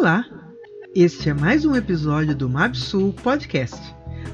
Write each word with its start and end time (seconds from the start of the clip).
Olá! 0.00 0.24
Este 0.94 1.30
é 1.30 1.34
mais 1.34 1.64
um 1.64 1.74
episódio 1.74 2.32
do 2.32 2.48
Mabsul 2.48 3.12
Podcast. 3.14 3.76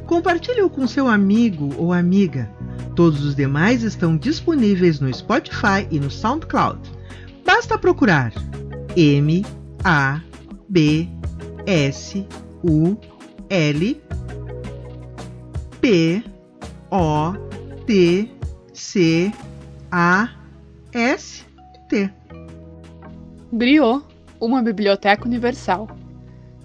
Compartilhe-o 0.04 0.68
com 0.68 0.86
seu 0.86 1.08
amigo 1.08 1.74
ou 1.78 1.90
amiga. 1.90 2.54
Todos 2.94 3.24
os 3.24 3.34
demais 3.34 3.82
estão 3.82 4.14
disponíveis 4.14 5.00
no 5.00 5.12
Spotify 5.12 5.88
e 5.90 5.98
no 5.98 6.10
SoundCloud. 6.10 6.78
Basta 7.46 7.78
procurar 7.78 8.30
M 8.94 9.42
A 9.82 10.20
B 10.68 11.08
S 11.64 12.26
U 12.62 12.98
L 13.48 14.02
P 15.80 16.22
O 16.90 17.32
T 17.86 18.30
C 18.74 19.32
A 19.90 20.28
S 20.92 21.42
T. 21.88 22.10
Griot, 23.50 24.04
uma 24.44 24.62
biblioteca 24.62 25.26
universal. 25.26 25.88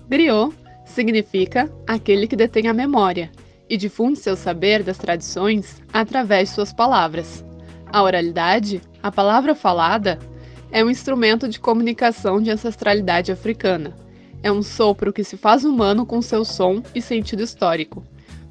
Griot 0.08 0.56
significa 0.86 1.72
aquele 1.88 2.28
que 2.28 2.36
detém 2.36 2.68
a 2.68 2.74
memória 2.74 3.32
e 3.70 3.78
difunde 3.78 4.20
seu 4.20 4.36
saber 4.36 4.84
das 4.84 4.98
tradições 4.98 5.82
através 5.94 6.50
de 6.50 6.56
suas 6.56 6.74
palavras. 6.74 7.46
A 7.92 8.02
oralidade, 8.04 8.82
a 9.02 9.12
palavra 9.12 9.56
falada, 9.56 10.20
é 10.72 10.84
um 10.84 10.90
instrumento 10.90 11.48
de 11.48 11.60
comunicação 11.60 12.42
de 12.42 12.52
ancestralidade 12.52 13.32
africana. 13.32 13.96
É 14.42 14.52
um 14.52 14.62
sopro 14.62 15.14
que 15.14 15.24
se 15.24 15.38
faz 15.38 15.64
humano 15.64 16.06
com 16.06 16.22
seu 16.22 16.44
som 16.44 16.82
e 16.94 17.02
sentido 17.02 17.44
histórico, 17.44 18.04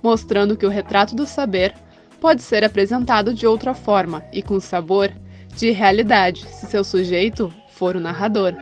mostrando 0.02 0.56
que 0.56 0.66
o 0.66 0.70
retrato 0.70 1.14
do 1.14 1.26
saber 1.26 1.74
pode 2.20 2.42
ser 2.42 2.64
apresentado 2.64 3.32
de 3.32 3.46
outra 3.46 3.74
forma 3.74 4.24
e 4.32 4.42
com 4.42 4.58
sabor 4.60 5.10
de 5.56 5.70
realidade, 5.70 6.46
se 6.48 6.66
seu 6.66 6.84
sujeito 6.84 7.52
for 7.70 7.96
o 7.96 8.00
narrador. 8.00 8.54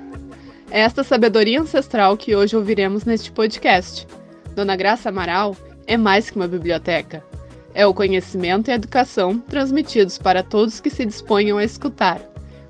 Esta 0.70 1.04
sabedoria 1.04 1.60
ancestral 1.60 2.16
que 2.16 2.34
hoje 2.34 2.56
ouviremos 2.56 3.04
neste 3.04 3.30
podcast. 3.30 4.06
Dona 4.54 4.74
Graça 4.74 5.10
Amaral 5.10 5.56
é 5.86 5.96
mais 5.96 6.28
que 6.28 6.36
uma 6.36 6.48
biblioteca. 6.48 7.24
É 7.72 7.86
o 7.86 7.94
conhecimento 7.94 8.68
e 8.68 8.72
a 8.72 8.74
educação 8.74 9.38
transmitidos 9.38 10.18
para 10.18 10.42
todos 10.42 10.80
que 10.80 10.90
se 10.90 11.04
disponham 11.04 11.56
a 11.56 11.64
escutar, 11.64 12.20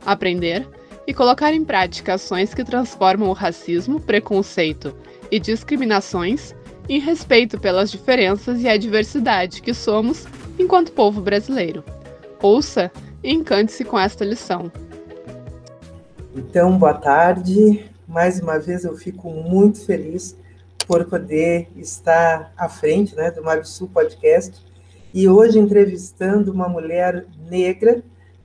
aprender 0.04 0.68
e 1.06 1.14
colocar 1.14 1.54
em 1.54 1.64
prática 1.64 2.14
ações 2.14 2.52
que 2.52 2.64
transformam 2.64 3.30
o 3.30 3.32
racismo, 3.32 3.98
preconceito 3.98 4.94
e 5.30 5.38
discriminações 5.40 6.54
em 6.88 7.00
respeito 7.00 7.58
pelas 7.58 7.90
diferenças 7.90 8.62
e 8.62 8.68
a 8.68 8.76
diversidade 8.76 9.62
que 9.62 9.72
somos 9.72 10.26
enquanto 10.58 10.92
povo 10.92 11.20
brasileiro. 11.20 11.82
Ouça 12.42 12.90
e 13.22 13.32
encante-se 13.32 13.84
com 13.84 13.98
esta 13.98 14.24
lição. 14.24 14.70
Então, 16.34 16.76
boa 16.76 16.94
tarde. 16.94 17.95
Mais 18.06 18.38
uma 18.38 18.56
vez 18.56 18.84
eu 18.84 18.96
fico 18.96 19.28
muito 19.30 19.84
feliz 19.84 20.36
por 20.86 21.04
poder 21.06 21.68
estar 21.76 22.52
à 22.56 22.68
frente 22.68 23.16
né, 23.16 23.32
do 23.32 23.42
Mabsul 23.42 23.88
Podcast 23.88 24.64
e 25.12 25.28
hoje 25.28 25.58
entrevistando 25.58 26.52
uma 26.52 26.68
mulher 26.68 27.26
negra 27.50 28.02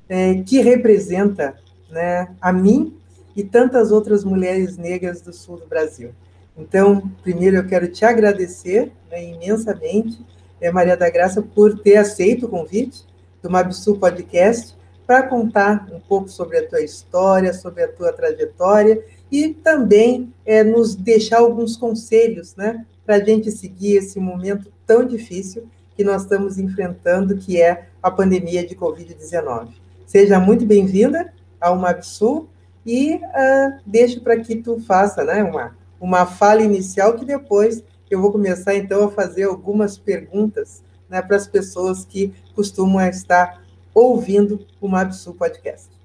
é, 0.10 0.42
que 0.42 0.62
representa 0.62 1.56
né, 1.92 2.34
a 2.42 2.52
mim 2.52 2.98
e 3.36 3.44
tantas 3.44 3.92
outras 3.92 4.24
mulheres 4.24 4.78
negras 4.78 5.22
do 5.22 5.32
sul 5.32 5.58
do 5.58 5.68
Brasil. 5.68 6.12
Então, 6.58 7.12
primeiro 7.22 7.58
eu 7.58 7.68
quero 7.68 7.88
te 7.88 8.04
agradecer 8.04 8.92
né, 9.12 9.24
imensamente, 9.24 10.26
é, 10.60 10.72
Maria 10.72 10.98
da 10.98 11.10
Graça, 11.10 11.40
por 11.40 11.78
ter 11.80 11.98
aceito 11.98 12.48
o 12.48 12.50
convite 12.50 13.06
do 13.44 13.50
Mabsul 13.50 14.00
Podcast 14.00 14.76
para 15.06 15.24
contar 15.24 15.88
um 15.92 16.00
pouco 16.00 16.30
sobre 16.30 16.58
a 16.58 16.68
tua 16.68 16.82
história, 16.82 17.54
sobre 17.54 17.84
a 17.84 17.88
tua 17.88 18.12
trajetória 18.12 19.04
e 19.32 19.54
também 19.54 20.34
é, 20.46 20.64
nos 20.64 20.94
deixar 20.94 21.40
alguns 21.40 21.78
conselhos, 21.78 22.56
né, 22.56 22.86
para 23.06 23.16
a 23.16 23.24
gente 23.24 23.50
seguir 23.50 23.98
esse 23.98 24.20
momento 24.20 24.72
tão 24.86 25.06
difícil 25.06 25.68
que 25.96 26.04
nós 26.04 26.24
estamos 26.24 26.58
enfrentando, 26.58 27.38
que 27.38 27.62
é 27.62 27.88
a 28.04 28.12
pandemia 28.12 28.66
de 28.66 28.76
Covid-19. 28.76 29.70
Seja 30.06 30.40
muito 30.40 30.66
bem-vinda 30.66 31.34
ao 31.60 31.78
Mapsul 31.78 32.50
e 32.86 33.16
uh, 33.16 33.80
deixo 33.86 34.22
para 34.22 34.38
que 34.40 34.56
tu 34.56 34.82
faça 34.82 35.24
né, 35.24 35.44
uma, 35.44 35.78
uma 36.00 36.26
fala 36.26 36.62
inicial 36.62 37.16
que 37.16 37.24
depois 37.24 37.84
eu 38.10 38.20
vou 38.20 38.32
começar 38.32 38.76
então 38.76 39.06
a 39.06 39.12
fazer 39.12 39.44
algumas 39.44 39.98
perguntas 39.98 40.84
né, 41.10 41.22
para 41.22 41.38
as 41.38 41.48
pessoas 41.48 42.04
que 42.04 42.34
costumam 42.54 43.08
estar 43.08 43.64
ouvindo 43.94 44.66
o 44.82 44.88
Mabsu 44.88 45.34
Podcast. 45.34 46.01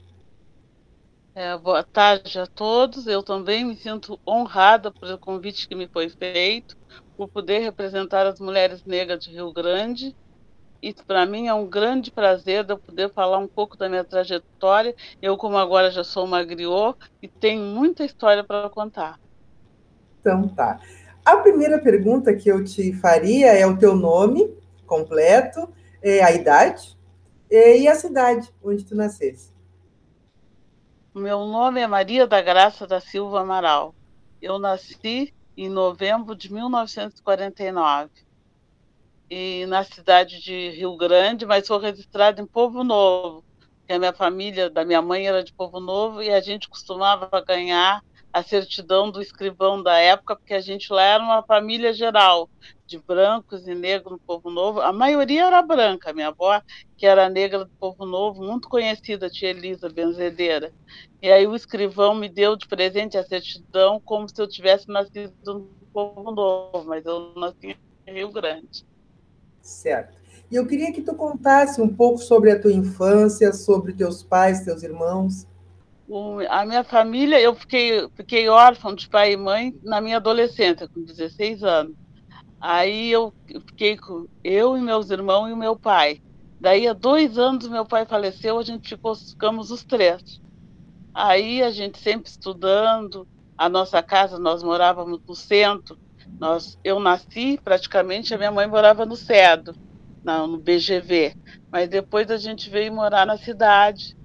É, 1.39 1.55
boa 1.59 1.83
tarde 1.83 2.39
a 2.39 2.47
todos. 2.47 3.07
Eu 3.07 3.23
também 3.23 3.63
me 3.63 3.77
sinto 3.77 4.19
honrada 4.27 4.91
pelo 4.91 5.19
convite 5.19 5.69
que 5.69 5.75
me 5.75 5.87
foi 5.87 6.09
feito, 6.09 6.75
por 7.15 7.29
poder 7.29 7.59
representar 7.59 8.27
as 8.27 8.41
mulheres 8.41 8.83
negras 8.87 9.23
de 9.23 9.33
Rio 9.33 9.53
Grande. 9.53 10.17
E 10.81 10.95
para 10.95 11.27
mim 11.27 11.47
é 11.47 11.53
um 11.53 11.67
grande 11.69 12.11
prazer 12.11 12.65
de 12.65 12.73
eu 12.73 12.79
poder 12.79 13.13
falar 13.13 13.37
um 13.37 13.47
pouco 13.47 13.77
da 13.77 13.87
minha 13.87 14.03
trajetória. 14.03 14.95
Eu, 15.21 15.37
como 15.37 15.59
agora 15.59 15.91
já 15.91 16.03
sou 16.03 16.25
uma 16.25 16.41
e 16.43 17.29
tenho 17.29 17.61
muita 17.61 18.03
história 18.03 18.43
para 18.43 18.71
contar. 18.71 19.21
Então 20.19 20.49
tá. 20.49 20.81
A 21.23 21.37
primeira 21.37 21.79
pergunta 21.79 22.35
que 22.35 22.49
eu 22.49 22.65
te 22.65 22.95
faria 22.95 23.53
é 23.53 23.67
o 23.67 23.77
teu 23.77 23.95
nome 23.95 24.57
completo, 24.87 25.69
é 26.01 26.25
a 26.25 26.33
idade, 26.33 26.97
e 27.51 27.87
a 27.87 27.95
cidade 27.95 28.51
onde 28.65 28.87
tu 28.87 28.95
nascesse? 28.95 29.56
Meu 31.17 31.47
nome 31.47 31.81
é 31.81 31.87
Maria 31.87 32.27
da 32.27 32.43
Graça 32.43 32.87
da 32.87 33.01
Silva 33.01 33.41
Amaral. 33.41 33.95
Eu 34.39 34.59
nasci 34.59 35.33
em 35.57 35.67
novembro 35.67 36.37
de 36.37 36.53
1949 36.53 38.11
e 39.31 39.65
na 39.65 39.83
cidade 39.83 40.43
de 40.43 40.69
Rio 40.73 40.95
Grande, 40.95 41.47
mas 41.47 41.67
sou 41.67 41.79
registrada 41.79 42.43
em 42.43 42.47
Povo 42.47 42.85
Novo, 42.85 43.43
que 43.87 43.95
a 43.95 43.99
minha 43.99 44.13
família 44.13 44.69
da 44.69 44.85
minha 44.85 45.01
mãe 45.01 45.27
era 45.27 45.43
de 45.43 45.55
Povo 45.55 45.81
Novo 45.81 46.23
e 46.23 46.29
a 46.29 46.43
gente 46.43 46.69
costumava 46.69 47.31
ganhar 47.49 48.03
a 48.37 48.43
certidão 48.43 49.11
do 49.11 49.23
escrivão 49.23 49.83
da 49.83 49.97
época, 49.97 50.37
porque 50.37 50.53
a 50.53 50.61
gente 50.61 50.93
lá 50.93 51.03
era 51.03 51.25
uma 51.25 51.43
família 51.43 51.91
geral, 51.95 52.51
de 52.87 52.99
brancos 52.99 53.67
e 53.67 53.75
negros 53.75 54.13
no 54.13 54.19
Povo 54.19 54.51
Novo. 54.51 54.83
A 54.83 54.93
maioria 54.93 55.47
era 55.47 55.63
branca, 55.63 56.13
minha 56.13 56.29
avó, 56.29 56.61
que 56.99 57.07
era 57.07 57.31
negra 57.31 57.65
do 57.65 57.71
Povo 57.81 58.05
Novo, 58.05 58.45
muito 58.45 58.69
conhecida, 58.69 59.31
tia 59.31 59.49
Elisa 59.49 59.89
Benzedeira. 59.89 60.71
E 61.23 61.33
aí 61.33 61.47
o 61.47 61.57
escrivão 61.57 62.15
me 62.15 62.29
deu 62.29 62.57
de 62.57 62.69
presente 62.69 63.17
a 63.17 63.25
certidão 63.25 63.99
como 64.05 64.29
se 64.29 64.39
eu 64.39 64.47
tivesse 64.47 64.87
nascido 64.87 65.33
no 65.47 65.71
Povo 65.91 66.31
Novo, 66.31 66.85
mas 66.85 67.07
eu 67.07 67.33
nasci 67.37 67.75
em 68.07 68.13
Rio 68.13 68.31
Grande. 68.31 68.85
Certo. 69.63 70.19
E 70.51 70.57
eu 70.57 70.67
queria 70.67 70.93
que 70.93 71.01
tu 71.01 71.15
contasse 71.15 71.81
um 71.81 71.89
pouco 71.89 72.19
sobre 72.19 72.51
a 72.51 72.61
tua 72.61 72.71
infância, 72.71 73.51
sobre 73.55 73.95
teus 73.95 74.23
pais, 74.23 74.61
teus 74.61 74.83
irmãos 74.83 75.47
a 76.49 76.65
minha 76.65 76.85
família, 76.85 77.41
eu 77.41 77.55
fiquei, 77.55 78.09
fiquei 78.15 78.49
órfã 78.49 78.95
de 78.95 79.09
pai 79.09 79.33
e 79.33 79.37
mãe 79.37 79.75
na 79.83 80.01
minha 80.01 80.19
adolescência, 80.19 80.89
com 80.89 81.03
16 81.03 81.65
anos. 81.65 81.97
Aí 82.61 83.11
eu 83.11 83.35
fiquei 83.67 83.97
com 83.97 84.27
eu 84.43 84.77
e 84.77 84.81
meus 84.81 85.11
irmãos 85.11 85.49
e 85.49 85.53
o 85.53 85.57
meu 85.57 85.77
pai. 85.77 86.21
Daí, 86.61 86.89
há 86.89 86.93
dois 86.93 87.39
anos, 87.39 87.69
meu 87.69 87.85
pai 87.85 88.07
faleceu, 88.07 88.59
a 88.59 88.63
gente 88.63 88.89
ficou, 88.89 89.15
ficamos 89.15 89.71
os 89.71 89.85
três. 89.85 90.41
Aí 91.13 91.63
a 91.63 91.71
gente 91.71 91.99
sempre 91.99 92.31
estudando, 92.31 93.27
a 93.57 93.69
nossa 93.69 94.03
casa, 94.03 94.39
nós 94.39 94.63
morávamos 94.63 95.21
no 95.27 95.35
centro. 95.35 95.99
Nós, 96.39 96.79
eu 96.85 97.01
nasci, 97.01 97.59
praticamente, 97.63 98.35
a 98.35 98.39
minha 98.39 98.53
mãe 98.53 98.67
morava 98.67 99.05
no 99.05 99.17
Cedo, 99.17 99.75
no 100.25 100.59
BGV. 100.59 101.35
Mas 101.71 101.89
depois 101.89 102.31
a 102.31 102.37
gente 102.37 102.69
veio 102.71 102.93
morar 102.93 103.27
na 103.27 103.37
cidade 103.37 104.17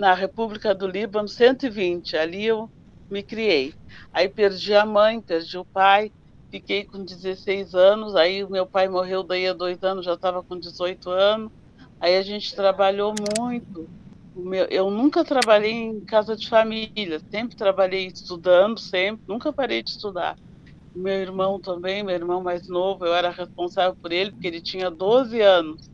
na 0.00 0.14
República 0.14 0.74
do 0.74 0.86
Líbano, 0.86 1.28
120. 1.28 2.16
Ali 2.16 2.46
eu 2.46 2.70
me 3.10 3.22
criei. 3.22 3.74
Aí 4.10 4.30
perdi 4.30 4.74
a 4.74 4.86
mãe, 4.86 5.20
perdi 5.20 5.58
o 5.58 5.64
pai, 5.64 6.10
fiquei 6.50 6.84
com 6.84 7.04
16 7.04 7.74
anos. 7.74 8.16
Aí 8.16 8.42
o 8.42 8.50
meu 8.50 8.64
pai 8.64 8.88
morreu 8.88 9.22
daí 9.22 9.46
a 9.46 9.52
dois 9.52 9.82
anos, 9.84 10.06
já 10.06 10.14
estava 10.14 10.42
com 10.42 10.58
18 10.58 11.10
anos. 11.10 11.52
Aí 12.00 12.16
a 12.16 12.22
gente 12.22 12.54
trabalhou 12.56 13.14
muito. 13.38 13.86
Eu 14.70 14.90
nunca 14.90 15.22
trabalhei 15.22 15.72
em 15.72 16.00
casa 16.00 16.34
de 16.34 16.48
família, 16.48 17.20
sempre 17.30 17.54
trabalhei 17.54 18.06
estudando, 18.06 18.80
sempre, 18.80 19.22
nunca 19.28 19.52
parei 19.52 19.82
de 19.82 19.90
estudar. 19.90 20.38
Meu 20.94 21.12
irmão 21.12 21.60
também, 21.60 22.02
meu 22.02 22.14
irmão 22.14 22.42
mais 22.42 22.66
novo, 22.66 23.04
eu 23.04 23.12
era 23.12 23.28
responsável 23.28 23.94
por 24.00 24.12
ele, 24.12 24.30
porque 24.30 24.46
ele 24.46 24.62
tinha 24.62 24.90
12 24.90 25.42
anos 25.42 25.89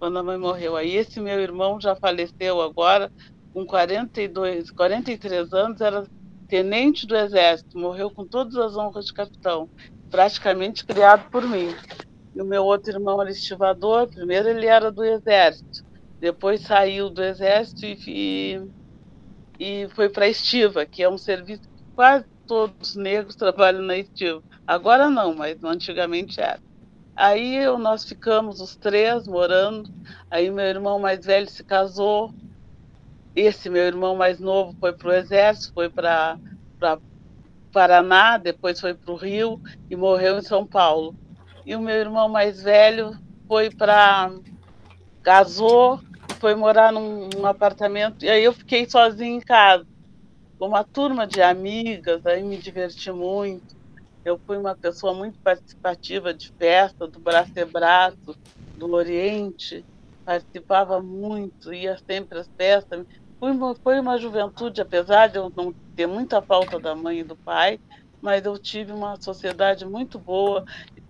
quando 0.00 0.18
a 0.18 0.22
mãe 0.22 0.38
morreu. 0.38 0.74
Aí 0.76 0.96
esse 0.96 1.20
meu 1.20 1.38
irmão 1.38 1.78
já 1.78 1.94
faleceu 1.94 2.62
agora, 2.62 3.12
com 3.52 3.66
42, 3.66 4.70
43 4.70 5.52
anos, 5.52 5.80
era 5.80 6.04
tenente 6.48 7.06
do 7.06 7.16
exército, 7.16 7.78
morreu 7.78 8.10
com 8.10 8.26
todas 8.26 8.56
as 8.56 8.76
honras 8.76 9.04
de 9.04 9.12
capitão, 9.12 9.68
praticamente 10.10 10.84
criado 10.84 11.30
por 11.30 11.46
mim. 11.46 11.68
E 12.34 12.40
o 12.40 12.44
meu 12.44 12.64
outro 12.64 12.90
irmão 12.92 13.20
era 13.20 13.30
estivador, 13.30 14.08
primeiro 14.08 14.48
ele 14.48 14.66
era 14.66 14.90
do 14.90 15.04
exército, 15.04 15.84
depois 16.18 16.62
saiu 16.62 17.10
do 17.10 17.22
exército 17.22 17.84
e, 17.86 17.98
e, 19.58 19.84
e 19.84 19.88
foi 19.90 20.08
para 20.08 20.24
a 20.24 20.28
estiva, 20.28 20.86
que 20.86 21.02
é 21.02 21.08
um 21.08 21.18
serviço 21.18 21.62
que 21.62 21.84
quase 21.94 22.24
todos 22.46 22.96
negros 22.96 23.36
trabalham 23.36 23.82
na 23.82 23.96
estiva. 23.98 24.42
Agora 24.66 25.10
não, 25.10 25.34
mas 25.34 25.62
antigamente 25.62 26.40
era. 26.40 26.60
Aí 27.20 27.66
nós 27.76 28.02
ficamos 28.02 28.62
os 28.62 28.74
três 28.74 29.28
morando. 29.28 29.90
Aí 30.30 30.50
meu 30.50 30.64
irmão 30.64 30.98
mais 30.98 31.26
velho 31.26 31.46
se 31.50 31.62
casou. 31.62 32.32
Esse 33.36 33.68
meu 33.68 33.82
irmão 33.82 34.16
mais 34.16 34.40
novo 34.40 34.74
foi 34.80 34.94
para 34.94 35.08
o 35.08 35.12
exército, 35.12 35.74
foi 35.74 35.90
para 35.90 36.38
Paraná, 37.70 38.38
depois 38.38 38.80
foi 38.80 38.94
para 38.94 39.12
o 39.12 39.16
Rio 39.16 39.60
e 39.90 39.94
morreu 39.96 40.38
em 40.38 40.42
São 40.42 40.66
Paulo. 40.66 41.14
E 41.66 41.76
o 41.76 41.80
meu 41.82 41.94
irmão 41.96 42.26
mais 42.26 42.62
velho 42.62 43.14
foi 43.46 43.68
para. 43.68 44.32
casou, 45.22 46.00
foi 46.38 46.54
morar 46.54 46.90
num, 46.90 47.28
num, 47.36 47.44
apartamento, 47.44 48.24
e 48.24 48.30
aí 48.30 48.42
eu 48.42 48.54
fiquei 48.54 48.88
sozinha 48.88 49.36
em 49.36 49.40
casa, 49.40 49.86
com 50.58 50.68
uma 50.68 50.84
turma 50.84 51.26
de 51.26 51.42
amigas, 51.42 52.24
aí 52.24 52.42
me 52.42 52.56
diverti 52.56 53.12
muito. 53.12 53.79
Eu 54.24 54.38
fui 54.46 54.56
uma 54.58 54.76
pessoa 54.76 55.14
muito 55.14 55.38
participativa 55.42 56.34
de 56.34 56.50
festa, 56.58 57.08
do 57.08 57.20
Braço 57.20 57.52
e 57.56 57.64
Braço, 57.64 58.36
do 58.76 58.92
Oriente, 58.92 59.84
participava 60.24 61.02
muito, 61.02 61.72
ia 61.72 61.98
sempre 62.10 62.38
às 62.38 62.48
festas, 62.58 63.04
foi 63.38 63.52
uma, 63.52 63.74
foi 63.82 63.98
uma 64.00 64.18
juventude, 64.18 64.80
apesar 64.80 65.28
de 65.28 65.38
eu 65.38 65.50
não 65.56 65.74
ter 65.96 66.06
muita 66.06 66.42
falta 66.42 66.78
da 66.78 66.94
mãe 66.94 67.20
e 67.20 67.24
do 67.24 67.36
pai, 67.44 67.78
mas 68.20 68.44
eu 68.44 68.58
tive 68.58 68.92
uma 68.92 69.16
sociedade 69.20 69.86
muito 69.86 70.18
boa. 70.18 70.62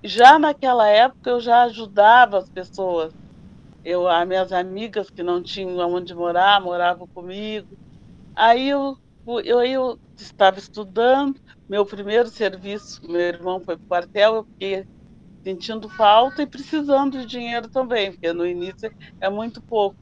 Já 0.05 0.39
naquela 0.39 0.89
época 0.89 1.31
eu 1.31 1.41
já 1.41 1.65
ajudava 1.65 2.39
as 2.39 2.49
pessoas. 2.49 3.13
Eu, 3.85 4.09
as 4.09 4.27
minhas 4.29 4.53
amigas 4.53 5.11
que 5.11 5.23
não 5.23 5.43
tinham 5.43 5.79
onde 5.95 6.15
morar, 6.15 6.61
moravam 6.61 7.07
comigo. 7.15 7.69
Aí 8.37 8.69
eu, 8.69 8.97
eu, 9.45 9.63
eu 9.65 9.99
estava 10.19 10.59
estudando, 10.59 11.41
meu 11.71 11.87
primeiro 11.87 12.29
serviço, 12.29 13.01
meu 13.09 13.21
irmão 13.21 13.61
foi 13.61 13.77
para 13.77 13.85
o 13.85 13.89
quartel, 13.89 14.35
eu 14.35 14.45
fiquei 14.45 14.85
sentindo 15.45 15.89
falta 15.91 16.43
e 16.43 16.47
precisando 16.47 17.17
de 17.17 17.25
dinheiro 17.25 17.69
também, 17.69 18.11
porque 18.11 18.33
no 18.33 18.45
início 18.45 18.93
é 19.21 19.31
muito 19.31 19.63
pouco. 19.63 19.95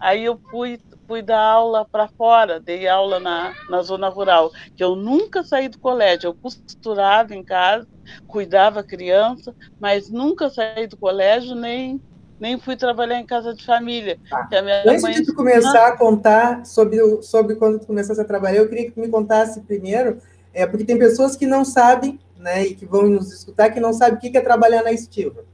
Aí 0.00 0.24
eu 0.24 0.40
fui 0.50 0.80
fui 1.06 1.20
dar 1.20 1.42
aula 1.42 1.84
para 1.84 2.08
fora, 2.08 2.58
dei 2.58 2.88
aula 2.88 3.20
na, 3.20 3.52
na 3.68 3.82
zona 3.82 4.08
rural, 4.08 4.50
que 4.74 4.82
eu 4.82 4.96
nunca 4.96 5.42
saí 5.42 5.68
do 5.68 5.78
colégio, 5.78 6.28
eu 6.28 6.34
costurava 6.34 7.34
em 7.34 7.44
casa, 7.44 7.86
cuidava 8.26 8.82
criança, 8.82 9.54
mas 9.78 10.08
nunca 10.08 10.48
saí 10.48 10.86
do 10.86 10.96
colégio, 10.96 11.54
nem, 11.54 12.00
nem 12.40 12.58
fui 12.58 12.76
trabalhar 12.76 13.18
em 13.18 13.26
casa 13.26 13.52
de 13.52 13.62
família. 13.66 14.18
Tá. 14.30 14.48
Antes 14.86 15.02
mãe... 15.02 15.12
de 15.12 15.26
tu 15.26 15.34
começar 15.34 15.88
a 15.88 15.96
contar 15.98 16.64
sobre, 16.64 17.02
o, 17.02 17.20
sobre 17.20 17.56
quando 17.56 17.78
tu 17.78 17.86
começasse 17.86 18.20
a 18.20 18.24
trabalhar, 18.24 18.60
eu 18.60 18.68
queria 18.68 18.86
que 18.86 18.92
tu 18.92 19.00
me 19.00 19.08
contasse 19.08 19.60
primeiro, 19.60 20.16
é, 20.52 20.66
porque 20.66 20.84
tem 20.84 20.98
pessoas 20.98 21.36
que 21.36 21.46
não 21.46 21.64
sabem, 21.64 22.18
né, 22.36 22.66
e 22.66 22.74
que 22.74 22.84
vão 22.84 23.08
nos 23.08 23.32
escutar, 23.32 23.70
que 23.70 23.80
não 23.80 23.92
sabem 23.92 24.16
o 24.16 24.20
que 24.20 24.36
é 24.36 24.40
trabalhar 24.40 24.82
na 24.82 24.92
estiva. 24.92 25.44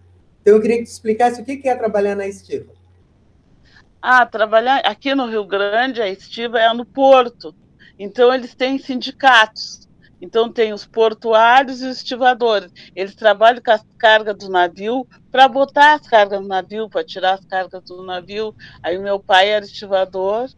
Então, 0.41 0.55
eu 0.55 0.61
queria 0.61 0.79
que 0.79 0.85
tu 0.85 0.91
explicasse 0.91 1.41
o 1.41 1.45
que 1.45 1.69
é 1.69 1.75
trabalhar 1.75 2.17
na 2.17 2.27
estiva. 2.27 2.73
Ah, 4.01 4.25
trabalhar 4.25 4.79
aqui 4.79 5.15
no 5.15 5.27
Rio 5.27 5.45
Grande, 5.45 6.01
a 6.01 6.09
estiva 6.09 6.59
é 6.59 6.73
no 6.73 6.85
porto. 6.85 7.55
Então, 7.99 8.33
eles 8.33 8.55
têm 8.55 8.79
sindicatos. 8.79 9.87
Então, 10.21 10.51
tem 10.51 10.73
os 10.73 10.87
portuários 10.87 11.83
e 11.83 11.87
os 11.87 11.99
estivadores. 11.99 12.73
Eles 12.95 13.15
trabalham 13.15 13.63
com 13.63 13.71
as 13.71 13.85
cargas 13.99 14.37
do 14.37 14.49
navio 14.49 15.07
para 15.31 15.47
botar 15.47 15.95
as 15.95 16.09
cargas 16.09 16.41
no 16.41 16.49
navio, 16.49 16.89
para 16.89 17.05
tirar 17.05 17.35
as 17.35 17.45
cargas 17.45 17.83
do 17.85 18.05
navio. 18.05 18.55
Aí, 18.83 18.97
o 18.97 19.03
meu 19.03 19.21
pai 19.21 19.51
era 19.51 19.65
estivador 19.65 20.49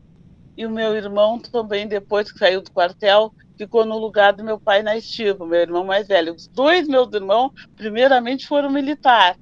e 0.57 0.67
o 0.67 0.71
meu 0.71 0.95
irmão 0.95 1.39
também, 1.39 1.89
depois 1.89 2.31
que 2.31 2.39
saiu 2.39 2.61
do 2.63 2.71
quartel, 2.71 3.33
ficou 3.65 3.85
no 3.85 3.99
lugar 3.99 4.33
do 4.33 4.45
meu 4.45 4.59
pai 4.59 4.83
na 4.83 4.97
estiva, 4.97 5.47
meu 5.47 5.61
irmão 5.61 5.85
mais 5.85 6.09
velho. 6.09 6.35
Os 6.35 6.47
dois 6.47 6.89
meus 6.89 7.13
irmãos, 7.13 7.53
primeiramente, 7.77 8.47
foram 8.47 8.71
militares 8.71 9.39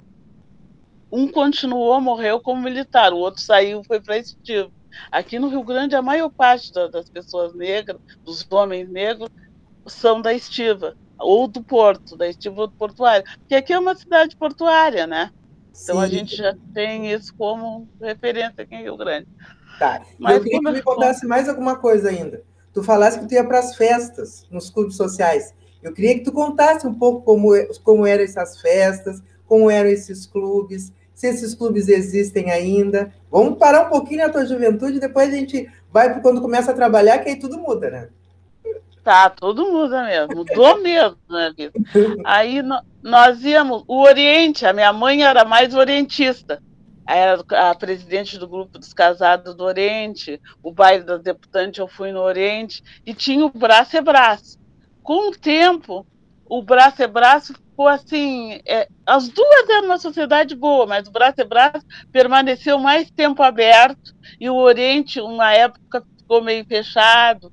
um 1.11 1.27
continuou, 1.29 2.01
morreu 2.01 2.41
como 2.41 2.63
militar, 2.63 3.13
o 3.13 3.19
outro 3.19 3.41
saiu, 3.41 3.83
foi 3.85 4.01
para 4.01 4.19
estivo. 4.19 4.71
Aqui 5.11 5.39
no 5.39 5.49
Rio 5.49 5.63
Grande, 5.63 5.95
a 5.95 6.03
maior 6.03 6.29
parte 6.29 6.73
das 6.73 7.09
pessoas 7.09 7.55
negras, 7.55 8.01
dos 8.25 8.47
homens 8.51 8.89
negros, 8.89 9.31
são 9.87 10.21
da 10.21 10.35
estiva, 10.35 10.97
ou 11.19 11.49
do 11.49 11.63
porto, 11.63 12.17
da 12.17 12.29
estiva 12.29 12.63
ou 12.63 12.67
do 12.67 12.75
portuário. 12.75 13.25
Porque 13.39 13.55
aqui 13.55 13.73
é 13.73 13.79
uma 13.79 13.95
cidade 13.95 14.37
portuária, 14.37 15.07
né? 15.07 15.31
Então 15.71 15.97
Sim. 15.97 16.03
a 16.03 16.07
gente 16.09 16.37
já 16.37 16.55
tem 16.75 17.11
isso 17.11 17.35
como 17.37 17.89
referência 18.01 18.63
aqui 18.63 18.75
em 18.75 18.83
Rio 18.83 18.97
Grande. 18.97 19.29
Tá. 19.79 20.03
Mas 20.19 20.37
eu 20.37 20.43
queria 20.43 20.61
que 20.61 20.71
me 20.73 20.83
contasse 20.83 21.27
mais 21.27 21.49
alguma 21.49 21.77
coisa 21.77 22.11
ainda. 22.11 22.43
Tu 22.73 22.83
falasse 22.83 23.19
que 23.19 23.27
tu 23.27 23.35
ia 23.35 23.45
para 23.45 23.59
as 23.59 23.77
festas, 23.77 24.47
nos 24.51 24.71
clubes 24.71 24.97
sociais. 24.97 25.55
Eu 25.83 25.93
queria 25.93 26.15
que 26.15 26.25
tu 26.25 26.33
contasse 26.33 26.87
um 26.87 26.95
pouco 26.95 27.23
como, 27.23 27.51
como 27.83 28.07
eram 28.07 28.25
essas 28.25 28.61
festas, 28.61 29.23
como 29.47 29.71
eram 29.71 29.89
esses 29.89 30.27
clubes, 30.27 30.93
se 31.15 31.27
esses 31.27 31.55
clubes 31.55 31.89
existem 31.89 32.51
ainda. 32.51 33.13
Vamos 33.31 33.59
parar 33.59 33.87
um 33.87 33.91
pouquinho 33.91 34.27
na 34.27 34.33
tua 34.33 34.47
juventude, 34.47 35.01
depois 35.01 35.29
a 35.33 35.37
gente 35.37 35.69
vai 35.91 36.13
para 36.13 36.21
quando 36.21 36.41
começa 36.41 36.71
a 36.71 36.75
trabalhar, 36.75 37.19
que 37.19 37.31
aí 37.31 37.37
tudo 37.37 37.59
muda, 37.59 37.91
né? 37.91 38.09
Tá, 39.03 39.31
tudo 39.31 39.73
muda 39.73 40.05
mesmo, 40.05 40.37
mudou 40.37 40.79
mesmo, 40.83 41.17
né, 41.31 41.53
vida? 41.57 41.73
Aí 42.25 42.63
nós 43.03 43.43
íamos, 43.43 43.83
o 43.89 44.03
Oriente, 44.03 44.67
a 44.67 44.73
minha 44.73 44.93
mãe 44.93 45.25
era 45.25 45.45
mais 45.45 45.75
orientista, 45.75 46.63
era 47.17 47.43
a 47.71 47.75
presidente 47.75 48.39
do 48.39 48.47
grupo 48.47 48.79
dos 48.79 48.93
casados 48.93 49.55
do 49.55 49.65
Oriente, 49.65 50.41
o 50.63 50.71
baile 50.71 51.05
das 51.05 51.23
deputantes 51.23 51.79
eu 51.79 51.89
fui 51.89 52.13
no 52.13 52.21
Oriente, 52.21 52.83
e 53.07 53.15
tinha 53.15 53.45
o 53.45 53.51
braço 53.51 53.97
e 53.97 54.01
braço. 54.01 54.59
Com 55.03 55.31
o 55.31 55.37
tempo, 55.37 56.07
o 56.45 56.63
braço 56.63 57.03
e 57.03 57.07
braço 57.07 57.55
ficou 57.55 57.87
assim. 57.87 58.61
É, 58.67 58.89
as 59.07 59.29
duas 59.29 59.69
eram 59.69 59.87
uma 59.87 59.99
sociedade 59.99 60.55
boa, 60.57 60.85
mas 60.85 61.07
o 61.07 61.13
Braço 61.13 61.41
e 61.41 61.45
Braço 61.45 61.87
permaneceu 62.11 62.79
mais 62.79 63.09
tempo 63.11 63.43
aberto 63.43 64.15
e 64.41 64.51
o 64.51 64.57
Oriente, 64.57 65.21
uma 65.21 65.53
época, 65.53 66.05
ficou 66.19 66.43
meio 66.43 66.65
fechado. 66.67 67.53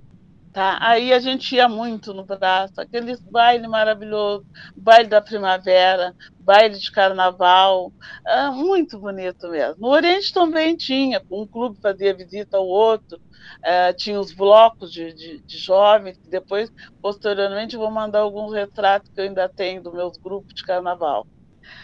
Tá? 0.55 0.77
Aí 0.79 1.11
a 1.11 1.19
gente 1.19 1.53
ia 1.53 1.67
muito 1.67 2.13
no 2.13 2.23
braço, 2.23 2.79
aqueles 2.79 3.19
bailes 3.19 3.67
maravilhosos, 3.67 4.47
baile 4.73 5.09
da 5.09 5.19
primavera, 5.19 6.15
baile 6.39 6.79
de 6.79 6.89
carnaval, 6.93 7.91
ah, 8.25 8.51
muito 8.51 8.97
bonito 8.97 9.49
mesmo. 9.49 9.81
No 9.81 9.89
Oriente 9.89 10.33
também 10.33 10.77
tinha, 10.77 11.21
um 11.29 11.45
clube 11.45 11.77
fazia 11.81 12.15
visita 12.15 12.55
ao 12.55 12.65
outro, 12.65 13.19
ah, 13.61 13.91
tinha 13.91 14.17
os 14.17 14.31
blocos 14.31 14.93
de, 14.93 15.11
de, 15.13 15.41
de, 15.41 15.57
jovens, 15.57 16.17
depois, 16.19 16.71
posteriormente, 17.01 17.75
vou 17.75 17.91
mandar 17.91 18.19
alguns 18.19 18.53
retratos 18.53 19.11
que 19.11 19.19
eu 19.19 19.25
ainda 19.25 19.49
tenho 19.49 19.83
dos 19.83 19.93
meus 19.93 20.17
grupos 20.17 20.53
de 20.53 20.63
carnaval. 20.63 21.27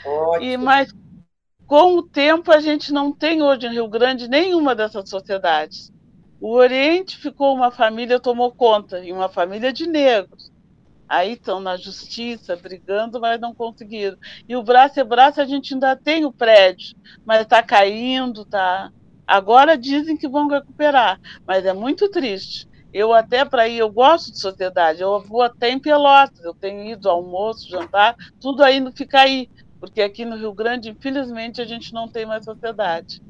Ótimo. 0.06 0.50
E, 0.50 0.56
mas, 0.56 0.96
com 1.68 1.98
o 1.98 2.04
tempo, 2.04 2.50
a 2.54 2.62
gente 2.62 2.94
não 2.94 3.12
tem 3.12 3.42
hoje 3.42 3.68
em 3.68 3.72
Rio 3.74 3.90
Grande 3.90 4.30
nenhuma 4.30 4.74
dessas 4.74 5.10
sociedades. 5.10 5.91
O 6.42 6.54
Oriente 6.56 7.18
ficou 7.18 7.54
uma 7.54 7.70
família, 7.70 8.20
tomou 8.20 8.52
conta, 8.52 9.06
e 9.06 9.14
uma 9.14 9.30
família 9.30 9.72
de 9.72 9.86
negros. 9.86 10.52
Aí 11.08 11.34
estão 11.34 11.60
na 11.60 11.78
justiça, 11.78 12.56
brigando, 12.56 13.22
mas 13.22 13.40
não 13.40 13.54
conseguiram. 13.54 14.18
E 14.50 14.56
o 14.56 14.64
braço 14.64 15.00
e 15.00 15.04
braço 15.04 15.40
a 15.40 15.46
gente 15.46 15.76
ainda 15.76 15.96
tem 15.96 16.26
o 16.26 16.34
prédio, 16.34 16.98
mas 17.24 17.42
está 17.42 17.62
caindo, 17.62 18.44
tá. 18.44 18.92
Agora 19.28 19.78
dizem 19.78 20.18
que 20.18 20.28
vão 20.28 20.48
recuperar, 20.48 21.22
mas 21.46 21.64
é 21.64 21.74
muito 21.74 22.10
triste. 22.10 22.68
Eu 22.92 23.14
até 23.14 23.46
para 23.46 23.68
ir, 23.68 23.78
eu 23.78 23.92
gosto 23.92 24.32
de 24.32 24.40
sociedade, 24.40 25.00
eu 25.00 25.22
vou 25.22 25.44
até 25.44 25.70
em 25.70 25.80
Pelotas, 25.80 26.44
eu 26.44 26.56
tenho 26.56 26.84
ido 26.90 27.08
almoço, 27.08 27.70
jantar, 27.70 28.16
tudo 28.40 28.64
aí 28.64 28.80
não 28.80 28.92
fica 28.92 29.22
aí, 29.22 29.48
porque 29.80 30.02
aqui 30.02 30.26
no 30.26 30.38
Rio 30.38 30.54
Grande, 30.54 30.90
infelizmente, 30.90 31.62
a 31.62 31.66
gente 31.66 31.94
não 31.94 32.08
tem 32.08 32.26
mais 32.26 32.44
sociedade. 32.44 33.22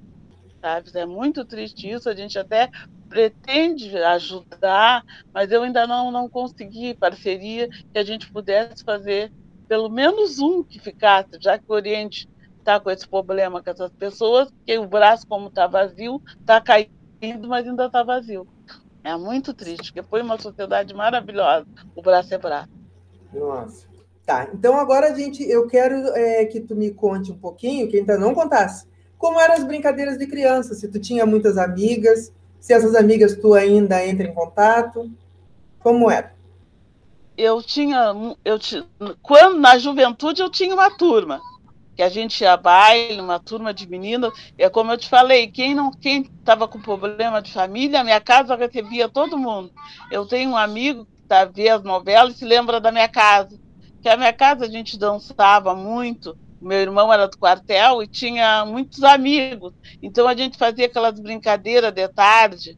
Sabe? 0.61 0.91
É 0.93 1.05
muito 1.05 1.43
triste 1.43 1.89
isso, 1.89 2.07
a 2.07 2.15
gente 2.15 2.37
até 2.37 2.69
pretende 3.11 3.95
ajudar, 3.97 5.03
mas 5.33 5.51
eu 5.51 5.63
ainda 5.63 5.85
não, 5.85 6.09
não 6.09 6.29
consegui 6.29 6.93
parceria 6.93 7.67
que 7.67 7.99
a 7.99 8.03
gente 8.03 8.31
pudesse 8.31 8.85
fazer 8.85 9.29
pelo 9.67 9.89
menos 9.89 10.39
um 10.39 10.63
que 10.63 10.79
ficasse, 10.79 11.31
já 11.39 11.57
que 11.57 11.65
o 11.67 11.73
Oriente 11.73 12.29
está 12.59 12.79
com 12.79 12.89
esse 12.89 13.07
problema 13.07 13.61
com 13.61 13.69
essas 13.69 13.91
pessoas, 13.91 14.49
que 14.65 14.77
o 14.77 14.87
braço, 14.87 15.27
como 15.27 15.47
está 15.47 15.67
vazio, 15.67 16.21
está 16.39 16.61
caindo, 16.61 17.47
mas 17.47 17.67
ainda 17.67 17.85
está 17.85 18.01
vazio. 18.01 18.47
É 19.03 19.15
muito 19.17 19.53
triste, 19.53 19.91
porque 19.91 20.07
foi 20.07 20.21
uma 20.21 20.39
sociedade 20.39 20.93
maravilhosa, 20.93 21.67
o 21.95 22.01
braço 22.01 22.33
é 22.33 22.37
braço. 22.37 22.69
Nossa. 23.33 23.87
Tá, 24.25 24.49
então 24.53 24.77
agora 24.77 25.11
a 25.11 25.15
gente, 25.15 25.43
eu 25.43 25.67
quero 25.67 25.95
é, 26.15 26.45
que 26.45 26.61
tu 26.61 26.75
me 26.75 26.91
conte 26.91 27.31
um 27.31 27.37
pouquinho, 27.37 27.89
que 27.89 27.97
ainda 27.97 28.17
não 28.17 28.33
contasse, 28.33 28.87
como 29.17 29.39
eram 29.39 29.55
as 29.55 29.63
brincadeiras 29.63 30.17
de 30.17 30.27
criança, 30.27 30.73
se 30.73 30.87
tu 30.87 30.99
tinha 30.99 31.25
muitas 31.25 31.57
amigas, 31.57 32.31
se 32.61 32.73
essas 32.73 32.95
amigas 32.95 33.35
tu 33.35 33.55
ainda 33.55 34.05
entra 34.05 34.27
em 34.27 34.33
contato, 34.33 35.11
como 35.79 36.09
era? 36.09 36.33
Eu 37.35 37.61
tinha, 37.63 38.13
eu 38.45 38.59
quando 39.21 39.59
na 39.59 39.79
juventude 39.79 40.41
eu 40.41 40.49
tinha 40.49 40.73
uma 40.73 40.91
turma 40.91 41.41
que 41.95 42.03
a 42.03 42.09
gente 42.09 42.41
ia 42.41 42.55
baile, 42.55 43.19
uma 43.19 43.39
turma 43.39 43.73
de 43.73 43.89
meninos, 43.89 44.31
é 44.57 44.69
como 44.69 44.91
eu 44.91 44.97
te 44.97 45.09
falei, 45.09 45.47
quem 45.47 45.73
não, 45.73 45.91
quem 45.91 46.21
estava 46.21 46.67
com 46.67 46.79
problema 46.79 47.41
de 47.41 47.51
família, 47.51 48.03
minha 48.03 48.21
casa 48.21 48.55
recebia 48.55 49.09
todo 49.09 49.37
mundo. 49.37 49.71
Eu 50.11 50.25
tenho 50.25 50.51
um 50.51 50.57
amigo 50.57 51.05
que 51.05 51.23
tá, 51.23 51.45
ver 51.45 51.69
as 51.69 51.83
novelas 51.83 52.35
e 52.35 52.37
se 52.37 52.45
lembra 52.45 52.79
da 52.79 52.91
minha 52.91 53.09
casa. 53.09 53.59
Que 54.01 54.09
a 54.09 54.17
minha 54.17 54.33
casa 54.33 54.65
a 54.65 54.69
gente 54.69 54.97
dançava 54.97 55.75
muito. 55.75 56.37
Meu 56.61 56.77
irmão 56.77 57.11
era 57.11 57.27
do 57.27 57.37
quartel 57.37 58.03
e 58.03 58.07
tinha 58.07 58.63
muitos 58.65 59.03
amigos. 59.03 59.73
Então 60.01 60.27
a 60.27 60.35
gente 60.35 60.57
fazia 60.57 60.85
aquelas 60.85 61.19
brincadeiras 61.19 61.91
de 61.91 62.07
tarde, 62.07 62.77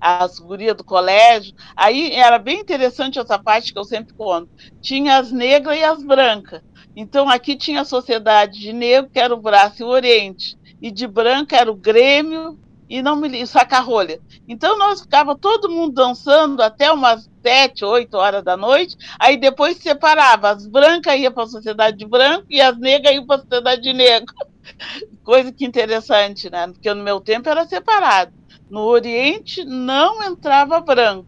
as 0.00 0.40
gurias 0.40 0.76
do 0.76 0.82
colégio. 0.82 1.54
Aí 1.76 2.12
era 2.12 2.38
bem 2.38 2.60
interessante 2.60 3.20
essa 3.20 3.38
parte 3.38 3.72
que 3.72 3.78
eu 3.78 3.84
sempre 3.84 4.12
conto. 4.14 4.50
Tinha 4.80 5.18
as 5.18 5.30
negras 5.30 5.78
e 5.78 5.84
as 5.84 6.02
brancas. 6.02 6.62
Então 6.96 7.28
aqui 7.28 7.56
tinha 7.56 7.82
a 7.82 7.84
sociedade 7.84 8.58
de 8.58 8.72
negro, 8.72 9.10
que 9.10 9.20
era 9.20 9.32
o 9.32 9.40
braço 9.40 9.82
e 9.82 9.84
o 9.84 9.88
oriente, 9.88 10.58
e 10.80 10.90
de 10.90 11.06
branca 11.06 11.56
era 11.56 11.70
o 11.70 11.76
Grêmio 11.76 12.58
e 12.88 13.00
não 13.00 13.16
me 13.16 13.46
saca-rolha. 13.46 14.20
Então 14.46 14.76
nós 14.76 15.00
ficava 15.00 15.38
todo 15.38 15.70
mundo 15.70 15.94
dançando 15.94 16.60
até 16.60 16.92
umas 16.92 17.30
sete, 17.42 17.84
oito 17.84 18.16
horas 18.16 18.42
da 18.42 18.56
noite, 18.56 18.96
aí 19.18 19.36
depois 19.36 19.76
se 19.76 19.82
separava. 19.82 20.50
As 20.50 20.66
brancas 20.66 21.18
iam 21.18 21.32
para 21.32 21.44
a 21.44 21.48
sociedade 21.48 21.96
de 21.96 22.06
branco 22.06 22.46
e 22.48 22.60
as 22.60 22.78
negras 22.78 23.14
iam 23.14 23.26
para 23.26 23.36
a 23.36 23.40
sociedade 23.40 23.82
de 23.82 23.92
negro. 23.92 24.34
Coisa 25.24 25.52
que 25.52 25.64
interessante, 25.64 26.50
né? 26.50 26.68
Porque 26.68 26.92
no 26.94 27.02
meu 27.02 27.20
tempo 27.20 27.48
era 27.48 27.66
separado. 27.66 28.32
No 28.70 28.80
Oriente 28.82 29.64
não 29.64 30.22
entrava 30.22 30.80
branco. 30.80 31.26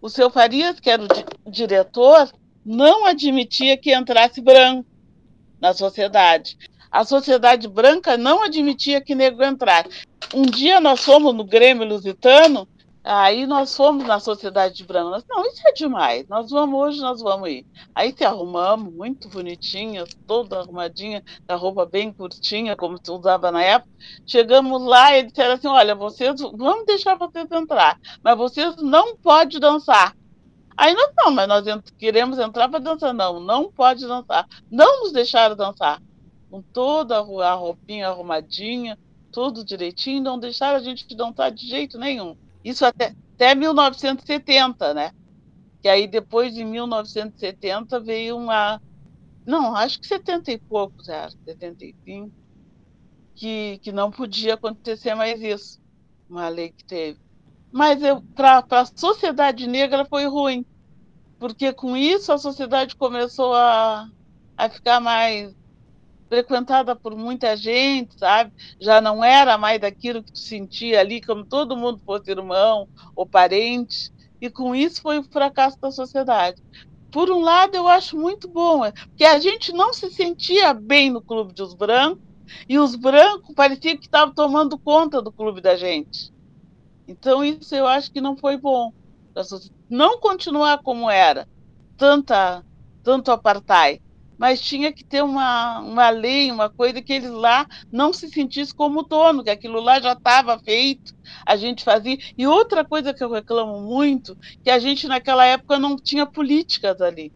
O 0.00 0.08
seu 0.08 0.30
Farias, 0.30 0.78
que 0.78 0.90
era 0.90 1.02
o 1.02 1.08
di 1.08 1.24
diretor, 1.46 2.30
não 2.64 3.06
admitia 3.06 3.76
que 3.76 3.94
entrasse 3.94 4.40
branco 4.40 4.86
na 5.60 5.72
sociedade. 5.72 6.56
A 6.90 7.04
sociedade 7.04 7.66
branca 7.66 8.16
não 8.16 8.44
admitia 8.44 9.00
que 9.00 9.14
negro 9.14 9.44
entrasse. 9.44 10.06
Um 10.32 10.42
dia 10.42 10.80
nós 10.80 11.04
fomos 11.04 11.34
no 11.34 11.44
Grêmio 11.44 11.88
Lusitano, 11.88 12.68
aí 13.04 13.46
nós 13.46 13.76
fomos 13.76 14.06
na 14.06 14.18
sociedade 14.18 14.82
branca. 14.84 15.10
Nós, 15.10 15.24
não, 15.28 15.44
isso 15.46 15.60
é 15.68 15.72
demais. 15.72 16.26
Nós 16.26 16.50
vamos 16.50 16.80
hoje, 16.80 17.00
nós 17.00 17.20
vamos 17.20 17.48
ir. 17.50 17.66
Aí 17.94 18.14
se 18.16 18.24
arrumamos, 18.24 18.92
muito 18.92 19.28
bonitinhas, 19.28 20.08
toda 20.26 20.58
arrumadinha, 20.58 21.22
a 21.46 21.54
roupa 21.54 21.84
bem 21.84 22.10
curtinha, 22.10 22.74
como 22.74 22.98
se 23.02 23.10
usava 23.10 23.52
na 23.52 23.62
época. 23.62 23.92
Chegamos 24.26 24.82
lá 24.82 25.16
e 25.18 25.24
disseram 25.24 25.54
assim: 25.54 25.68
olha, 25.68 25.94
vocês 25.94 26.40
vamos 26.40 26.86
deixar 26.86 27.16
vocês 27.16 27.46
entrar, 27.50 28.00
mas 28.22 28.36
vocês 28.38 28.76
não 28.76 29.14
podem 29.16 29.60
dançar. 29.60 30.16
Aí 30.76 30.92
nós 30.94 31.12
não, 31.16 31.30
mas 31.30 31.46
nós 31.46 31.64
queremos 31.98 32.38
entrar 32.38 32.68
para 32.68 32.80
dançar. 32.80 33.12
Não, 33.12 33.38
não 33.38 33.70
pode 33.70 34.06
dançar. 34.06 34.48
Não 34.70 35.02
nos 35.02 35.12
deixaram 35.12 35.54
dançar. 35.54 36.02
Com 36.50 36.62
toda 36.62 37.18
a 37.18 37.54
roupinha 37.54 38.08
arrumadinha, 38.08 38.98
tudo 39.30 39.64
direitinho, 39.64 40.22
não 40.22 40.38
deixaram 40.38 40.78
a 40.78 40.82
gente 40.82 41.06
dançar 41.14 41.50
de 41.50 41.66
jeito 41.66 41.98
nenhum. 41.98 42.36
Isso 42.64 42.84
até, 42.86 43.14
até 43.34 43.54
1970, 43.54 44.94
né? 44.94 45.12
Que 45.82 45.88
aí 45.88 46.08
depois 46.08 46.54
de 46.54 46.64
1970 46.64 48.00
veio 48.00 48.36
uma. 48.36 48.80
Não, 49.46 49.76
acho 49.76 50.00
que 50.00 50.06
70 50.06 50.52
e 50.52 50.58
poucos 50.58 51.08
era, 51.08 51.30
75, 51.30 52.32
que, 53.34 53.78
que 53.82 53.92
não 53.92 54.10
podia 54.10 54.54
acontecer 54.54 55.14
mais 55.14 55.42
isso. 55.42 55.78
Uma 56.28 56.48
lei 56.48 56.70
que 56.70 56.84
teve. 56.84 57.20
Mas 57.70 57.98
para 58.34 58.64
a 58.70 58.86
sociedade 58.86 59.66
negra 59.66 60.06
foi 60.06 60.26
ruim, 60.26 60.64
porque 61.38 61.72
com 61.72 61.94
isso 61.96 62.32
a 62.32 62.38
sociedade 62.38 62.96
começou 62.96 63.52
a, 63.52 64.08
a 64.56 64.70
ficar 64.70 65.00
mais 65.00 65.54
frequentada 66.34 66.96
por 66.96 67.16
muita 67.16 67.56
gente, 67.56 68.18
sabe? 68.18 68.52
Já 68.80 69.00
não 69.00 69.22
era 69.22 69.56
mais 69.56 69.80
daquilo 69.80 70.22
que 70.22 70.32
tu 70.32 70.38
sentia 70.38 70.98
ali, 70.98 71.20
como 71.20 71.46
todo 71.46 71.76
mundo 71.76 72.00
fosse 72.04 72.32
irmão 72.32 72.88
ou 73.14 73.24
parente, 73.24 74.10
e 74.40 74.50
com 74.50 74.74
isso 74.74 75.00
foi 75.00 75.20
o 75.20 75.22
fracasso 75.22 75.80
da 75.80 75.92
sociedade. 75.92 76.60
Por 77.12 77.30
um 77.30 77.40
lado, 77.40 77.76
eu 77.76 77.86
acho 77.86 78.16
muito 78.18 78.48
bom, 78.48 78.84
é, 78.84 78.90
porque 78.90 79.24
a 79.24 79.38
gente 79.38 79.72
não 79.72 79.92
se 79.92 80.10
sentia 80.10 80.74
bem 80.74 81.08
no 81.08 81.22
clube 81.22 81.54
dos 81.54 81.72
brancos, 81.72 82.24
e 82.68 82.78
os 82.78 82.96
brancos 82.96 83.54
pareciam 83.54 83.96
que 83.96 84.06
estavam 84.06 84.34
tomando 84.34 84.76
conta 84.76 85.22
do 85.22 85.32
clube 85.32 85.60
da 85.60 85.76
gente. 85.76 86.32
Então, 87.06 87.44
isso 87.44 87.74
eu 87.76 87.86
acho 87.86 88.10
que 88.10 88.20
não 88.20 88.36
foi 88.36 88.56
bom. 88.56 88.92
Não 89.88 90.18
continuar 90.18 90.82
como 90.82 91.08
era, 91.08 91.48
tanta, 91.96 92.64
tanto 93.04 93.30
apartheid 93.30 94.02
mas 94.38 94.60
tinha 94.60 94.92
que 94.92 95.04
ter 95.04 95.22
uma, 95.22 95.80
uma 95.80 96.10
lei, 96.10 96.50
uma 96.50 96.68
coisa 96.68 97.00
que 97.00 97.12
eles 97.12 97.30
lá 97.30 97.66
não 97.90 98.12
se 98.12 98.28
sentissem 98.28 98.74
como 98.74 99.02
dono, 99.02 99.44
que 99.44 99.50
aquilo 99.50 99.80
lá 99.80 100.00
já 100.00 100.12
estava 100.12 100.58
feito, 100.58 101.14
a 101.46 101.56
gente 101.56 101.84
fazia. 101.84 102.18
E 102.36 102.46
outra 102.46 102.84
coisa 102.84 103.14
que 103.14 103.22
eu 103.22 103.30
reclamo 103.30 103.80
muito, 103.80 104.36
que 104.62 104.70
a 104.70 104.78
gente 104.78 105.06
naquela 105.06 105.46
época 105.46 105.78
não 105.78 105.96
tinha 105.96 106.26
políticas 106.26 107.00
ali. 107.00 107.32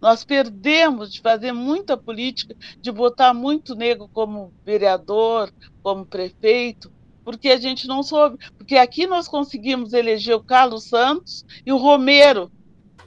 Nós 0.00 0.24
perdemos 0.24 1.12
de 1.12 1.20
fazer 1.20 1.52
muita 1.52 1.96
política, 1.96 2.54
de 2.80 2.92
botar 2.92 3.32
muito 3.32 3.74
negro 3.74 4.08
como 4.12 4.52
vereador, 4.64 5.50
como 5.82 6.04
prefeito, 6.04 6.92
porque 7.24 7.48
a 7.48 7.56
gente 7.56 7.88
não 7.88 8.02
soube. 8.02 8.38
Porque 8.56 8.76
aqui 8.76 9.06
nós 9.06 9.26
conseguimos 9.26 9.92
eleger 9.92 10.36
o 10.36 10.44
Carlos 10.44 10.84
Santos 10.84 11.44
e 11.64 11.72
o 11.72 11.76
Romero 11.76 12.52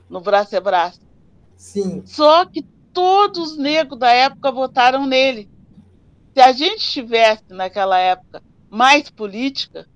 no 0.10 0.20
Braço 0.20 0.56
é 0.56 0.60
Braço. 0.60 1.00
Sim. 1.56 2.02
Só 2.06 2.46
que 2.46 2.66
todos 2.94 3.52
os 3.52 3.58
negros 3.58 4.00
da 4.00 4.12
época 4.12 4.52
votaram 4.52 5.06
nele. 5.06 5.50
Se 6.34 6.42
a 6.42 6.52
gente 6.52 6.90
tivesse, 6.90 7.44
naquela 7.50 7.98
época, 7.98 8.42
mais 8.70 9.10
política, 9.10 9.88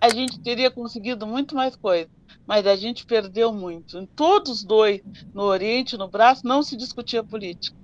a 0.00 0.08
gente 0.08 0.40
teria 0.40 0.70
conseguido 0.70 1.26
muito 1.26 1.54
mais 1.54 1.76
coisa. 1.76 2.08
Mas 2.46 2.66
a 2.66 2.76
gente 2.76 3.04
perdeu 3.04 3.52
muito. 3.52 3.98
Em 3.98 4.06
todos 4.06 4.50
os 4.50 4.64
dois, 4.64 5.00
no 5.34 5.42
Oriente 5.42 5.96
no 5.96 6.08
Braço, 6.08 6.46
não 6.46 6.62
se 6.62 6.76
discutia 6.76 7.22
política. 7.22 7.76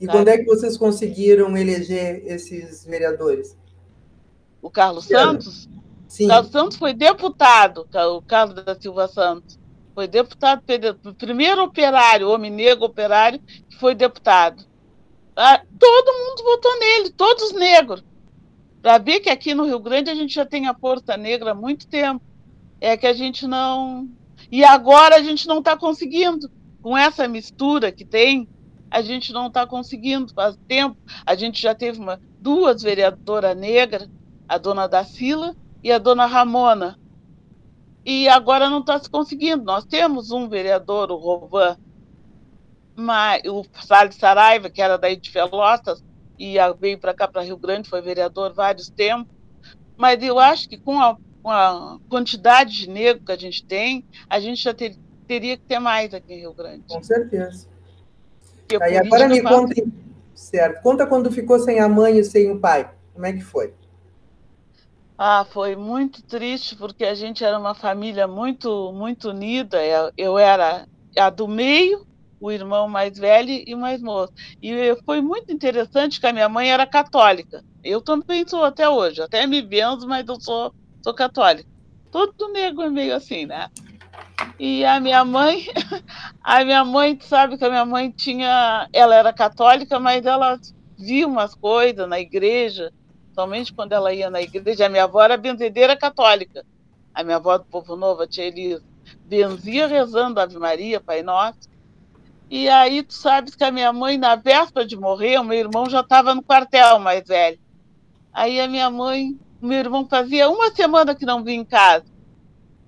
E 0.00 0.06
sabe? 0.06 0.18
quando 0.18 0.28
é 0.28 0.38
que 0.38 0.44
vocês 0.44 0.76
conseguiram 0.76 1.56
eleger 1.56 2.22
esses 2.26 2.84
vereadores? 2.84 3.56
O 4.62 4.70
Carlos 4.70 5.06
Santos? 5.06 5.68
Sim. 6.08 6.26
O 6.26 6.28
Carlos 6.28 6.52
Santos 6.52 6.76
foi 6.78 6.94
deputado, 6.94 7.86
o 7.92 8.22
Carlos 8.22 8.64
da 8.64 8.74
Silva 8.74 9.08
Santos. 9.08 9.58
Foi 9.96 10.06
deputado, 10.06 10.62
o 11.06 11.14
primeiro 11.14 11.64
operário, 11.64 12.28
homem 12.28 12.50
negro 12.50 12.84
operário, 12.84 13.40
que 13.40 13.78
foi 13.78 13.94
deputado. 13.94 14.62
Ah, 15.34 15.62
todo 15.78 16.18
mundo 16.18 16.44
votou 16.44 16.78
nele, 16.78 17.10
todos 17.12 17.52
negros. 17.52 18.04
Para 18.82 18.98
ver 18.98 19.20
que 19.20 19.30
aqui 19.30 19.54
no 19.54 19.64
Rio 19.64 19.80
Grande 19.80 20.10
a 20.10 20.14
gente 20.14 20.34
já 20.34 20.44
tem 20.44 20.66
a 20.66 20.74
Porta 20.74 21.16
Negra 21.16 21.52
há 21.52 21.54
muito 21.54 21.86
tempo. 21.86 22.22
É 22.78 22.94
que 22.94 23.06
a 23.06 23.14
gente 23.14 23.46
não. 23.46 24.06
E 24.52 24.62
agora 24.66 25.16
a 25.16 25.22
gente 25.22 25.48
não 25.48 25.60
está 25.60 25.74
conseguindo. 25.78 26.50
Com 26.82 26.94
essa 26.94 27.26
mistura 27.26 27.90
que 27.90 28.04
tem, 28.04 28.46
a 28.90 29.00
gente 29.00 29.32
não 29.32 29.46
está 29.46 29.66
conseguindo. 29.66 30.34
Faz 30.34 30.58
tempo. 30.68 30.98
A 31.24 31.34
gente 31.34 31.62
já 31.62 31.74
teve 31.74 31.98
uma, 31.98 32.20
duas 32.38 32.82
vereadoras 32.82 33.56
negras, 33.56 34.10
a 34.46 34.58
dona 34.58 34.86
Dacila 34.86 35.56
e 35.82 35.90
a 35.90 35.96
dona 35.96 36.26
Ramona 36.26 36.98
e 38.06 38.28
agora 38.28 38.70
não 38.70 38.78
está 38.78 39.00
se 39.00 39.10
conseguindo. 39.10 39.64
Nós 39.64 39.84
temos 39.84 40.30
um 40.30 40.48
vereador, 40.48 41.10
o 41.10 41.16
Rovan, 41.16 41.76
mas, 42.94 43.42
o 43.44 43.64
Salles 43.84 44.14
Saraiva, 44.14 44.70
que 44.70 44.80
era 44.80 44.96
daí 44.96 45.16
de 45.16 45.28
Pelotas, 45.32 46.04
e 46.38 46.54
veio 46.78 46.98
para 46.98 47.12
cá, 47.12 47.26
para 47.26 47.42
Rio 47.42 47.56
Grande, 47.56 47.88
foi 47.88 48.00
vereador 48.00 48.54
vários 48.54 48.88
tempos, 48.88 49.34
mas 49.96 50.22
eu 50.22 50.38
acho 50.38 50.68
que 50.68 50.78
com 50.78 51.00
a, 51.00 51.16
com 51.42 51.50
a 51.50 51.98
quantidade 52.08 52.72
de 52.72 52.88
negro 52.88 53.24
que 53.24 53.32
a 53.32 53.36
gente 53.36 53.64
tem, 53.64 54.04
a 54.30 54.38
gente 54.38 54.62
já 54.62 54.72
ter, 54.72 54.96
teria 55.26 55.56
que 55.56 55.64
ter 55.64 55.80
mais 55.80 56.14
aqui 56.14 56.34
em 56.34 56.40
Rio 56.40 56.54
Grande. 56.54 56.84
Com 56.88 57.02
certeza. 57.02 57.66
Aí, 58.82 58.96
agora 58.98 59.28
me 59.28 59.42
conta, 59.42 59.74
certo, 60.34 60.80
conta 60.82 61.06
quando 61.06 61.30
ficou 61.32 61.58
sem 61.58 61.80
a 61.80 61.88
mãe 61.88 62.18
e 62.18 62.24
sem 62.24 62.52
o 62.52 62.60
pai, 62.60 62.88
como 63.12 63.26
é 63.26 63.32
que 63.32 63.40
foi? 63.40 63.74
Ah, 65.18 65.46
foi 65.50 65.74
muito 65.74 66.22
triste 66.22 66.76
porque 66.76 67.04
a 67.04 67.14
gente 67.14 67.42
era 67.42 67.58
uma 67.58 67.74
família 67.74 68.28
muito 68.28 68.92
muito 68.92 69.30
unida. 69.30 69.78
Eu 70.16 70.36
era 70.38 70.86
a 71.18 71.30
do 71.30 71.48
meio, 71.48 72.06
o 72.38 72.52
irmão 72.52 72.86
mais 72.86 73.18
velho 73.18 73.50
e 73.66 73.74
o 73.74 73.78
mais 73.78 74.02
moço. 74.02 74.32
E 74.62 74.94
foi 75.06 75.22
muito 75.22 75.50
interessante 75.50 76.20
que 76.20 76.26
a 76.26 76.32
minha 76.32 76.48
mãe 76.48 76.70
era 76.70 76.86
católica. 76.86 77.64
Eu 77.82 78.02
também 78.02 78.46
sou 78.46 78.62
até 78.64 78.88
hoje, 78.88 79.22
até 79.22 79.46
me 79.46 79.62
benzo, 79.62 80.06
mas 80.06 80.26
eu 80.28 80.38
sou 80.38 80.74
sou 81.02 81.14
católica. 81.14 81.68
Todo 82.10 82.52
negro 82.52 82.82
é 82.82 82.90
meio 82.90 83.14
assim, 83.16 83.46
né? 83.46 83.68
E 84.58 84.84
a 84.84 85.00
minha 85.00 85.24
mãe, 85.24 85.66
a 86.44 86.62
minha 86.62 86.84
mãe, 86.84 87.18
sabe 87.22 87.56
que 87.56 87.64
a 87.64 87.70
minha 87.70 87.86
mãe 87.86 88.10
tinha, 88.10 88.86
ela 88.92 89.14
era 89.14 89.32
católica, 89.32 89.98
mas 89.98 90.26
ela 90.26 90.58
via 90.98 91.26
umas 91.26 91.54
coisas 91.54 92.06
na 92.08 92.20
igreja 92.20 92.92
somente 93.36 93.74
quando 93.74 93.92
ela 93.92 94.14
ia 94.14 94.30
na 94.30 94.40
igreja. 94.40 94.86
A 94.86 94.88
minha 94.88 95.04
avó 95.04 95.22
era 95.22 95.36
benzedeira 95.36 95.94
católica. 95.94 96.64
A 97.14 97.22
minha 97.22 97.36
avó 97.36 97.58
do 97.58 97.64
Povo 97.64 97.94
Novo, 97.94 98.22
a 98.22 98.26
tia 98.26 98.44
Elisa, 98.46 98.82
benzia 99.26 99.86
rezando 99.86 100.40
Ave 100.40 100.58
Maria, 100.58 101.00
Pai 101.00 101.22
Nosso. 101.22 101.68
E 102.48 102.68
aí 102.68 103.02
tu 103.02 103.12
sabes 103.12 103.54
que 103.54 103.64
a 103.64 103.70
minha 103.70 103.92
mãe, 103.92 104.16
na 104.16 104.36
véspera 104.36 104.86
de 104.86 104.96
morrer, 104.96 105.38
o 105.38 105.44
meu 105.44 105.58
irmão 105.58 105.90
já 105.90 106.00
estava 106.00 106.34
no 106.34 106.42
quartel 106.42 106.98
mais 106.98 107.26
velho. 107.26 107.58
Aí 108.32 108.60
a 108.60 108.68
minha 108.68 108.88
mãe, 108.88 109.38
meu 109.60 109.78
irmão 109.78 110.06
fazia 110.08 110.48
uma 110.48 110.70
semana 110.70 111.14
que 111.14 111.26
não 111.26 111.44
vinha 111.44 111.60
em 111.60 111.64
casa. 111.64 112.04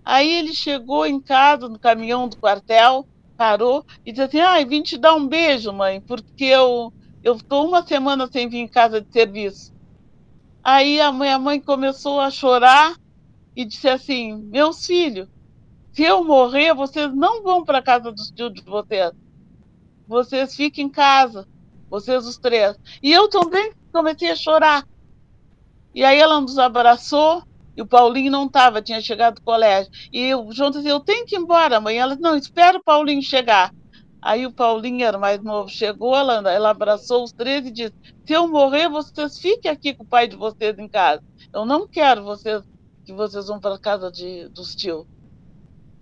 Aí 0.05 0.31
ele 0.31 0.55
chegou 0.55 1.05
em 1.07 1.21
casa, 1.21 1.69
no 1.69 1.79
caminhão 1.79 2.29
do 2.29 2.39
quartel, 2.39 3.07
parou 3.37 3.85
e 4.07 4.13
disse 4.13 4.23
assim: 4.23 4.41
Ai, 4.41 4.65
vim 4.65 4.83
te 4.83 4.97
dar 4.97 5.15
um 5.15 5.27
beijo, 5.27 5.73
mãe, 5.73 6.01
porque 6.01 6.45
eu 6.45 6.93
estou 7.23 7.67
uma 7.67 7.87
semana 7.87 8.29
sem 8.31 8.49
vir 8.49 8.59
em 8.59 8.69
casa 8.69 9.01
de 9.01 9.13
serviço. 9.13 9.73
Aí 10.63 11.01
a 11.01 11.13
minha 11.13 11.39
mãe 11.39 11.61
começou 11.61 12.21
a 12.21 12.31
chorar 12.31 12.95
e 13.57 13.65
disse 13.65 13.89
assim: 13.89 14.37
Meus 14.37 14.87
filhos, 14.87 15.29
se 15.93 16.03
eu 16.03 16.23
morrer, 16.25 16.75
vocês 16.75 17.13
não 17.15 17.43
vão 17.43 17.65
para 17.65 17.83
casa 17.83 18.13
dos 18.13 18.31
tios 18.31 18.53
de 18.53 18.63
vocês. 18.63 19.13
Vocês 20.07 20.55
fiquem 20.55 20.87
em 20.87 20.89
casa, 20.89 21.47
vocês 21.91 22.27
os 22.27 22.39
três. 22.39 22.77
E 23.03 23.13
eu 23.13 23.29
também 23.29 23.73
comecei 23.93 24.31
a 24.31 24.37
chorar. 24.37 24.87
E 25.95 26.05
aí 26.05 26.19
ela 26.19 26.41
nos 26.41 26.59
abraçou 26.59 27.43
e 27.77 27.83
o 27.83 27.87
Paulinho 27.87 28.31
não 28.31 28.47
estava, 28.47 28.83
tinha 28.83 29.01
chegado 29.01 29.37
do 29.37 29.43
colégio. 29.43 29.91
E 30.13 30.35
o 30.35 30.51
João 30.53 30.71
disse: 30.71 30.89
Eu 30.89 31.01
tenho 31.01 31.27
que 31.27 31.37
ir 31.37 31.39
embora, 31.39 31.81
mãe. 31.81 31.97
Ela 31.97 32.11
disse: 32.11 32.23
Não, 32.23 32.37
espera 32.37 32.79
o 32.79 32.83
Paulinho 32.83 33.23
chegar. 33.23 33.73
Aí 34.21 34.47
o 34.47 34.53
Paulinho 34.53 35.05
era 35.05 35.17
mais 35.17 35.41
novo, 35.43 35.69
chegou, 35.69 36.17
ela, 36.17 36.51
ela 36.51 36.71
abraçou 36.71 37.23
os 37.23 37.33
três 37.33 37.65
e 37.67 37.71
disse: 37.71 37.95
Se 38.27 38.33
eu 38.33 38.49
morrer, 38.49 38.89
vocês 38.89 39.39
fiquem 39.39 39.71
aqui 39.71 39.95
com 39.95 40.03
o 40.03 40.07
pai 40.07 40.27
de 40.27 40.37
vocês 40.37 40.77
em 40.79 40.89
casa. 40.89 41.23
Eu 41.53 41.65
não 41.65 41.87
quero 41.87 42.25
vocês 42.25 42.63
que 43.05 43.13
vocês 43.13 43.47
vão 43.47 43.61
para 43.61 43.79
casa 43.79 44.11
de, 44.11 44.49
dos 44.49 44.75
tios. 44.75 45.07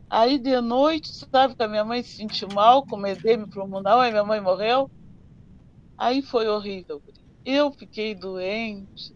Aí 0.08 0.38
de 0.38 0.60
noite, 0.60 1.08
sabe 1.30 1.54
que 1.54 1.62
a 1.62 1.68
minha 1.68 1.84
mãe 1.84 2.02
se 2.02 2.16
sentiu 2.16 2.48
mal, 2.54 2.86
com 2.86 3.06
edema 3.06 3.46
pulmonar, 3.46 3.98
aí 3.98 4.10
minha 4.10 4.24
mãe 4.24 4.40
morreu. 4.40 4.90
Aí 5.98 6.22
foi 6.22 6.48
horrível. 6.48 7.02
Eu 7.44 7.70
fiquei 7.70 8.14
doente, 8.14 9.14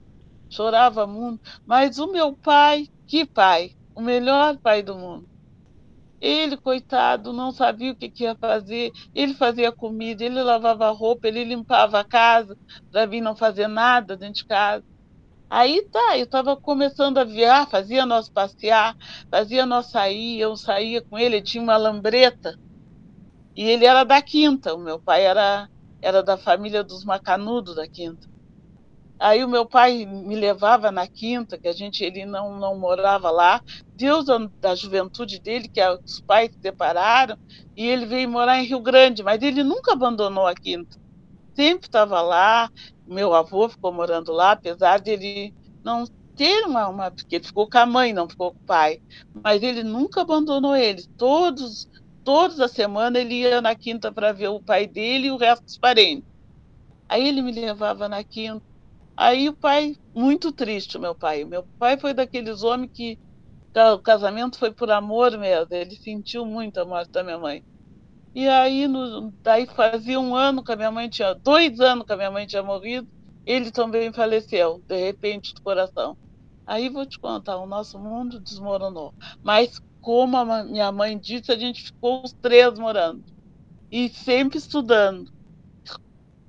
chorava 0.49 1.07
muito, 1.07 1.40
mas 1.66 1.99
o 1.99 2.07
meu 2.12 2.35
pai, 2.35 2.87
que 3.07 3.25
pai, 3.25 3.73
o 3.95 4.00
melhor 4.00 4.59
pai 4.59 4.83
do 4.83 4.95
mundo 4.95 5.29
ele, 6.20 6.56
coitado, 6.56 7.32
não 7.32 7.50
sabia 7.50 7.92
o 7.92 7.96
que, 7.96 8.10
que 8.10 8.24
ia 8.24 8.34
fazer. 8.34 8.92
Ele 9.14 9.34
fazia 9.34 9.72
comida, 9.72 10.24
ele 10.24 10.42
lavava 10.42 10.90
roupa, 10.90 11.28
ele 11.28 11.44
limpava 11.44 12.00
a 12.00 12.04
casa 12.04 12.56
vir 13.08 13.20
não 13.20 13.34
fazer 13.34 13.68
nada 13.68 14.16
dentro 14.16 14.34
de 14.34 14.44
casa. 14.44 14.84
Aí 15.48 15.82
tá, 15.90 16.16
eu 16.16 16.24
estava 16.24 16.56
começando 16.56 17.18
a 17.18 17.24
viajar, 17.24 17.68
fazia 17.68 18.06
nós 18.06 18.28
passear, 18.28 18.96
fazia 19.30 19.66
nós 19.66 19.86
sair, 19.86 20.38
eu 20.38 20.56
saía 20.56 21.02
com 21.02 21.18
ele, 21.18 21.36
ele 21.36 21.44
tinha 21.44 21.62
uma 21.62 21.76
lambreta. 21.76 22.56
E 23.56 23.64
ele 23.64 23.84
era 23.84 24.04
da 24.04 24.22
Quinta, 24.22 24.74
o 24.74 24.78
meu 24.78 25.00
pai 25.00 25.24
era, 25.24 25.68
era 26.00 26.22
da 26.22 26.36
família 26.36 26.84
dos 26.84 27.04
Macanudos 27.04 27.74
da 27.74 27.88
Quinta. 27.88 28.28
Aí 29.20 29.44
o 29.44 29.48
meu 29.48 29.66
pai 29.66 30.06
me 30.06 30.34
levava 30.34 30.90
na 30.90 31.06
quinta, 31.06 31.58
que 31.58 31.68
a 31.68 31.72
gente 31.72 32.02
ele 32.02 32.24
não, 32.24 32.58
não 32.58 32.78
morava 32.78 33.30
lá. 33.30 33.60
Deus 34.00 34.25
da 34.59 34.75
juventude 34.75 35.38
dele, 35.38 35.69
que 35.69 35.78
os 35.87 36.23
pais 36.23 36.50
se 36.50 36.59
separaram, 36.62 37.37
e 37.76 37.87
ele 37.87 38.07
veio 38.07 38.30
morar 38.30 38.59
em 38.59 38.66
Rio 38.66 38.80
Grande, 38.80 39.23
mas 39.23 39.42
ele 39.42 39.62
nunca 39.62 39.92
abandonou 39.92 40.47
a 40.47 40.54
quinta. 40.54 40.99
Sempre 41.54 41.87
estava 41.87 42.23
lá. 42.23 42.71
Meu 43.07 43.35
avô 43.35 43.69
ficou 43.69 43.92
morando 43.92 44.33
lá, 44.33 44.52
apesar 44.52 45.00
de 45.00 45.11
ele 45.11 45.54
não 45.85 46.04
ter 46.35 46.64
uma, 46.64 46.88
uma 46.88 47.11
porque 47.11 47.37
ele 47.37 47.45
ficou 47.45 47.69
com 47.69 47.76
a 47.76 47.85
mãe, 47.85 48.14
não 48.14 48.26
ficou 48.26 48.52
com 48.52 48.59
o 48.59 48.66
pai. 48.66 49.02
Mas 49.45 49.62
ele 49.62 49.85
nunca 49.85 50.23
abandonou 50.23 50.75
ele. 50.75 51.07
Todos, 51.19 51.87
todas 52.25 52.59
as 52.59 52.71
semanas 52.71 53.21
ele 53.21 53.35
ia 53.35 53.61
na 53.61 53.75
quinta 53.75 54.11
para 54.11 54.33
ver 54.33 54.49
o 54.49 54.62
pai 54.62 54.87
dele 54.87 55.26
e 55.26 55.30
o 55.30 55.37
resto 55.37 55.64
dos 55.64 55.76
parentes. 55.76 56.25
Aí 57.07 57.28
ele 57.28 57.42
me 57.42 57.52
levava 57.52 58.09
na 58.09 58.25
quinta 58.25 58.62
Aí 59.21 59.50
o 59.50 59.52
pai, 59.54 59.99
muito 60.14 60.50
triste, 60.50 60.99
meu 60.99 61.14
pai. 61.14 61.45
Meu 61.45 61.62
pai 61.78 61.99
foi 61.99 62.14
daqueles 62.14 62.62
homens 62.62 62.90
que 62.95 63.19
o 63.76 64.00
casamento 64.02 64.58
foi 64.58 64.72
por 64.74 64.90
amor 64.90 65.36
mesmo. 65.38 65.68
Ele 65.70 65.96
sentiu 65.96 66.44
muito 66.46 66.78
a 66.80 66.84
morte 66.84 67.10
da 67.12 67.22
minha 67.24 67.38
mãe. 67.38 67.62
E 68.34 68.48
aí, 68.48 68.88
no, 68.88 69.32
daí 69.44 69.66
fazia 69.66 70.20
um 70.20 70.36
ano 70.36 70.62
que 70.64 70.72
a 70.72 70.76
minha 70.76 70.90
mãe 70.90 71.08
tinha, 71.08 71.34
dois 71.44 71.80
anos 71.80 72.04
que 72.06 72.12
a 72.12 72.16
minha 72.16 72.30
mãe 72.30 72.46
tinha 72.46 72.62
morrido, 72.62 73.08
ele 73.46 73.72
também 73.72 74.12
faleceu, 74.12 74.83
de 74.88 74.96
repente, 74.96 75.52
do 75.54 75.62
coração. 75.62 76.16
Aí 76.66 76.88
vou 76.90 77.06
te 77.06 77.18
contar, 77.20 77.59
o 77.59 77.66
nosso 77.66 77.98
mundo 77.98 78.40
desmoronou. 78.40 79.14
Mas 79.42 79.72
como 80.00 80.37
a 80.38 80.64
minha 80.64 80.92
mãe 80.92 81.18
disse, 81.18 81.52
a 81.52 81.59
gente 81.59 81.83
ficou 81.83 82.22
os 82.24 82.33
três 82.42 82.78
morando. 82.78 83.24
E 83.90 84.09
sempre 84.11 84.59
estudando. 84.59 85.30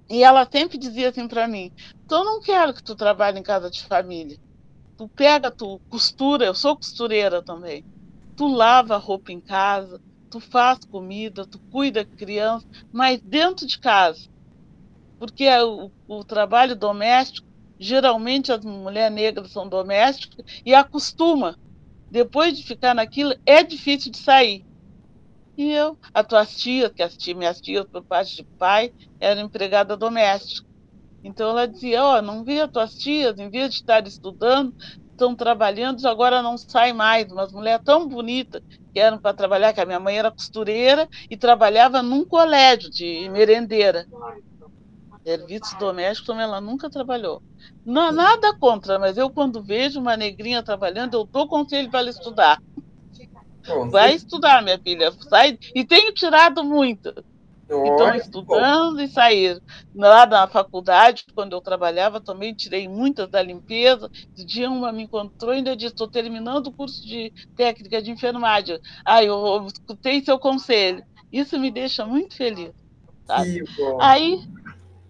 E 0.10 0.24
ela 0.24 0.48
sempre 0.52 0.78
dizia 0.78 1.10
assim 1.10 1.28
para 1.28 1.48
mim: 1.48 1.72
"Tu 2.08 2.14
eu 2.16 2.24
não 2.26 2.40
quero 2.42 2.74
que 2.74 2.84
tu 2.84 2.96
trabalhe 2.96 3.40
em 3.40 3.44
casa 3.44 3.70
de 3.72 3.82
família. 3.82 4.38
Tu 5.02 5.10
pega, 5.16 5.50
tu 5.50 5.82
costura, 5.90 6.46
eu 6.46 6.54
sou 6.54 6.78
costureira 6.78 7.42
também. 7.44 7.84
Tu 8.36 8.48
lava 8.48 8.98
roupa 8.98 9.32
em 9.32 9.42
casa, 9.42 10.00
tu 10.30 10.40
faz 10.40 10.78
comida, 10.92 11.44
tu 11.48 11.60
cuida 11.72 12.06
de 12.06 12.12
criança, 12.16 12.64
mas 12.92 13.20
dentro 13.24 13.66
de 13.66 13.80
casa. 13.80 14.22
Porque 15.18 15.50
o, 15.50 15.92
o 16.08 16.24
trabalho 16.24 16.76
doméstico, 16.76 17.48
geralmente 17.80 18.52
as 18.52 18.64
mulheres 18.64 19.16
negras 19.16 19.52
são 19.52 19.68
domésticas 19.68 20.46
e 20.64 20.76
acostuma. 20.76 21.58
Depois 22.12 22.56
de 22.56 22.64
ficar 22.64 22.94
naquilo, 22.94 23.36
é 23.46 23.64
difícil 23.64 24.12
de 24.12 24.20
sair. 24.20 24.64
E 25.58 25.72
eu, 25.72 25.98
as 26.14 26.28
tuas 26.28 26.56
tias, 26.58 26.92
que 26.94 27.04
as 27.04 27.18
tias, 27.18 27.38
minhas 27.38 27.62
tias 27.62 27.86
por 27.92 28.06
parte 28.06 28.36
de 28.38 28.48
pai, 28.58 28.92
eram 29.20 29.42
empregada 29.44 29.98
doméstica. 29.98 30.71
Então 31.24 31.50
ela 31.50 31.68
dizia, 31.68 32.04
ó, 32.04 32.18
oh, 32.18 32.22
não 32.22 32.44
vê 32.44 32.62
as 32.62 32.72
tuas 32.72 32.96
tias, 32.96 33.38
em 33.38 33.50
vez 33.50 33.70
de 33.72 33.76
estar 33.78 34.06
estudando, 34.08 34.74
estão 35.12 35.36
trabalhando, 35.36 36.06
agora 36.08 36.42
não 36.42 36.58
sai 36.58 36.94
mais. 36.94 37.32
Umas 37.32 37.52
mulheres 37.52 37.84
tão 37.86 38.08
bonitas 38.08 38.62
que 38.92 39.00
eram 39.00 39.20
para 39.20 39.36
trabalhar, 39.36 39.74
que 39.74 39.82
a 39.82 39.86
minha 39.86 40.00
mãe 40.00 40.18
era 40.18 40.32
costureira 40.32 41.08
e 41.30 41.38
trabalhava 41.38 42.02
num 42.02 42.26
colégio 42.26 42.90
de 42.90 43.30
merendeira. 43.30 44.08
Serviço 45.24 45.78
doméstico 45.78 46.28
também 46.28 46.44
ela 46.44 46.60
nunca 46.60 46.90
trabalhou. 46.90 47.44
Não, 47.86 48.12
nada 48.12 48.58
contra, 48.58 48.98
mas 48.98 49.18
eu 49.18 49.30
quando 49.30 49.62
vejo 49.62 50.00
uma 50.00 50.18
negrinha 50.18 50.64
trabalhando, 50.64 51.14
eu 51.14 51.26
dou 51.26 51.48
conselho 51.48 51.90
para 51.92 52.00
ela 52.00 52.10
estudar. 52.10 52.60
Vai 53.92 54.16
estudar, 54.16 54.64
minha 54.64 54.80
filha. 54.80 55.12
Sai... 55.30 55.60
E 55.76 55.86
tenho 55.86 56.12
tirado 56.14 56.64
muito. 56.64 57.14
Então, 57.72 58.16
estudando 58.16 58.98
bom. 58.98 59.02
e 59.02 59.08
sair. 59.08 59.62
Lá 59.96 60.26
na 60.26 60.48
faculdade, 60.48 61.26
quando 61.34 61.54
eu 61.54 61.62
trabalhava, 61.62 62.20
também 62.20 62.54
tirei 62.54 62.88
muitas 62.88 63.30
da 63.30 63.42
limpeza. 63.42 64.10
De 64.34 64.44
dia 64.44 64.70
uma 64.70 64.92
me 64.92 65.04
encontrou 65.04 65.54
e 65.54 65.58
ainda 65.58 65.76
disse: 65.76 65.94
estou 65.94 66.08
terminando 66.08 66.68
o 66.68 66.72
curso 66.72 67.06
de 67.06 67.32
técnica 67.56 68.02
de 68.02 68.12
enfermagem. 68.12 68.80
Ah, 69.06 69.24
eu, 69.24 69.34
eu 69.34 69.68
escutei 69.68 70.24
seu 70.24 70.38
conselho. 70.38 71.04
Isso 71.32 71.58
me 71.58 71.72
deixa 71.72 72.06
muito 72.06 72.36
feliz. 72.36 72.72
Sabe? 73.26 73.64
Aí 74.00 74.42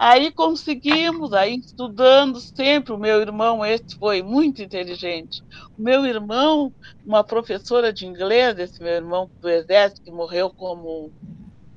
Aí 0.03 0.31
conseguimos, 0.31 1.31
aí 1.31 1.57
estudando 1.57 2.39
sempre, 2.39 2.91
o 2.91 2.97
meu 2.97 3.21
irmão, 3.21 3.63
esse 3.63 3.95
foi 3.99 4.23
muito 4.23 4.59
inteligente. 4.59 5.43
O 5.77 5.81
meu 5.83 6.03
irmão, 6.07 6.73
uma 7.05 7.23
professora 7.23 7.93
de 7.93 8.07
inglês, 8.07 8.57
esse 8.57 8.81
meu 8.81 8.93
irmão 8.93 9.29
do 9.39 9.47
exército, 9.47 10.01
que 10.01 10.09
morreu 10.09 10.49
como 10.49 11.11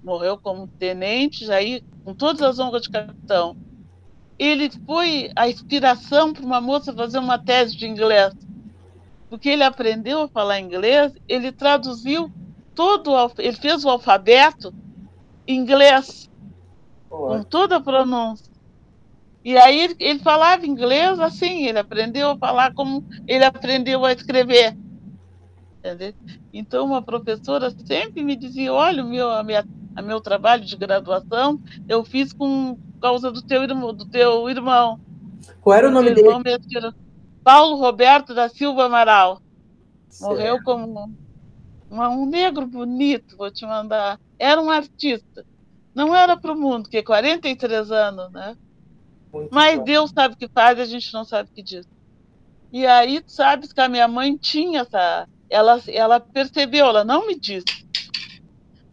morreu 0.05 0.37
como 0.39 0.69
tenente, 0.69 1.51
aí 1.51 1.83
com 2.05 2.15
todas 2.15 2.43
as 2.43 2.59
honras 2.59 2.83
de 2.83 2.91
capitão. 2.91 3.57
Ele 4.39 4.71
foi 4.85 5.31
a 5.35 5.49
inspiração 5.49 6.33
para 6.33 6.45
uma 6.45 6.61
moça 6.61 6.93
fazer 6.93 7.19
uma 7.19 7.39
tese 7.39 7.77
de 7.77 7.87
inglês. 7.87 8.35
Porque 9.31 9.49
ele 9.49 9.65
aprendeu 9.65 10.23
a 10.23 10.29
falar 10.29 10.61
inglês, 10.61 11.13
ele 11.27 11.51
traduziu 11.51 12.31
todo, 12.75 13.13
ele 13.39 13.57
fez 13.57 13.85
o 13.85 13.89
alfabeto 13.89 14.75
em 15.47 15.57
inglês 15.57 16.31
com 17.09 17.43
toda 17.43 17.77
a 17.77 17.81
pronúncia. 17.81 18.53
E 19.45 19.57
aí 19.57 19.79
ele, 19.79 19.97
ele, 19.99 20.19
falava 20.21 20.67
inglês 20.67 21.21
assim, 21.21 21.67
ele 21.67 21.79
aprendeu 21.79 22.31
a 22.31 22.39
falar 22.39 22.73
como 22.75 23.05
ele 23.27 23.45
aprendeu 23.45 24.05
a 24.05 24.13
escrever. 24.13 24.77
Entendeu? 25.79 26.15
Então 26.53 26.87
uma 26.87 27.03
professora 27.03 27.71
sempre 27.85 28.23
me 28.23 28.37
dizia, 28.37 28.73
olha 28.73 29.05
meu, 29.05 29.31
a 29.31 29.43
minha, 29.43 29.65
a 29.95 30.03
meu 30.03 30.21
trabalho 30.21 30.65
de 30.65 30.77
graduação, 30.77 31.61
eu 31.89 32.05
fiz 32.05 32.33
com 32.33 32.79
causa 33.01 33.31
do 33.31 33.43
teu 33.43 33.63
irmão, 33.63 33.93
do 33.93 34.07
teu 34.07 34.49
irmão. 34.49 35.01
Qual 35.61 35.77
era 35.77 35.89
o 35.89 35.91
nome 35.91 36.15
dele? 36.15 36.29
Paulo 37.43 37.77
Roberto 37.77 38.35
da 38.35 38.49
Silva 38.49 38.87
Amaral. 38.87 39.43
Certo. 40.09 40.31
Morreu 40.31 40.63
como 40.63 41.15
um, 41.91 42.01
um 42.01 42.27
negro 42.27 42.67
bonito, 42.67 43.37
vou 43.37 43.51
te 43.51 43.67
mandar. 43.67 44.19
Era 44.39 44.61
um 44.61 44.71
artista. 44.71 45.45
Não 45.95 46.15
era 46.15 46.37
para 46.37 46.53
o 46.53 46.59
mundo, 46.59 46.89
que 46.89 47.03
43 47.03 47.91
anos, 47.93 48.33
né? 48.33 48.57
Muito 49.33 49.53
Mas 49.53 49.79
bom. 49.79 49.85
Deus 49.85 50.11
sabe 50.11 50.35
o 50.35 50.37
que 50.37 50.49
faz, 50.49 50.79
a 50.79 50.85
gente 50.85 51.13
não 51.13 51.25
sabe 51.25 51.51
o 51.51 51.53
que 51.53 51.63
diz. 51.63 51.87
E 52.73 52.87
aí, 52.87 53.21
tu 53.21 53.31
sabes 53.31 53.73
que 53.73 53.81
a 53.81 53.89
minha 53.89 54.09
mãe 54.09 54.37
tinha 54.37 54.81
essa. 54.81 55.29
Ela, 55.49 55.81
ela 55.87 56.19
percebeu, 56.19 56.87
ela 56.87 57.05
não 57.05 57.27
me 57.27 57.39
disse. 57.39 57.85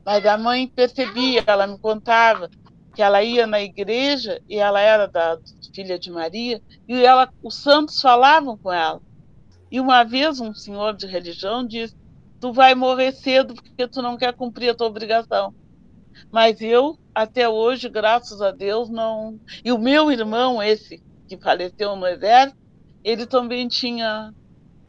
Mas 0.06 0.26
a 0.26 0.38
mãe 0.38 0.68
percebia, 0.68 1.44
ela 1.46 1.68
me 1.68 1.78
contava 1.78 2.50
que 2.96 3.02
ela 3.02 3.24
ia 3.24 3.48
na 3.48 3.62
igreja 3.62 4.42
e 4.50 4.58
ela 4.58 4.82
era 4.82 5.08
da 5.08 5.38
filha 5.74 5.98
de 5.98 6.12
Maria 6.12 6.62
e 6.88 7.04
ela, 7.06 7.30
os 7.42 7.56
santos 7.56 8.02
falavam 8.02 8.58
com 8.58 8.72
ela. 8.72 9.02
E 9.72 9.80
uma 9.80 10.04
vez 10.04 10.40
um 10.40 10.54
senhor 10.54 10.96
de 10.96 11.08
religião 11.08 11.66
disse: 11.66 11.96
tu 12.40 12.52
vai 12.52 12.76
morrer 12.76 13.14
cedo 13.14 13.54
porque 13.54 13.88
tu 13.88 14.02
não 14.02 14.18
quer 14.18 14.34
cumprir 14.34 14.70
a 14.70 14.76
tua 14.76 14.88
obrigação. 14.88 15.54
Mas 16.32 16.60
eu, 16.60 16.98
até 17.16 17.48
hoje, 17.48 17.88
graças 17.88 18.42
a 18.42 18.52
Deus, 18.52 18.90
não. 18.90 19.40
E 19.64 19.72
o 19.72 19.78
meu 19.78 20.12
irmão, 20.12 20.62
esse 20.62 21.02
que 21.28 21.38
faleceu 21.38 21.96
no 21.96 22.06
exército, 22.06 22.58
ele 23.04 23.26
também 23.26 23.68
tinha 23.68 24.34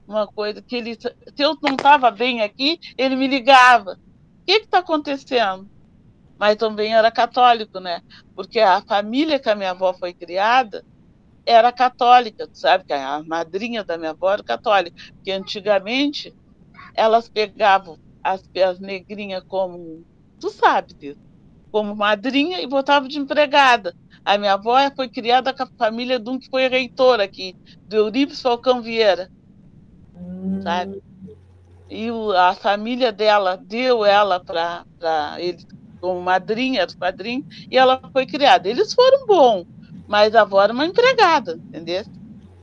uma 0.07 0.27
coisa 0.27 0.61
que 0.61 0.77
ele, 0.77 0.95
se 0.95 1.15
eu 1.39 1.57
não 1.63 1.75
estava 1.75 2.11
bem 2.11 2.43
aqui, 2.43 2.79
ele 2.99 3.15
me 3.15 3.29
ligava. 3.29 3.99
O 4.43 4.45
que 4.45 4.53
está 4.53 4.79
acontecendo? 4.79 5.69
Mas 6.39 6.57
também 6.57 6.93
era 6.93 7.11
católico, 7.11 7.79
né? 7.79 8.03
Porque 8.35 8.59
a 8.59 8.83
família 8.83 9.39
que 9.39 9.49
a 9.49 9.55
minha 9.55 9.71
avó 9.71 9.95
foi 9.95 10.13
criada 10.13 10.85
era 11.47 11.71
católica, 11.71 12.49
sabe? 12.53 12.85
Que 12.85 12.93
a 12.93 13.23
madrinha 13.23 13.85
da 13.85 13.97
minha 13.97 14.11
avó 14.11 14.33
era 14.33 14.43
católica. 14.43 14.97
Porque 15.15 15.31
antigamente 15.31 16.35
elas 16.95 17.29
pegavam 17.29 17.97
as, 18.23 18.43
as 18.67 18.81
negrinhas 18.81 19.45
como, 19.47 20.05
tu 20.41 20.51
sabe 20.51 20.95
disso, 20.95 21.21
como 21.71 21.95
madrinha 21.95 22.61
e 22.61 22.67
botavam 22.67 23.09
de 23.09 23.19
empregada. 23.19 23.95
A 24.25 24.37
minha 24.37 24.55
avó 24.55 24.77
foi 24.97 25.09
criada 25.09 25.55
com 25.55 25.63
a 25.63 25.69
família 25.79 26.19
de 26.19 26.29
um 26.29 26.39
que 26.39 26.51
foi 26.51 26.69
reitor 26.69 27.21
aqui, 27.21 27.57
do 27.89 27.97
Eurípides 27.97 28.43
Falcão 28.43 28.83
Vieira, 28.83 29.31
hum. 30.15 30.61
sabe? 30.63 31.03
E 31.95 32.09
a 32.39 32.55
família 32.55 33.13
dela 33.13 33.61
deu 33.63 34.03
ela 34.03 34.41
para 34.41 34.87
ele 35.37 35.59
como 36.01 36.23
madrinha, 36.23 36.81
era 36.81 36.93
padrinho, 36.99 37.45
e 37.71 37.77
ela 37.77 38.01
foi 38.15 38.25
criada. 38.25 38.67
Eles 38.67 38.95
foram 38.95 39.27
bons, 39.27 39.67
mas 40.09 40.35
a 40.35 40.41
avó 40.41 40.63
era 40.63 40.73
uma 40.73 40.87
empregada, 40.87 41.61
entendeu? 41.69 42.03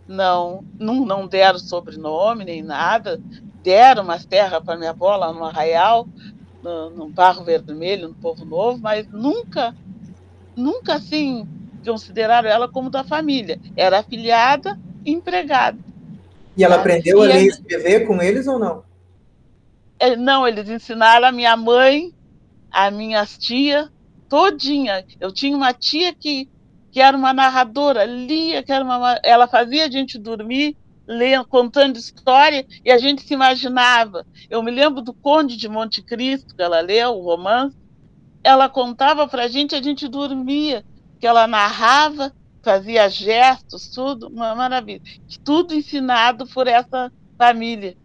Não, 0.08 0.66
não, 0.80 1.06
não 1.06 1.28
deram 1.28 1.60
sobrenome 1.60 2.44
nem 2.44 2.64
nada, 2.64 3.22
deram 3.62 4.04
umas 4.04 4.26
terras 4.26 4.64
para 4.64 4.76
minha 4.76 4.90
avó 4.90 5.16
lá 5.16 5.32
no 5.32 5.46
Arraial, 5.46 6.08
no, 6.64 6.90
no 6.90 7.10
Barro 7.10 7.44
Vermelho, 7.44 8.08
no 8.08 8.16
Povo 8.16 8.44
Novo, 8.44 8.80
mas 8.82 9.08
nunca, 9.10 9.76
nunca 10.56 10.96
assim 10.96 11.48
consideraram 11.86 12.50
ela 12.50 12.68
como 12.68 12.90
da 12.90 13.04
família. 13.04 13.60
Era 13.78 14.00
afiliada 14.00 14.78
e 15.06 15.12
empregada. 15.12 15.78
E 16.58 16.64
ela 16.64 16.78
aprendeu 16.78 17.22
a 17.22 17.26
ler 17.26 17.44
e 17.44 17.48
escrever 17.48 18.08
com 18.08 18.20
eles 18.20 18.48
ou 18.48 18.58
não? 18.58 18.89
É, 20.00 20.16
não, 20.16 20.48
eles 20.48 20.70
ensinaram 20.70 21.28
a 21.28 21.32
minha 21.32 21.58
mãe, 21.58 22.14
a 22.72 22.90
minhas 22.90 23.38
tia, 23.38 23.92
todinha. 24.30 25.06
Eu 25.20 25.32
tinha 25.32 25.56
uma 25.56 25.74
tia 25.74 26.14
que, 26.14 26.50
que 26.92 27.02
era 27.02 27.18
uma 27.18 27.34
narradora, 27.34 28.06
lia, 28.06 28.64
que 28.64 28.72
era 28.72 28.86
uma, 28.86 29.20
ela 29.24 29.48
fazia 29.48 29.86
a 29.86 29.92
gente 29.92 30.18
dormir 30.18 30.78
lendo, 31.06 31.46
contando 31.46 31.98
história 31.98 32.66
e 32.86 32.92
a 32.92 32.98
gente 33.00 33.24
se 33.24 33.34
imaginava. 33.34 34.26
Eu 34.50 34.62
me 34.62 34.70
lembro 34.72 35.02
do 35.02 35.12
Conde 35.12 35.58
de 35.58 35.68
Monte 35.68 36.02
Cristo, 36.04 36.56
que 36.56 36.62
ela 36.62 36.80
leu, 36.80 37.16
o 37.16 37.24
romance. 37.24 37.76
Ela 38.44 38.70
contava 38.70 39.28
para 39.28 39.44
a 39.44 39.48
gente, 39.48 39.76
a 39.76 39.82
gente 39.82 40.08
dormia, 40.08 40.86
que 41.20 41.28
ela 41.28 41.48
narrava, 41.48 42.32
fazia 42.62 43.10
gestos, 43.10 43.90
tudo, 43.90 44.28
uma 44.28 44.56
maravilha. 44.56 45.02
Tudo 45.44 45.74
ensinado 45.74 46.46
por 46.48 46.68
essa 46.68 47.12
família. 47.38 47.98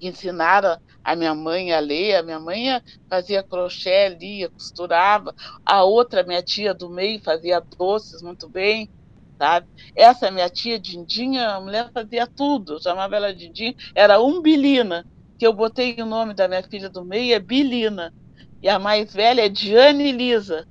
Ensinaram 0.00 0.78
a 1.06 1.14
minha 1.14 1.34
mãe 1.36 1.72
a 1.72 1.78
ler, 1.78 2.16
a 2.16 2.22
minha 2.24 2.40
mãe 2.40 2.82
fazia 3.08 3.40
crochê, 3.40 4.08
lia, 4.08 4.50
costurava, 4.50 5.32
a 5.64 5.84
outra, 5.84 6.24
minha 6.24 6.42
tia 6.42 6.74
do 6.74 6.90
meio, 6.90 7.22
fazia 7.22 7.62
doces 7.78 8.20
muito 8.22 8.48
bem, 8.48 8.90
sabe? 9.38 9.68
Essa 9.94 10.32
minha 10.32 10.50
tia 10.50 10.80
Dindinha, 10.80 11.50
a 11.50 11.60
mulher 11.60 11.92
fazia 11.94 12.26
tudo, 12.26 12.74
eu 12.74 12.82
chamava 12.82 13.14
ela 13.14 13.32
Dindinha, 13.32 13.72
era 13.94 14.20
Umbilina, 14.20 15.06
que 15.38 15.46
eu 15.46 15.52
botei 15.52 15.94
o 16.00 16.06
nome 16.06 16.34
da 16.34 16.48
minha 16.48 16.64
filha 16.64 16.90
do 16.90 17.04
meio, 17.04 17.34
é 17.36 17.38
Bilina, 17.38 18.12
e 18.60 18.68
a 18.68 18.80
mais 18.80 19.12
velha 19.14 19.46
é 19.46 19.48
Diane 19.48 20.10
Lisa. 20.10 20.66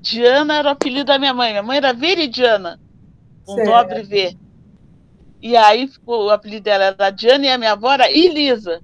Diana 0.00 0.56
era 0.56 0.68
o 0.68 0.72
apelido 0.72 1.06
da 1.06 1.18
minha 1.18 1.34
mãe, 1.34 1.50
minha 1.50 1.62
mãe 1.62 1.76
era 1.76 1.92
Veridiana, 1.92 2.80
com 3.44 3.56
certo. 3.56 3.70
dobre 3.70 4.02
V. 4.04 4.38
E 5.42 5.54
aí 5.54 5.86
ficou, 5.86 6.26
o 6.26 6.30
apelido 6.30 6.64
dela 6.64 6.84
era 6.84 7.10
Diana 7.10 7.44
e 7.44 7.50
a 7.50 7.58
minha 7.58 7.72
avó 7.72 7.92
era 7.92 8.10
Elisa. 8.10 8.80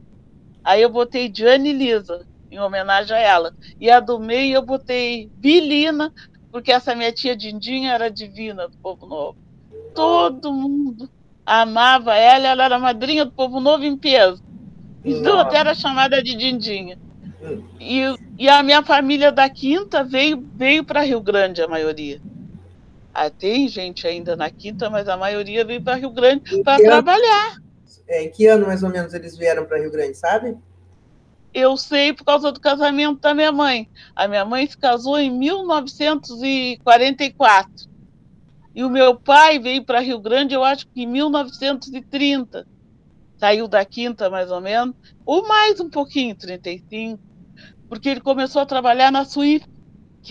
Aí 0.65 0.83
eu 0.83 0.91
botei 0.91 1.29
Diane 1.29 1.73
Lisa, 1.73 2.27
em 2.51 2.59
homenagem 2.59 3.17
a 3.17 3.21
ela. 3.21 3.55
E 3.81 3.91
a 3.91 4.01
do 4.01 4.19
meio 4.19 4.57
eu 4.57 4.63
botei 4.63 5.31
Bilina, 5.35 6.13
porque 6.51 6.71
essa 6.71 6.95
minha 6.95 7.13
tia 7.13 7.37
Dindinha 7.37 7.93
era 7.93 8.11
divina 8.11 8.69
do 8.69 8.77
Povo 8.77 9.07
Novo. 9.07 9.39
Todo 9.95 10.53
mundo 10.53 11.09
amava 11.45 12.15
ela, 12.15 12.49
ela 12.49 12.65
era 12.65 12.79
madrinha 12.79 13.25
do 13.25 13.33
Povo 13.33 13.59
Novo 13.61 13.85
em 13.85 13.97
peso. 13.97 14.43
Então 15.05 15.39
até 15.39 15.59
era 15.59 15.75
chamada 15.75 16.23
de 16.23 16.37
Dindinha. 16.37 16.99
E, 17.81 18.03
e 18.39 18.49
a 18.49 18.63
minha 18.63 18.83
família 18.83 19.33
da 19.33 19.49
Quinta 19.49 20.05
veio, 20.05 20.47
veio 20.55 20.85
para 20.85 21.03
Rio 21.03 21.21
Grande, 21.21 21.61
a 21.63 21.69
maioria. 21.69 22.21
Ah, 23.13 23.29
tem 23.29 23.69
gente 23.69 24.07
ainda 24.07 24.37
na 24.37 24.49
Quinta, 24.49 24.89
mas 24.89 25.09
a 25.09 25.17
maioria 25.17 25.65
veio 25.65 25.83
para 25.83 25.97
Rio 25.97 26.11
Grande 26.11 26.63
para 26.63 26.79
trabalhar. 26.83 27.62
É, 28.13 28.23
em 28.23 28.31
que 28.31 28.47
ano 28.47 28.67
mais 28.67 28.83
ou 28.83 28.91
menos 28.91 29.15
eles 29.15 29.37
vieram 29.37 29.65
para 29.65 29.79
Rio 29.79 29.91
Grande, 29.91 30.17
sabe? 30.17 30.57
eu 31.55 31.77
sei 31.77 32.15
por 32.15 32.25
causa 32.25 32.51
do 32.51 32.59
casamento 32.61 33.21
da 33.21 33.35
minha 33.35 33.53
mãe. 33.53 33.87
A 34.17 34.27
minha 34.27 34.45
mãe 34.45 34.67
se 34.67 34.77
casou 34.77 35.17
em 35.19 35.31
1944. 35.31 37.93
E 38.75 38.83
o 38.83 38.89
meu 38.89 39.15
pai 39.15 39.59
veio 39.59 39.85
para 39.85 40.01
Rio 40.01 40.19
Grande, 40.19 40.55
eu 40.55 40.65
acho 40.65 40.89
que 40.89 41.03
em 41.03 41.07
1930. 41.07 42.67
Saiu 43.37 43.69
da 43.69 43.85
quinta, 43.85 44.31
mais 44.31 44.51
ou 44.51 44.63
menos, 44.63 44.97
ou 45.27 45.47
mais 45.47 45.79
um 45.81 45.91
pouquinho, 45.91 46.35
35, 46.35 47.21
porque 47.89 48.09
ele 48.09 48.21
começou 48.21 48.63
a 48.63 48.67
trabalhar 48.67 49.11
na 49.11 49.27
que, 49.27 49.61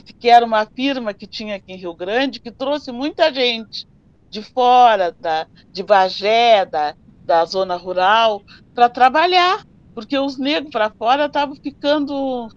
que 0.02 0.30
era 0.30 0.46
uma 0.46 0.66
firma 0.66 1.14
que 1.14 1.28
tinha 1.28 1.58
aqui 1.58 1.74
em 1.74 1.78
Rio 1.78 1.94
Grande, 1.94 2.40
que 2.40 2.50
trouxe 2.50 2.90
muita 2.92 3.32
gente 3.34 3.86
de 4.30 4.42
fora, 4.42 5.14
da, 5.20 5.46
de 5.74 5.84
Bagé, 5.84 6.66
da, 6.66 6.96
da 7.32 7.46
zona 7.46 7.78
rural, 7.78 8.44
para 8.76 8.90
trabalhar 8.90 9.66
porque 9.96 10.20
os 10.20 10.38
negros 10.38 10.70
para 10.70 10.90
fora 10.90 11.28
estavam 11.28 11.56
ficando 11.56 12.50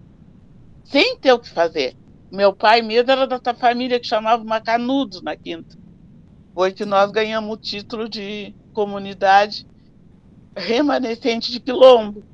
sem 0.83 1.17
ter 1.17 1.31
o 1.31 1.39
que 1.39 1.49
fazer. 1.49 1.95
Meu 2.29 2.53
pai 2.53 2.81
mesmo 2.81 3.09
era 3.09 3.25
da 3.25 3.53
família 3.53 4.01
que 4.01 4.07
chamava 4.07 4.43
Macanudos 4.43 5.21
na 5.21 5.33
quinta. 5.33 5.77
Foi 6.53 6.73
que 6.73 6.83
nós 6.83 7.09
ganhamos 7.09 7.53
o 7.53 7.57
título 7.57 8.09
de 8.09 8.53
comunidade 8.73 9.65
remanescente 10.53 11.53
de 11.53 11.61
Quilombo, 11.61 12.25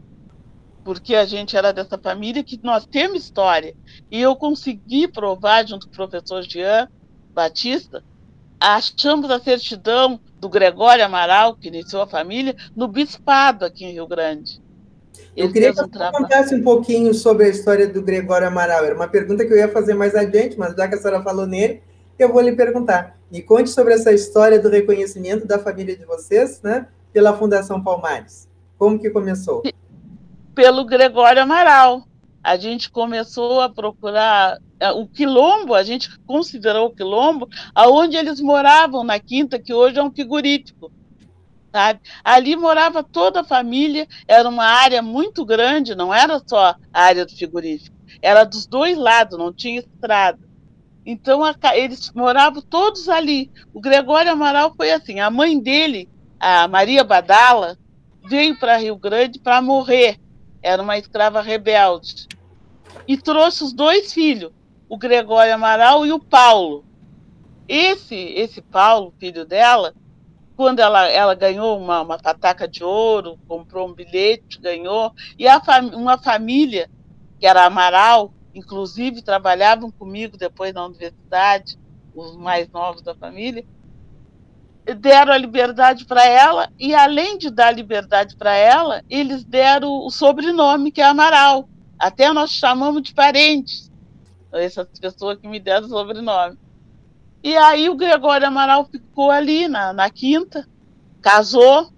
porque 0.84 1.14
a 1.14 1.26
gente 1.26 1.56
era 1.56 1.72
dessa 1.72 1.98
família 2.00 2.44
que 2.44 2.60
nós 2.64 2.88
temos 2.88 3.24
história. 3.24 3.76
E 4.10 4.20
eu 4.20 4.36
consegui 4.36 5.08
provar, 5.08 5.68
junto 5.68 5.86
com 5.86 5.94
o 5.94 5.96
professor 5.96 6.42
Jean 6.42 6.88
Batista, 7.34 8.04
achamos 8.60 9.30
a 9.30 9.40
certidão 9.40 10.20
do 10.42 10.50
Gregório 10.50 11.06
Amaral, 11.06 11.56
que 11.56 11.68
iniciou 11.68 12.02
a 12.02 12.08
família, 12.08 12.56
no 12.76 12.88
bispado 12.88 13.64
aqui 13.64 13.86
em 13.86 13.92
Rio 13.94 14.08
Grande. 14.08 14.60
Eu 15.38 15.52
queria 15.52 15.70
que 15.70 15.76
você 15.76 16.12
contasse 16.12 16.56
um 16.56 16.64
pouquinho 16.64 17.14
sobre 17.14 17.46
a 17.46 17.50
história 17.50 17.88
do 17.88 18.02
Gregório 18.02 18.48
Amaral. 18.48 18.84
Era 18.84 18.96
uma 18.96 19.08
pergunta 19.08 19.46
que 19.46 19.54
eu 19.54 19.58
ia 19.58 19.70
fazer 19.70 19.94
mais 19.94 20.16
adiante, 20.16 20.58
mas 20.58 20.76
já 20.76 20.88
que 20.88 20.96
a 20.96 20.98
senhora 20.98 21.22
falou 21.22 21.46
nele, 21.46 21.84
eu 22.18 22.34
vou 22.34 22.42
lhe 22.42 22.54
perguntar. 22.54 23.16
Me 23.32 23.44
conte 23.44 23.70
sobre 23.70 23.94
essa 23.94 24.12
história 24.12 24.60
do 24.60 24.68
reconhecimento 24.68 25.46
da 25.46 25.60
família 25.60 25.96
de 25.96 26.06
vocês, 26.06 26.60
né, 26.64 26.88
pela 27.14 27.38
Fundação 27.38 27.82
Palmares. 27.82 28.50
Como 28.80 28.98
que 28.98 29.12
começou? 29.12 29.62
Pelo 30.56 30.84
Gregório 30.86 31.44
Amaral. 31.44 32.04
A 32.44 32.58
gente 32.58 32.90
começou 32.90 33.62
a 33.62 33.70
procurar 33.70 34.58
é, 34.80 34.92
o 34.92 35.08
quilombo, 35.08 35.74
a 35.74 35.84
gente 35.84 36.18
considerou 36.22 36.88
o 36.88 36.96
quilombo, 36.96 37.48
aonde 37.74 38.18
eles 38.18 38.42
moravam 38.42 39.04
na 39.04 39.20
quinta, 39.20 39.60
que 39.60 39.74
hoje 39.74 40.00
é 40.00 40.04
um 40.04 40.12
frigorífico 40.12 40.92
sabe? 41.72 42.02
Ali 42.24 42.56
morava 42.56 43.02
toda 43.02 43.42
a 43.42 43.46
família, 43.46 44.08
era 44.28 44.48
uma 44.48 44.66
área 44.66 45.02
muito 45.02 45.46
grande, 45.46 45.96
não 45.96 46.14
era 46.14 46.42
só 46.46 46.76
a 46.94 47.02
área 47.02 47.26
do 47.26 47.36
frigorífico, 47.36 47.96
era 48.22 48.44
dos 48.44 48.66
dois 48.68 48.98
lados, 48.98 49.38
não 49.38 49.54
tinha 49.54 49.80
estrada. 49.80 50.40
Então 51.06 51.44
a, 51.44 51.56
eles 51.74 52.12
moravam 52.14 52.62
todos 52.62 53.10
ali. 53.10 53.50
O 53.74 53.80
Gregório 53.80 54.32
Amaral 54.32 54.74
foi 54.76 54.92
assim, 54.92 55.20
a 55.20 55.32
mãe 55.32 55.60
dele, 55.60 56.08
a 56.40 56.68
Maria 56.68 57.04
Badala, 57.04 57.78
veio 58.30 58.60
para 58.60 58.78
Rio 58.78 58.96
Grande 58.96 59.40
para 59.40 59.62
morrer. 59.62 60.20
Era 60.62 60.82
uma 60.82 60.98
escrava 60.98 61.42
rebelde. 61.42 62.28
E 63.08 63.18
trouxe 63.18 63.64
os 63.64 63.74
dois 63.74 64.14
filhos, 64.14 64.52
o 64.88 64.98
Gregório 64.98 65.54
Amaral 65.54 66.06
e 66.06 66.12
o 66.12 66.20
Paulo. 66.20 66.86
Esse, 67.68 68.16
esse 68.16 68.62
Paulo, 68.62 69.14
filho 69.18 69.46
dela, 69.46 69.94
quando 70.56 70.80
ela, 70.80 71.08
ela 71.08 71.34
ganhou 71.34 71.80
uma, 71.80 72.02
uma 72.02 72.18
pataca 72.18 72.68
de 72.68 72.84
ouro, 72.84 73.40
comprou 73.48 73.88
um 73.88 73.94
bilhete, 73.94 74.60
ganhou, 74.60 75.12
e 75.40 75.48
a 75.48 75.62
uma 75.94 76.18
família, 76.18 76.90
que 77.40 77.48
era 77.48 77.66
Amaral, 77.66 78.34
inclusive 78.54 79.22
trabalhavam 79.22 79.90
comigo 79.90 80.38
depois 80.38 80.74
na 80.74 80.86
universidade, 80.86 81.80
os 82.14 82.36
mais 82.36 82.70
novos 82.70 83.02
da 83.02 83.16
família, 83.16 83.66
deram 84.86 85.34
a 85.34 85.38
liberdade 85.38 86.06
para 86.06 86.26
ela 86.26 86.70
e 86.80 86.94
além 86.94 87.38
de 87.38 87.50
dar 87.50 87.72
liberdade 87.72 88.36
para 88.36 88.56
ela, 88.56 89.04
eles 89.10 89.44
deram 89.44 90.06
o 90.06 90.10
sobrenome 90.10 90.92
que 90.92 91.02
é 91.02 91.06
Amaral. 91.06 91.70
Até 91.98 92.32
nós 92.34 92.52
chamamos 92.52 93.04
de 93.04 93.14
parentes 93.14 93.92
essas 94.54 94.88
pessoas 95.00 95.38
que 95.38 95.48
me 95.48 95.60
deram 95.60 95.88
o 95.88 95.90
sobrenome. 95.90 96.58
E 97.44 97.56
aí 97.56 97.90
o 97.90 97.96
Gregório 97.96 98.48
Amaral 98.48 98.86
ficou 98.86 99.32
ali 99.32 99.68
na, 99.68 99.94
na 99.94 100.10
quinta, 100.10 100.68
casou, 101.22 101.92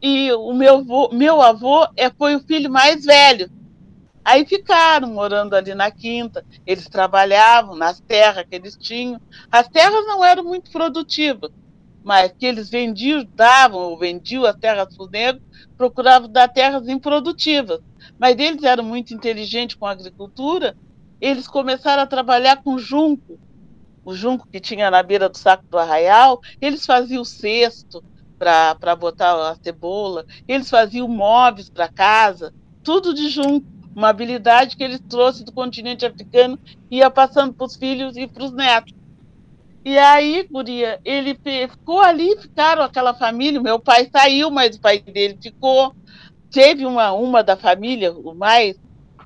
e 0.00 0.32
o 0.32 0.52
meu 0.52 0.76
avô, 0.78 1.10
meu 1.12 1.42
avô 1.42 1.86
é, 1.96 2.10
foi 2.10 2.36
o 2.36 2.40
filho 2.40 2.70
mais 2.70 3.04
velho. 3.04 3.50
Aí 4.26 4.44
ficaram 4.44 5.06
morando 5.06 5.54
ali 5.54 5.72
na 5.72 5.88
quinta, 5.88 6.44
eles 6.66 6.88
trabalhavam 6.88 7.76
nas 7.76 8.00
terras 8.00 8.44
que 8.44 8.56
eles 8.56 8.76
tinham. 8.76 9.20
As 9.52 9.68
terras 9.68 10.04
não 10.04 10.24
eram 10.24 10.42
muito 10.42 10.68
produtivas, 10.72 11.48
mas 12.02 12.32
que 12.32 12.44
eles 12.44 12.68
vendiam, 12.68 13.24
davam 13.36 13.78
ou 13.78 13.96
vendiam 13.96 14.44
as 14.44 14.56
terras 14.56 14.92
para 14.96 15.04
os 15.04 15.10
negros, 15.12 15.44
procuravam 15.78 16.28
dar 16.28 16.48
terras 16.48 16.88
improdutivas. 16.88 17.78
Mas 18.18 18.36
eles 18.36 18.64
eram 18.64 18.82
muito 18.82 19.14
inteligentes 19.14 19.76
com 19.76 19.86
a 19.86 19.92
agricultura, 19.92 20.76
eles 21.20 21.46
começaram 21.46 22.02
a 22.02 22.06
trabalhar 22.06 22.60
com 22.64 22.76
junco, 22.78 23.38
o 24.04 24.12
junco 24.12 24.48
que 24.50 24.58
tinha 24.58 24.90
na 24.90 25.04
beira 25.04 25.28
do 25.28 25.38
saco 25.38 25.62
do 25.70 25.78
arraial, 25.78 26.40
eles 26.60 26.84
faziam 26.84 27.24
cesto 27.24 28.02
para 28.36 28.96
botar 28.96 29.52
a 29.52 29.56
cebola, 29.62 30.26
eles 30.48 30.68
faziam 30.68 31.06
móveis 31.06 31.70
para 31.70 31.88
casa, 31.88 32.52
tudo 32.82 33.14
de 33.14 33.28
junco 33.28 33.75
uma 33.96 34.10
habilidade 34.10 34.76
que 34.76 34.84
ele 34.84 34.98
trouxe 34.98 35.42
do 35.42 35.50
continente 35.50 36.04
africano 36.04 36.58
ia 36.90 37.10
passando 37.10 37.54
para 37.54 37.64
os 37.64 37.76
filhos 37.76 38.14
e 38.14 38.26
para 38.26 38.44
os 38.44 38.52
netos. 38.52 38.92
E 39.82 39.96
aí, 39.96 40.46
Guria, 40.50 41.00
ele 41.02 41.34
ficou 41.34 42.00
ali, 42.00 42.36
ficaram 42.38 42.82
aquela 42.82 43.14
família. 43.14 43.58
Meu 43.58 43.80
pai 43.80 44.06
saiu, 44.12 44.50
mas 44.50 44.76
o 44.76 44.80
pai 44.80 44.98
dele 44.98 45.38
ficou. 45.40 45.94
Teve 46.50 46.84
uma, 46.84 47.12
uma 47.12 47.42
da 47.42 47.56
família, 47.56 48.12
o 48.12 48.34
mais, 48.34 48.76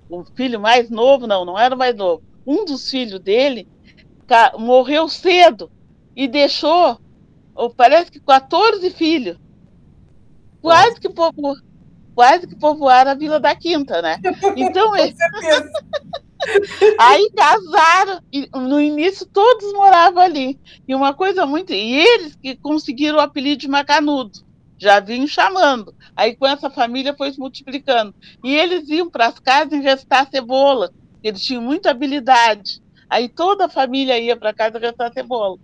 o 0.09 0.23
filho 0.37 0.61
mais 0.61 0.89
novo, 0.89 1.27
não, 1.27 1.45
não 1.45 1.59
era 1.59 1.75
mais 1.75 1.97
novo. 1.97 2.23
Um 2.47 2.65
dos 2.65 2.89
filhos 2.89 3.19
dele 3.19 3.67
morreu 4.57 5.09
cedo 5.09 5.69
e 6.15 6.29
deixou, 6.29 7.01
parece 7.77 8.11
que 8.13 8.21
14 8.21 8.89
filhos. 8.91 9.37
Quase 10.61 11.01
que 11.01 11.09
povo, 11.09 11.57
quase 12.15 12.47
que 12.47 12.57
povoaram 12.57 13.11
a 13.11 13.15
Vila 13.15 13.41
da 13.41 13.55
Quinta, 13.55 14.01
né? 14.03 14.19
Então, 14.57 14.97
eles... 14.97 15.17
aí 16.99 17.31
casaram, 17.37 18.23
e 18.33 18.49
no 18.55 18.81
início 18.81 19.27
todos 19.27 19.73
moravam 19.73 20.23
ali. 20.23 20.59
E 20.87 20.95
uma 20.95 21.13
coisa 21.15 21.45
muito. 21.47 21.73
E 21.73 21.99
eles 21.99 22.37
que 22.37 22.57
conseguiram 22.57 23.19
o 23.19 23.21
apelido 23.21 23.61
de 23.61 23.69
Macanudo, 23.69 24.41
já 24.79 25.01
vinham 25.01 25.27
chamando. 25.27 25.95
Aí 26.17 26.35
com 26.35 26.47
essa 26.47 26.71
família 26.71 27.15
foi 27.17 27.33
se 27.33 27.39
multiplicando. 27.39 28.15
E 28.43 28.55
eles 28.55 28.89
iam 28.89 29.11
para 29.11 29.27
as 29.27 29.39
casas 29.39 29.73
enrestar 29.73 30.29
cebola, 30.31 30.91
eles 31.23 31.43
tinham 31.43 31.63
muita 31.63 31.91
habilidade. 31.91 32.83
Aí 33.09 33.29
toda 33.29 33.67
a 33.67 33.69
família 33.69 34.19
ia 34.19 34.37
para 34.37 34.55
casa 34.55 34.79
enrestar 34.79 35.13
cebola. 35.13 35.59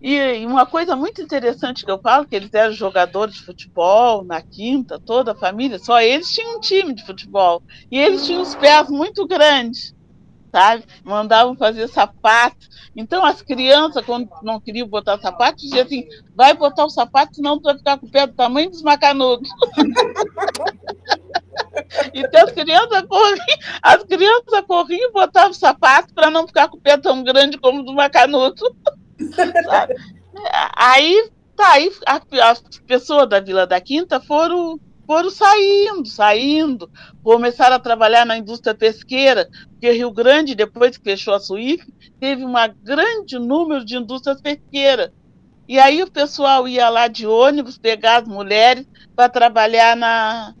E 0.00 0.44
uma 0.44 0.66
coisa 0.66 0.94
muito 0.94 1.22
interessante 1.22 1.84
que 1.84 1.90
eu 1.90 1.98
falo, 1.98 2.26
que 2.26 2.36
eles 2.36 2.52
eram 2.52 2.72
jogadores 2.72 3.34
de 3.36 3.42
futebol 3.42 4.22
na 4.22 4.42
quinta, 4.42 4.98
toda 4.98 5.32
a 5.32 5.34
família, 5.34 5.78
só 5.78 6.00
eles 6.00 6.30
tinham 6.30 6.56
um 6.56 6.60
time 6.60 6.92
de 6.92 7.04
futebol. 7.06 7.62
E 7.90 7.98
eles 7.98 8.26
tinham 8.26 8.42
os 8.42 8.54
pés 8.54 8.90
muito 8.90 9.26
grandes, 9.26 9.94
sabe? 10.52 10.84
Mandavam 11.02 11.56
fazer 11.56 11.88
sapato. 11.88 12.68
Então 12.94 13.24
as 13.24 13.40
crianças, 13.40 14.04
quando 14.04 14.28
não 14.42 14.60
queriam 14.60 14.86
botar 14.86 15.18
sapato, 15.18 15.62
diziam 15.62 15.84
assim, 15.84 16.06
vai 16.34 16.52
botar 16.52 16.84
o 16.84 16.90
sapato, 16.90 17.36
senão 17.36 17.58
tu 17.58 17.64
vai 17.64 17.78
ficar 17.78 17.98
com 17.98 18.06
o 18.06 18.10
pé 18.10 18.26
do 18.26 18.34
tamanho 18.34 18.70
dos 18.70 18.82
macanudos. 18.82 19.48
Então 22.12 22.44
as 22.44 22.52
crianças 22.52 23.02
corriam, 23.02 23.58
as 23.82 24.02
crianças 24.04 24.60
corriam 24.66 25.08
e 25.08 25.12
botavam 25.12 25.52
sapato 25.52 26.14
para 26.14 26.30
não 26.30 26.46
ficar 26.46 26.68
com 26.68 26.76
o 26.76 26.80
pé 26.80 26.96
tão 26.96 27.22
grande 27.22 27.58
como 27.58 27.80
o 27.80 27.84
do 27.84 27.92
macanudo. 27.92 28.62
Aí, 30.76 31.30
tá, 31.56 31.72
aí 31.74 31.90
as 32.42 32.60
pessoas 32.86 33.28
da 33.28 33.38
Vila 33.38 33.66
da 33.66 33.80
Quinta 33.80 34.20
foram, 34.20 34.80
foram 35.06 35.30
saindo, 35.30 36.06
saindo, 36.06 36.90
começaram 37.22 37.76
a 37.76 37.80
trabalhar 37.80 38.26
na 38.26 38.36
indústria 38.36 38.74
pesqueira, 38.74 39.48
porque 39.70 39.92
Rio 39.92 40.10
Grande, 40.10 40.56
depois 40.56 40.96
que 40.96 41.04
fechou 41.04 41.34
a 41.34 41.38
Suífe, 41.38 41.86
teve 42.18 42.44
um 42.44 42.52
grande 42.82 43.38
número 43.38 43.84
de 43.84 43.96
indústrias 43.96 44.40
pesqueiras. 44.40 45.10
E 45.68 45.78
aí 45.78 46.02
o 46.02 46.10
pessoal 46.10 46.68
ia 46.68 46.88
lá 46.90 47.08
de 47.08 47.26
ônibus 47.26 47.78
pegar 47.78 48.22
as 48.22 48.28
mulheres 48.28 48.86
para 49.16 49.28
trabalhar 49.28 49.96
na 49.96 50.54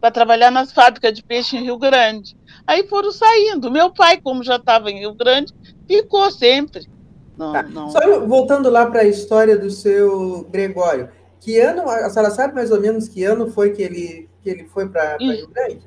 para 0.00 0.10
trabalhar 0.10 0.50
nas 0.50 0.70
fábricas 0.70 1.14
de 1.14 1.22
peixe 1.22 1.56
em 1.56 1.62
Rio 1.62 1.78
Grande. 1.78 2.36
Aí 2.66 2.86
foram 2.88 3.10
saindo. 3.10 3.70
Meu 3.70 3.90
pai, 3.90 4.20
como 4.20 4.44
já 4.44 4.56
estava 4.56 4.90
em 4.90 4.98
Rio 4.98 5.14
Grande, 5.14 5.54
ficou 5.88 6.30
sempre. 6.30 6.86
Não, 7.36 7.52
tá. 7.52 7.62
não. 7.62 7.90
Só 7.90 8.26
voltando 8.26 8.70
lá 8.70 8.86
para 8.86 9.00
a 9.00 9.04
história 9.04 9.58
do 9.58 9.70
seu 9.70 10.46
Gregório. 10.50 11.08
Que 11.40 11.58
ano, 11.58 11.88
a 11.88 12.08
senhora 12.08 12.30
sabe 12.30 12.54
mais 12.54 12.70
ou 12.70 12.80
menos 12.80 13.06
que 13.08 13.22
ano 13.22 13.50
foi 13.50 13.72
que 13.72 13.82
ele, 13.82 14.28
que 14.42 14.48
ele 14.48 14.64
foi 14.64 14.88
para 14.88 15.18
Rio 15.18 15.48
Grande? 15.48 15.82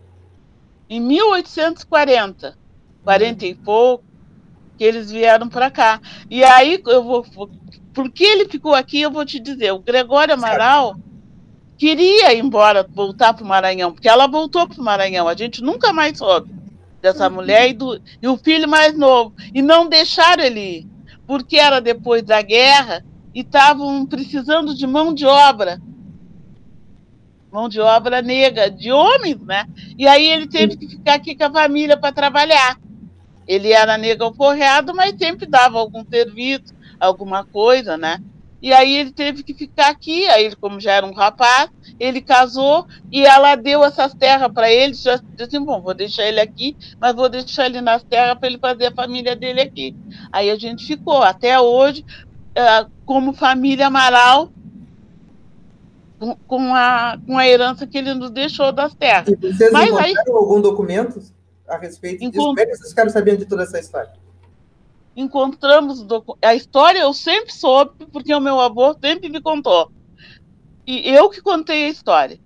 Em 0.90 1.02
1840, 1.02 2.56
40 3.04 3.46
hum. 3.46 3.48
e 3.48 3.56
pouco, 3.56 4.04
que 4.78 4.84
eles 4.84 5.10
vieram 5.10 5.50
para 5.50 5.72
cá. 5.72 6.00
E 6.30 6.44
aí, 6.44 6.82
eu 6.86 7.04
vou, 7.04 7.26
porque 7.94 8.24
ele 8.24 8.48
ficou 8.48 8.76
aqui, 8.76 9.02
eu 9.02 9.10
vou 9.10 9.26
te 9.26 9.40
dizer, 9.40 9.72
o 9.72 9.80
Gregório 9.80 10.36
Amaral 10.36 10.94
certo. 10.94 11.04
queria 11.78 12.34
ir 12.34 12.40
embora, 12.40 12.88
voltar 12.94 13.34
para 13.34 13.44
o 13.44 13.48
Maranhão, 13.48 13.92
porque 13.92 14.08
ela 14.08 14.28
voltou 14.28 14.68
para 14.68 14.80
o 14.80 14.84
Maranhão, 14.84 15.28
a 15.28 15.34
gente 15.34 15.64
nunca 15.64 15.92
mais 15.92 16.20
soube 16.20 16.56
dessa 17.02 17.28
uhum. 17.28 17.34
mulher 17.34 17.70
e, 17.70 17.74
do, 17.74 18.00
e 18.22 18.28
o 18.28 18.38
filho 18.38 18.70
mais 18.70 18.96
novo, 18.96 19.34
e 19.54 19.62
não 19.62 19.90
deixaram 19.90 20.44
ele 20.44 20.60
ir 20.60 20.97
porque 21.28 21.58
era 21.58 21.82
depois 21.82 22.24
da 22.24 22.42
guerra 22.42 23.04
e 23.36 23.42
estavam 23.42 24.06
precisando 24.06 24.74
de 24.74 24.88
mão 24.88 25.14
de 25.14 25.26
obra. 25.26 25.80
Mão 27.52 27.68
de 27.68 27.80
obra 27.80 28.22
negra, 28.22 28.72
de 28.72 28.92
homens, 28.92 29.40
né? 29.42 29.68
E 29.98 30.08
aí 30.08 30.26
ele 30.26 30.48
teve 30.48 30.78
que 30.78 30.88
ficar 30.88 31.16
aqui 31.16 31.36
com 31.36 31.44
a 31.44 31.52
família 31.52 31.98
para 31.98 32.14
trabalhar. 32.14 32.80
Ele 33.48 33.72
era 33.72 33.98
negro 33.98 34.26
alforreado, 34.26 34.96
mas 34.96 35.18
sempre 35.18 35.46
dava 35.46 35.78
algum 35.78 36.04
serviço, 36.06 36.74
alguma 37.00 37.44
coisa, 37.46 37.98
né? 37.98 38.22
E 38.62 38.74
aí 38.74 38.98
ele 38.98 39.12
teve 39.12 39.44
que 39.44 39.54
ficar 39.54 39.90
aqui. 39.90 40.28
Aí, 40.30 40.46
ele, 40.46 40.56
como 40.56 40.80
já 40.80 40.94
era 40.94 41.06
um 41.06 41.14
rapaz, 41.14 41.70
ele 42.00 42.22
casou 42.22 42.88
e 43.12 43.26
ela 43.26 43.56
deu 43.56 43.84
essas 43.84 44.14
terras 44.14 44.52
para 44.52 44.72
ele. 44.72 44.94
Já 44.94 45.18
disse 45.18 45.44
assim: 45.44 45.64
bom, 45.64 45.82
vou 45.82 45.94
deixar 45.94 46.28
ele 46.28 46.40
aqui, 46.40 46.76
mas 47.00 47.16
vou 47.16 47.30
deixar 47.30 47.68
ele 47.68 47.82
nas 47.82 48.04
terras 48.04 48.38
para 48.38 48.48
ele 48.48 48.58
fazer 48.58 48.88
a 48.88 48.96
família 48.96 49.36
dele 49.36 49.62
aqui. 49.62 49.96
Aí 50.32 50.50
a 50.50 50.56
gente 50.58 50.86
ficou 50.86 51.22
até 51.22 51.60
hoje 51.60 52.04
uh, 52.58 52.90
como 53.06 53.34
família 53.34 53.88
Amaral. 53.88 54.52
Com, 56.48 56.74
a, 56.74 57.16
com 57.28 57.38
a 57.38 57.48
herança 57.48 57.86
que 57.86 57.96
ele 57.96 58.12
nos 58.16 58.32
deixou 58.32 58.72
das 58.72 58.92
terras. 58.96 59.28
E 59.28 59.36
vocês 59.36 59.72
mas 59.72 59.88
encontraram 59.88 60.04
aí, 60.04 60.34
algum 60.34 60.60
documento 60.60 61.22
a 61.68 61.78
respeito 61.78 62.28
disso? 62.32 62.44
Como 62.44 62.60
é 62.60 62.66
que 62.66 62.76
vocês 62.76 62.90
ficaram 62.90 63.12
sabendo 63.12 63.38
de 63.38 63.46
toda 63.46 63.62
essa 63.62 63.80
história? 63.80 64.12
Encontramos 65.18 66.06
a 66.44 66.54
história 66.54 67.00
eu 67.00 67.12
sempre 67.12 67.52
soube 67.52 68.06
porque 68.06 68.34
o 68.34 68.40
meu 68.40 68.60
avô 68.60 68.96
sempre 69.04 69.28
me 69.28 69.42
contou. 69.42 69.92
E 70.86 71.10
eu 71.10 71.30
que 71.30 71.42
contei 71.42 71.86
a 71.86 71.90
história. 71.90 72.40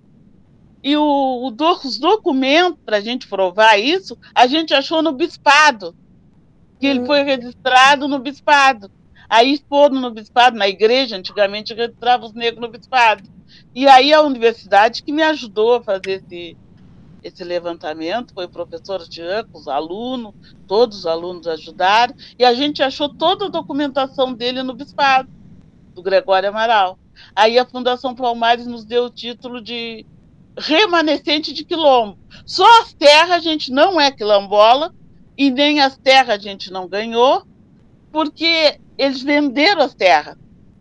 E 0.82 0.96
o, 0.96 1.02
o 1.02 1.54
os 1.84 1.98
documentos 1.98 2.80
para 2.84 2.96
a 2.96 3.00
gente 3.00 3.28
provar 3.28 3.78
isso 3.78 4.18
a 4.34 4.46
gente 4.46 4.72
achou 4.72 5.02
no 5.02 5.12
bispado. 5.12 5.94
Que 6.80 6.86
ele 6.86 7.06
foi 7.06 7.22
registrado 7.22 8.08
no 8.08 8.18
bispado. 8.18 8.90
Aí 9.28 9.62
foram 9.68 10.00
no 10.00 10.10
bispado 10.10 10.56
na 10.56 10.66
igreja 10.66 11.16
antigamente 11.16 11.74
registrava 11.74 12.24
os 12.24 12.32
negros 12.32 12.60
no 12.60 12.68
bispado. 12.68 13.22
E 13.74 13.86
aí 13.86 14.12
a 14.12 14.22
universidade 14.22 15.02
que 15.02 15.12
me 15.12 15.22
ajudou 15.22 15.74
a 15.74 15.82
fazer 15.82 16.24
esse 16.24 16.56
esse 17.22 17.44
levantamento, 17.44 18.34
foi 18.34 18.48
professor 18.48 19.00
Tiago, 19.08 19.50
os 19.54 19.68
alunos, 19.68 20.34
todos 20.66 20.98
os 20.98 21.06
alunos 21.06 21.46
ajudaram, 21.46 22.14
e 22.38 22.44
a 22.44 22.52
gente 22.52 22.82
achou 22.82 23.08
toda 23.08 23.46
a 23.46 23.50
documentação 23.50 24.32
dele 24.32 24.62
no 24.62 24.74
bispado, 24.74 25.28
do 25.94 26.02
Gregório 26.02 26.48
Amaral. 26.48 26.98
Aí 27.34 27.58
a 27.58 27.66
Fundação 27.66 28.14
Palmares 28.14 28.66
nos 28.66 28.84
deu 28.84 29.04
o 29.04 29.10
título 29.10 29.60
de 29.60 30.04
remanescente 30.58 31.52
de 31.52 31.64
quilombo. 31.64 32.18
Só 32.44 32.66
as 32.80 32.92
terras 32.92 33.30
a 33.30 33.38
gente 33.38 33.70
não 33.70 34.00
é 34.00 34.10
quilombola, 34.10 34.94
e 35.36 35.50
nem 35.50 35.80
as 35.80 35.96
terras 35.96 36.36
a 36.36 36.38
gente 36.38 36.70
não 36.70 36.88
ganhou, 36.88 37.44
porque 38.10 38.78
eles 38.98 39.22
venderam 39.22 39.82
as 39.82 39.94
terras. 39.94 40.36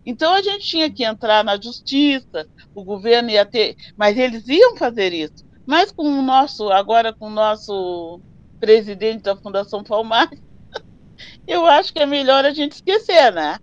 Então 0.06 0.34
a 0.34 0.42
gente 0.42 0.66
tinha 0.66 0.90
que 0.90 1.04
entrar 1.04 1.44
na 1.44 1.60
justiça, 1.62 2.48
o 2.74 2.84
governo 2.84 3.30
ia 3.30 3.46
ter, 3.46 3.76
mas 3.96 4.18
eles 4.18 4.48
iam 4.48 4.76
fazer 4.76 5.14
isso. 5.14 5.46
Mas 5.66 5.92
com 5.92 6.04
o 6.04 6.22
nosso, 6.22 6.70
agora 6.70 7.14
com 7.14 7.28
o 7.28 7.32
nosso 7.32 8.20
presidente 8.60 9.24
da 9.24 9.36
Fundação 9.36 9.84
Palmares, 9.84 10.42
eu 11.48 11.66
acho 11.66 11.94
que 11.94 12.00
é 12.00 12.06
melhor 12.06 12.46
a 12.46 12.52
gente 12.52 12.74
esquecer, 12.74 13.32
né? 13.32 13.58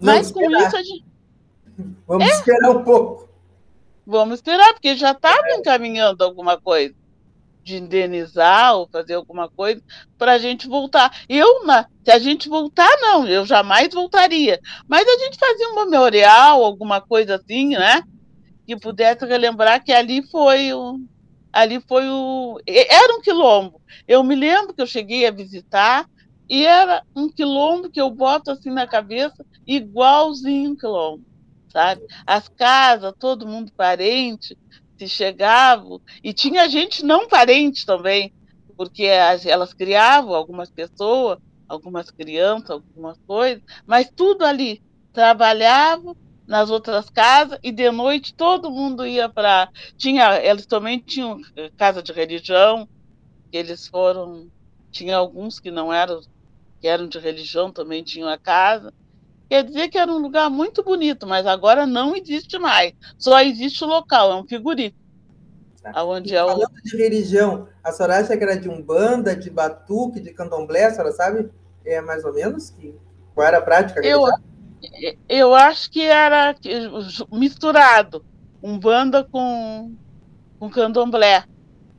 Mas 0.00 0.26
esperar. 0.26 0.50
com 0.50 0.66
isso 0.66 0.76
a 0.76 0.82
gente. 0.82 1.04
Vamos 2.06 2.26
é. 2.26 2.30
esperar 2.30 2.70
um 2.70 2.84
pouco. 2.84 3.28
Vamos 4.06 4.36
esperar, 4.36 4.72
porque 4.72 4.96
já 4.96 5.12
estava 5.12 5.48
é. 5.48 5.56
encaminhando 5.56 6.24
alguma 6.24 6.60
coisa 6.60 6.94
de 7.62 7.76
indenizar 7.76 8.74
ou 8.74 8.88
fazer 8.88 9.14
alguma 9.14 9.48
coisa 9.48 9.82
para 10.18 10.32
a 10.32 10.38
gente 10.38 10.66
voltar. 10.66 11.24
Eu, 11.28 11.64
na, 11.64 11.86
se 12.04 12.10
a 12.10 12.18
gente 12.18 12.48
voltar, 12.48 12.90
não, 13.00 13.26
eu 13.28 13.44
jamais 13.44 13.92
voltaria. 13.92 14.58
Mas 14.88 15.06
a 15.06 15.18
gente 15.18 15.38
fazia 15.38 15.68
um 15.68 15.84
memorial, 15.84 16.64
alguma 16.64 17.00
coisa 17.00 17.36
assim, 17.36 17.68
né? 17.70 18.02
Que 18.66 18.76
pudesse 18.76 19.24
relembrar 19.24 19.84
que 19.84 19.92
ali 19.92 20.22
foi 20.28 20.72
o. 20.72 20.98
Ali 21.52 21.80
foi 21.80 22.08
o. 22.08 22.60
Era 22.66 23.14
um 23.14 23.20
quilombo. 23.20 23.80
Eu 24.06 24.22
me 24.22 24.34
lembro 24.34 24.74
que 24.74 24.82
eu 24.82 24.86
cheguei 24.86 25.26
a 25.26 25.30
visitar 25.30 26.08
e 26.48 26.66
era 26.66 27.04
um 27.14 27.28
quilombo 27.28 27.88
que 27.88 28.00
eu 28.00 28.10
boto 28.10 28.50
assim 28.50 28.70
na 28.70 28.86
cabeça, 28.86 29.46
igualzinho 29.64 30.72
um 30.72 30.76
quilombo, 30.76 31.24
sabe? 31.72 32.02
As 32.26 32.48
casas, 32.48 33.14
todo 33.18 33.46
mundo 33.46 33.72
parente, 33.76 34.58
se 34.98 35.08
chegavam, 35.08 36.00
e 36.24 36.32
tinha 36.32 36.68
gente 36.68 37.04
não 37.04 37.28
parente 37.28 37.86
também, 37.86 38.32
porque 38.76 39.06
as, 39.06 39.46
elas 39.46 39.72
criavam 39.72 40.34
algumas 40.34 40.68
pessoas, 40.70 41.38
algumas 41.68 42.10
crianças, 42.10 42.70
algumas 42.70 43.16
coisas, 43.26 43.62
mas 43.86 44.10
tudo 44.14 44.44
ali, 44.44 44.82
trabalhavam 45.12 46.16
nas 46.50 46.68
outras 46.68 47.08
casas 47.08 47.60
e 47.62 47.70
de 47.70 47.88
noite 47.92 48.34
todo 48.34 48.72
mundo 48.72 49.06
ia 49.06 49.28
para 49.28 49.68
tinha 49.96 50.36
eles 50.42 50.66
também 50.66 50.98
tinham 50.98 51.40
eh, 51.56 51.70
casa 51.76 52.02
de 52.02 52.12
religião 52.12 52.88
eles 53.52 53.86
foram 53.86 54.48
tinha 54.90 55.16
alguns 55.16 55.60
que 55.60 55.70
não 55.70 55.92
eram 55.92 56.20
que 56.80 56.88
eram 56.88 57.06
de 57.06 57.20
religião 57.20 57.70
também 57.70 58.02
tinham 58.02 58.28
a 58.28 58.36
casa 58.36 58.92
Quer 59.48 59.64
dizer 59.64 59.88
que 59.88 59.98
era 59.98 60.12
um 60.12 60.18
lugar 60.18 60.48
muito 60.48 60.80
bonito, 60.84 61.26
mas 61.26 61.44
agora 61.44 61.84
não 61.84 62.14
existe 62.14 62.56
mais. 62.56 62.92
Só 63.18 63.40
existe 63.40 63.82
o 63.82 63.88
local, 63.88 64.30
é 64.30 64.36
um 64.36 64.46
figurino. 64.46 64.94
Tá. 65.82 66.04
Onde 66.04 66.36
é 66.36 66.44
o... 66.44 66.50
Falando 66.50 66.82
de 66.84 66.96
religião, 66.96 67.66
a 67.82 67.90
senhora 67.90 68.18
acha 68.18 68.36
que 68.36 68.44
era 68.44 68.56
de 68.56 68.68
Umbanda, 68.68 69.34
de 69.34 69.50
Batuque, 69.50 70.20
de 70.20 70.32
Candomblé, 70.32 70.84
a 70.84 70.90
senhora 70.92 71.10
sabe? 71.10 71.50
É 71.84 72.00
mais 72.00 72.24
ou 72.24 72.32
menos? 72.32 72.70
Que, 72.70 72.94
qual 73.34 73.44
era 73.44 73.58
a 73.58 73.60
prática? 73.60 74.00
Eu, 74.06 74.24
eu 75.28 75.54
acho 75.54 75.90
que 75.90 76.02
era 76.02 76.54
misturado. 77.32 78.24
Umbanda 78.62 79.24
com, 79.24 79.94
com 80.58 80.70
Candomblé. 80.70 81.44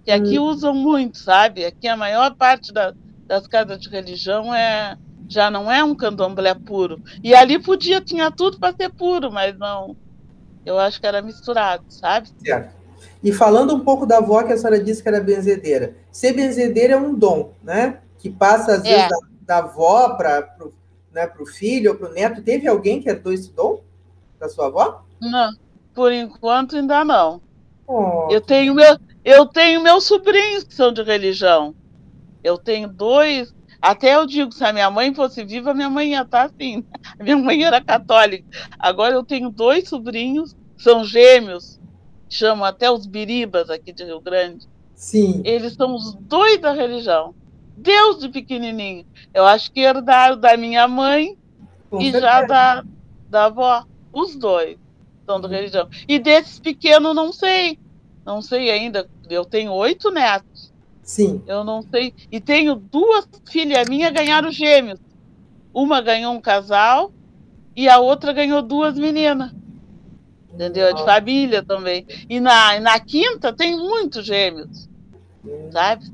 Que 0.03 0.11
aqui 0.11 0.39
hum. 0.39 0.43
usam 0.43 0.73
muito, 0.73 1.17
sabe? 1.17 1.65
Aqui 1.65 1.87
a 1.87 1.97
maior 1.97 2.35
parte 2.35 2.73
da, 2.73 2.93
das 3.27 3.47
casas 3.47 3.79
de 3.79 3.89
religião 3.89 4.53
é 4.53 4.97
já 5.31 5.49
não 5.49 5.71
é 5.71 5.81
um 5.81 5.95
candomblé 5.95 6.53
puro. 6.53 7.01
E 7.23 7.33
ali 7.33 7.57
podia, 7.57 8.01
tinha 8.01 8.29
tudo 8.29 8.59
para 8.59 8.75
ser 8.75 8.89
puro, 8.89 9.31
mas 9.31 9.57
não. 9.57 9.95
Eu 10.65 10.77
acho 10.77 10.99
que 10.99 11.07
era 11.07 11.21
misturado, 11.21 11.85
sabe? 11.87 12.29
Certo. 12.43 12.75
E 13.23 13.31
falando 13.31 13.73
um 13.73 13.79
pouco 13.79 14.05
da 14.05 14.17
avó 14.17 14.43
que 14.43 14.51
a 14.51 14.57
senhora 14.57 14.83
disse 14.83 15.01
que 15.01 15.07
era 15.07 15.21
benzedeira. 15.21 15.95
Ser 16.11 16.33
benzedeira 16.33 16.95
é 16.95 16.97
um 16.97 17.15
dom, 17.15 17.53
né? 17.63 17.99
Que 18.19 18.29
passa, 18.29 18.73
às 18.73 18.83
é. 18.83 18.89
vezes, 18.89 19.09
da, 19.09 19.17
da 19.41 19.57
avó 19.59 20.09
para 20.15 20.53
o 21.11 21.15
né, 21.15 21.29
filho 21.53 21.91
ou 21.91 21.97
para 21.97 22.09
o 22.09 22.13
neto. 22.13 22.41
Teve 22.41 22.67
alguém 22.67 23.01
que 23.01 23.09
herdou 23.09 23.33
esse 23.33 23.51
dom 23.51 23.81
da 24.39 24.49
sua 24.49 24.67
avó? 24.67 25.03
Não, 25.19 25.53
por 25.93 26.11
enquanto 26.11 26.75
ainda 26.75 27.03
não. 27.03 27.41
Oh. 27.87 28.27
Eu 28.31 28.41
tenho 28.41 28.73
meu, 28.73 28.97
eu 29.23 29.45
tenho 29.45 29.81
meus 29.81 30.05
sobrinhos 30.05 30.63
que 30.63 30.73
são 30.73 30.91
de 30.91 31.03
religião. 31.03 31.75
Eu 32.43 32.57
tenho 32.57 32.87
dois 32.87 33.53
até 33.81 34.15
eu 34.15 34.27
digo, 34.27 34.51
se 34.51 34.63
a 34.63 34.71
minha 34.71 34.91
mãe 34.91 35.13
fosse 35.13 35.43
viva, 35.43 35.73
minha 35.73 35.89
mãe 35.89 36.11
ia 36.11 36.21
estar 36.21 36.43
assim. 36.43 36.85
A 37.19 37.23
minha 37.23 37.35
mãe 37.35 37.63
era 37.63 37.81
católica. 37.81 38.45
Agora 38.77 39.15
eu 39.15 39.23
tenho 39.23 39.49
dois 39.49 39.89
sobrinhos, 39.89 40.55
são 40.77 41.03
gêmeos, 41.03 41.79
chamam 42.29 42.63
até 42.63 42.91
os 42.91 43.07
biribas 43.07 43.71
aqui 43.71 43.91
de 43.91 44.03
Rio 44.03 44.21
Grande. 44.21 44.69
Sim. 44.93 45.41
Eles 45.43 45.73
são 45.73 45.95
os 45.95 46.13
dois 46.13 46.59
da 46.59 46.71
religião. 46.71 47.33
Deus 47.81 48.19
de 48.19 48.29
pequenininho. 48.29 49.05
Eu 49.33 49.45
acho 49.45 49.71
que 49.71 49.81
herdaram 49.81 50.37
da 50.39 50.55
minha 50.55 50.87
mãe 50.87 51.37
Com 51.89 51.99
e 51.99 52.11
certeza. 52.11 52.21
já 52.25 52.41
da, 52.43 52.83
da 53.29 53.45
avó. 53.45 53.85
Os 54.13 54.35
dois 54.35 54.77
são 55.25 55.39
da 55.41 55.47
religião. 55.47 55.89
E 56.07 56.19
desses 56.19 56.59
pequenos, 56.59 57.15
não 57.15 57.31
sei. 57.33 57.79
Não 58.25 58.41
sei 58.41 58.69
ainda. 58.69 59.09
Eu 59.29 59.45
tenho 59.45 59.71
oito 59.73 60.11
netos. 60.11 60.71
Sim. 61.01 61.41
Eu 61.47 61.63
não 61.63 61.81
sei. 61.81 62.13
E 62.31 62.39
tenho 62.39 62.75
duas 62.75 63.27
filhas 63.49 63.87
minhas 63.89 64.11
ganharam 64.13 64.51
gêmeos. 64.51 64.99
Uma 65.73 66.01
ganhou 66.01 66.33
um 66.33 66.41
casal 66.41 67.11
e 67.75 67.89
a 67.89 67.99
outra 67.99 68.33
ganhou 68.33 68.61
duas 68.61 68.97
meninas. 68.97 69.51
Entendeu? 70.53 70.87
É 70.87 70.93
de 70.93 71.03
família 71.03 71.63
também. 71.63 72.05
E 72.29 72.39
na, 72.39 72.79
na 72.79 72.99
quinta 72.99 73.53
tem 73.53 73.75
muitos 73.75 74.25
gêmeos. 74.25 74.89
Sabe? 75.71 76.05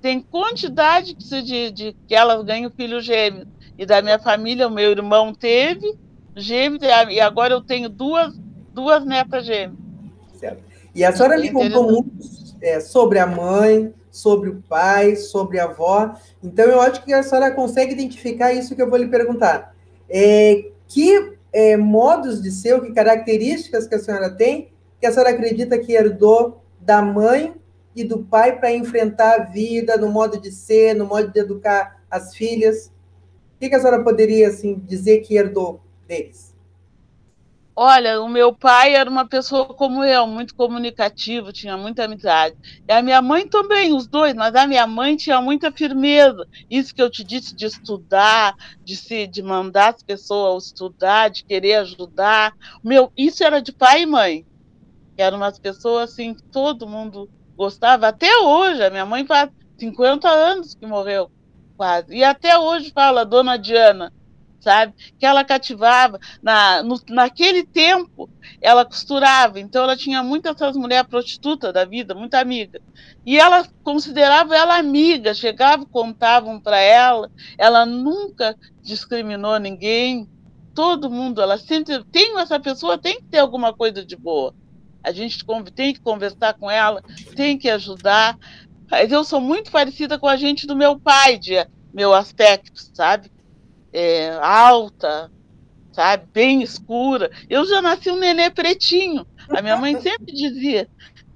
Tem 0.00 0.20
quantidade 0.20 1.14
de, 1.14 1.70
de 1.70 1.96
que 2.06 2.14
elas 2.14 2.44
ganham 2.44 2.70
filho 2.70 3.00
gêmeo. 3.00 3.46
E 3.76 3.86
da 3.86 4.02
minha 4.02 4.18
família, 4.18 4.68
o 4.68 4.70
meu 4.70 4.90
irmão 4.90 5.32
teve 5.34 5.96
gêmeos, 6.36 6.82
e 7.10 7.20
agora 7.20 7.54
eu 7.54 7.60
tenho 7.60 7.88
duas, 7.88 8.34
duas 8.72 9.04
netas 9.04 9.44
gêmeas. 9.44 9.78
Certo. 10.34 10.62
E 10.94 11.04
a 11.04 11.12
senhora 11.12 11.38
me 11.38 11.52
contou 11.52 11.90
muito 11.90 12.10
é, 12.60 12.80
sobre 12.80 13.18
a 13.18 13.26
mãe, 13.26 13.92
sobre 14.10 14.50
o 14.50 14.62
pai, 14.68 15.16
sobre 15.16 15.58
a 15.58 15.64
avó. 15.64 16.14
Então, 16.42 16.64
eu 16.66 16.80
acho 16.80 17.04
que 17.04 17.12
a 17.12 17.22
senhora 17.22 17.50
consegue 17.50 17.92
identificar 17.92 18.52
isso 18.52 18.74
que 18.74 18.82
eu 18.82 18.90
vou 18.90 18.98
lhe 18.98 19.08
perguntar. 19.08 19.74
É, 20.08 20.70
que 20.86 21.36
é, 21.52 21.76
modos 21.76 22.42
de 22.42 22.50
ser, 22.50 22.80
que 22.80 22.92
características 22.92 23.86
que 23.86 23.94
a 23.94 23.98
senhora 23.98 24.30
tem, 24.30 24.72
que 25.00 25.06
a 25.06 25.12
senhora 25.12 25.30
acredita 25.30 25.78
que 25.78 25.92
herdou 25.92 26.62
da 26.80 27.02
mãe 27.02 27.54
e 28.00 28.04
do 28.04 28.20
pai 28.20 28.58
para 28.58 28.72
enfrentar 28.72 29.40
a 29.40 29.44
vida, 29.44 29.96
no 29.96 30.08
modo 30.10 30.40
de 30.40 30.52
ser, 30.52 30.94
no 30.94 31.04
modo 31.04 31.28
de 31.28 31.40
educar 31.40 32.00
as 32.10 32.34
filhas? 32.34 32.92
O 33.56 33.58
que, 33.58 33.74
a 33.74 33.78
senhora 33.80 34.04
poderia 34.04 34.48
assim, 34.48 34.78
dizer 34.86 35.18
que 35.20 35.36
herdou 35.36 35.80
deles? 36.06 36.56
Olha, 37.80 38.20
o 38.20 38.28
meu 38.28 38.52
pai 38.52 38.94
era 38.94 39.08
uma 39.08 39.24
pessoa 39.24 39.66
como 39.66 40.02
eu, 40.02 40.26
muito 40.26 40.52
comunicativo, 40.54 41.52
tinha 41.52 41.76
muita 41.76 42.04
amizade. 42.04 42.56
E 42.88 42.92
a 42.92 43.00
minha 43.00 43.22
mãe 43.22 43.46
também, 43.46 43.94
os 43.94 44.06
dois, 44.08 44.34
mas 44.34 44.54
a 44.56 44.66
minha 44.66 44.84
mãe 44.84 45.16
tinha 45.16 45.40
muita 45.40 45.70
firmeza. 45.70 46.44
Isso 46.68 46.92
que 46.92 47.00
eu 47.00 47.08
te 47.08 47.22
disse 47.22 47.54
de 47.54 47.66
estudar, 47.66 48.56
de 48.84 48.96
se 48.96 49.28
de 49.28 49.42
mandar 49.42 49.94
as 49.94 50.02
pessoas 50.02 50.66
estudar, 50.66 51.30
de 51.30 51.44
querer 51.44 51.76
ajudar. 51.76 52.52
Meu, 52.82 53.12
isso 53.16 53.44
era 53.44 53.60
de 53.60 53.72
pai 53.72 54.02
e 54.02 54.06
mãe. 54.06 54.46
Eram 55.16 55.36
umas 55.36 55.58
pessoas 55.58 56.10
assim 56.10 56.34
todo 56.50 56.86
mundo 56.86 57.28
gostava. 57.58 58.06
Até 58.06 58.38
hoje, 58.38 58.82
a 58.82 58.88
minha 58.88 59.04
mãe 59.04 59.26
faz 59.26 59.50
50 59.78 60.28
anos 60.28 60.74
que 60.74 60.86
morreu, 60.86 61.30
quase. 61.76 62.14
E 62.14 62.22
até 62.22 62.56
hoje 62.56 62.92
fala, 62.94 63.26
dona 63.26 63.58
Diana, 63.58 64.12
sabe? 64.60 64.94
Que 65.18 65.26
ela 65.26 65.44
cativava. 65.44 66.20
Na, 66.40 66.82
no, 66.84 67.00
naquele 67.08 67.66
tempo, 67.66 68.30
ela 68.60 68.84
costurava, 68.84 69.58
então 69.58 69.82
ela 69.82 69.96
tinha 69.96 70.22
muitas 70.22 70.54
essas 70.54 70.76
mulheres 70.76 71.08
prostitutas 71.08 71.72
da 71.72 71.84
vida, 71.84 72.14
muita 72.14 72.40
amiga. 72.40 72.80
E 73.26 73.36
ela 73.36 73.66
considerava 73.82 74.56
ela 74.56 74.78
amiga, 74.78 75.34
chegavam, 75.34 75.84
contavam 75.84 76.60
para 76.60 76.78
ela, 76.78 77.30
ela 77.58 77.84
nunca 77.84 78.56
discriminou 78.80 79.58
ninguém, 79.58 80.28
todo 80.74 81.10
mundo, 81.10 81.42
ela 81.42 81.58
sempre 81.58 82.04
tem 82.04 82.38
essa 82.38 82.60
pessoa 82.60 82.96
tem 82.96 83.16
que 83.16 83.24
ter 83.24 83.38
alguma 83.38 83.74
coisa 83.74 84.04
de 84.04 84.14
boa. 84.14 84.54
A 85.08 85.12
gente 85.12 85.44
tem 85.74 85.92
que 85.92 86.00
conversar 86.00 86.54
com 86.54 86.70
ela, 86.70 87.02
tem 87.34 87.58
que 87.58 87.68
ajudar. 87.68 88.38
Mas 88.90 89.10
eu 89.10 89.24
sou 89.24 89.40
muito 89.40 89.70
parecida 89.70 90.18
com 90.18 90.26
a 90.26 90.36
gente 90.36 90.66
do 90.66 90.76
meu 90.76 90.98
pai, 90.98 91.38
de 91.38 91.54
meu 91.92 92.14
aspecto, 92.14 92.80
sabe? 92.94 93.30
é, 93.92 94.30
alta, 94.40 95.30
sabe, 95.92 96.26
bem 96.32 96.62
escura. 96.62 97.30
Eu 97.48 97.66
já 97.66 97.80
nasci 97.80 98.10
um 98.10 98.18
nenê 98.18 98.50
pretinho. 98.50 99.26
A 99.50 99.62
minha 99.62 99.76
mãe 99.76 99.98
sempre 100.00 100.32
dizia 100.32 100.88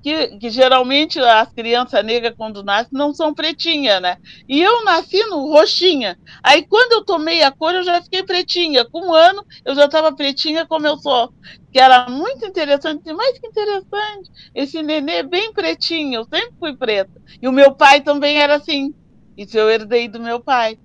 que, 0.03 0.37
que 0.39 0.51
geralmente 0.51 1.21
as 1.21 1.53
crianças 1.53 2.05
negras, 2.05 2.35
quando 2.37 2.65
nascem, 2.65 2.91
não 2.93 3.15
são 3.15 3.33
pretinhas, 3.33 4.03
né? 4.03 4.17
E 4.49 4.61
eu 4.61 4.85
nasci 4.85 5.25
no 5.27 5.49
roxinha. 5.53 6.19
Aí, 6.43 6.67
quando 6.67 6.93
eu 6.93 7.05
tomei 7.05 7.43
a 7.43 7.53
cor, 7.53 7.73
eu 7.73 7.85
já 7.85 8.03
fiquei 8.03 8.23
pretinha. 8.25 8.85
Com 8.85 9.09
um 9.09 9.15
ano, 9.15 9.45
eu 9.65 9.75
já 9.77 9.85
estava 9.85 10.13
pretinha 10.13 10.67
como 10.67 10.87
eu 10.87 10.97
sou. 10.99 11.33
Que 11.73 11.79
era 11.79 12.09
muito 12.09 12.45
interessante. 12.45 13.13
Mas 13.13 13.39
que 13.39 13.47
interessante. 13.47 14.31
Esse 14.53 14.83
nenê 14.83 15.19
é 15.19 15.23
bem 15.23 15.53
pretinho. 15.53 16.21
Eu 16.21 16.25
sempre 16.25 16.53
fui 16.59 16.77
preta. 16.77 17.23
E 17.41 17.47
o 17.47 17.53
meu 17.53 17.73
pai 17.73 18.01
também 18.01 18.39
era 18.39 18.57
assim. 18.57 18.93
Isso 19.37 19.57
eu 19.57 19.71
herdei 19.71 20.09
do 20.09 20.19
meu 20.19 20.41
pai. 20.41 20.79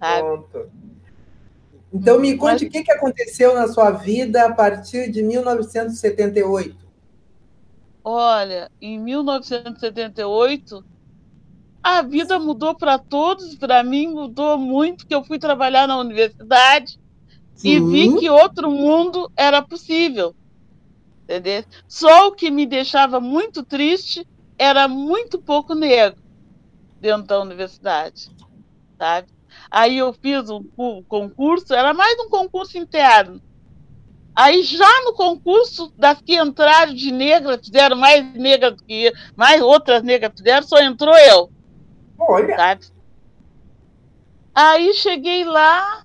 Sabe? 0.00 0.22
Pronto. 0.22 0.70
Então, 1.92 2.18
me 2.18 2.36
conte 2.36 2.52
Mas... 2.52 2.62
o 2.62 2.68
que, 2.68 2.82
que 2.82 2.92
aconteceu 2.92 3.54
na 3.54 3.68
sua 3.68 3.92
vida 3.92 4.44
a 4.44 4.52
partir 4.52 5.08
de 5.10 5.22
1978. 5.22 6.85
Olha, 8.08 8.70
em 8.80 9.00
1978, 9.00 10.80
a 11.82 12.02
vida 12.02 12.38
mudou 12.38 12.72
para 12.72 13.00
todos, 13.00 13.56
para 13.56 13.82
mim 13.82 14.06
mudou 14.06 14.56
muito, 14.56 15.04
que 15.04 15.12
eu 15.12 15.24
fui 15.24 15.40
trabalhar 15.40 15.88
na 15.88 15.98
universidade, 15.98 17.00
Sim. 17.56 17.68
e 17.68 17.80
vi 17.80 18.16
que 18.20 18.30
outro 18.30 18.70
mundo 18.70 19.28
era 19.36 19.60
possível. 19.60 20.32
Entendeu? 21.24 21.64
Só 21.88 22.28
o 22.28 22.32
que 22.32 22.48
me 22.48 22.64
deixava 22.64 23.18
muito 23.18 23.64
triste 23.64 24.24
era 24.56 24.86
muito 24.86 25.42
pouco 25.42 25.74
negro 25.74 26.22
dentro 27.00 27.26
da 27.26 27.40
universidade, 27.40 28.30
sabe? 28.96 29.26
Aí 29.68 29.98
eu 29.98 30.12
fiz 30.12 30.48
um 30.48 30.62
concurso, 31.08 31.74
era 31.74 31.92
mais 31.92 32.16
um 32.20 32.30
concurso 32.30 32.78
interno. 32.78 33.42
Aí 34.36 34.62
já 34.62 35.02
no 35.02 35.14
concurso 35.14 35.90
das 35.96 36.20
que 36.20 36.38
entraram 36.38 36.92
de 36.92 37.10
negra, 37.10 37.58
fizeram 37.58 37.96
mais 37.96 38.22
negra 38.34 38.70
do 38.70 38.84
que 38.84 39.06
eu, 39.06 39.12
mais 39.34 39.62
outras 39.62 40.02
negras 40.02 40.30
fizeram, 40.36 40.66
só 40.66 40.78
entrou 40.78 41.16
eu. 41.16 41.50
Olha. 42.18 42.54
Sabe? 42.54 42.86
Aí 44.54 44.92
cheguei 44.92 45.42
lá, 45.42 46.04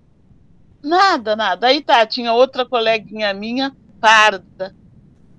nada, 0.81 1.35
nada. 1.35 1.67
Aí 1.67 1.81
tá, 1.81 2.05
tinha 2.05 2.31
outra 2.31 2.65
coleguinha 2.65 3.33
minha, 3.33 3.75
parda. 3.99 4.73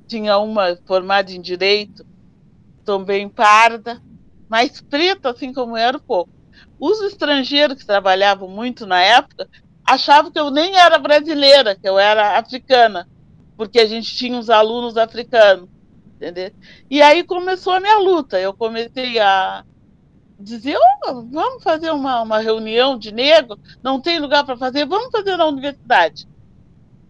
Tinha 0.07 0.37
uma 0.37 0.77
formada 0.87 1.33
em 1.33 1.41
direito, 1.41 2.05
também 2.85 3.27
parda, 3.27 4.03
mas 4.51 4.83
preta, 4.83 5.31
assim 5.31 5.51
como 5.51 5.79
era, 5.79 5.99
pouco. 5.99 6.31
Os 6.79 7.01
estrangeiros 7.01 7.79
que 7.79 7.87
trabalhavam 7.87 8.49
muito 8.49 8.87
na 8.87 9.01
época 9.01 9.49
achavam 9.93 10.31
que 10.31 10.39
eu 10.39 10.51
nem 10.51 10.77
era 10.79 10.99
brasileira, 10.99 11.75
que 11.77 11.89
eu 11.89 11.99
era 11.99 12.39
africana, 12.39 13.09
porque 13.57 13.79
a 13.79 13.87
gente 13.87 14.15
tinha 14.17 14.37
uns 14.37 14.49
alunos 14.49 14.97
africanos, 14.97 15.69
entendeu? 16.17 16.51
E 16.91 17.03
aí 17.03 17.23
começou 17.23 17.75
a 17.75 17.81
minha 17.81 17.99
luta. 17.99 18.41
Eu 18.41 18.55
comecei 18.55 19.19
a 19.19 19.65
dizer, 20.39 20.77
oh, 21.05 21.23
vamos 21.31 21.63
fazer 21.63 21.91
uma, 21.91 22.23
uma 22.23 22.39
reunião 22.39 22.99
de 22.99 23.13
negro, 23.13 23.59
não 23.83 24.01
tem 24.01 24.19
lugar 24.19 24.45
para 24.45 24.57
fazer, 24.57 24.87
vamos 24.87 25.11
fazer 25.11 25.37
na 25.37 25.47
universidade. 25.47 26.27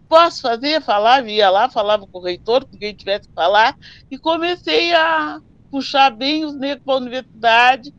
Posso 0.07 0.41
fazer, 0.41 0.81
falava, 0.81 1.29
ia 1.29 1.49
lá, 1.49 1.69
falava 1.69 2.05
com 2.05 2.19
o 2.19 2.21
reitor, 2.21 2.65
com 2.65 2.77
quem 2.77 2.93
tivesse 2.93 3.27
que 3.29 3.33
falar, 3.33 3.75
e 4.11 4.17
comecei 4.17 4.93
a 4.93 5.41
puxar 5.71 6.11
bem 6.11 6.45
os 6.45 6.53
negros 6.53 6.83
para 6.85 6.93
a 6.93 6.97
universidade 6.97 7.93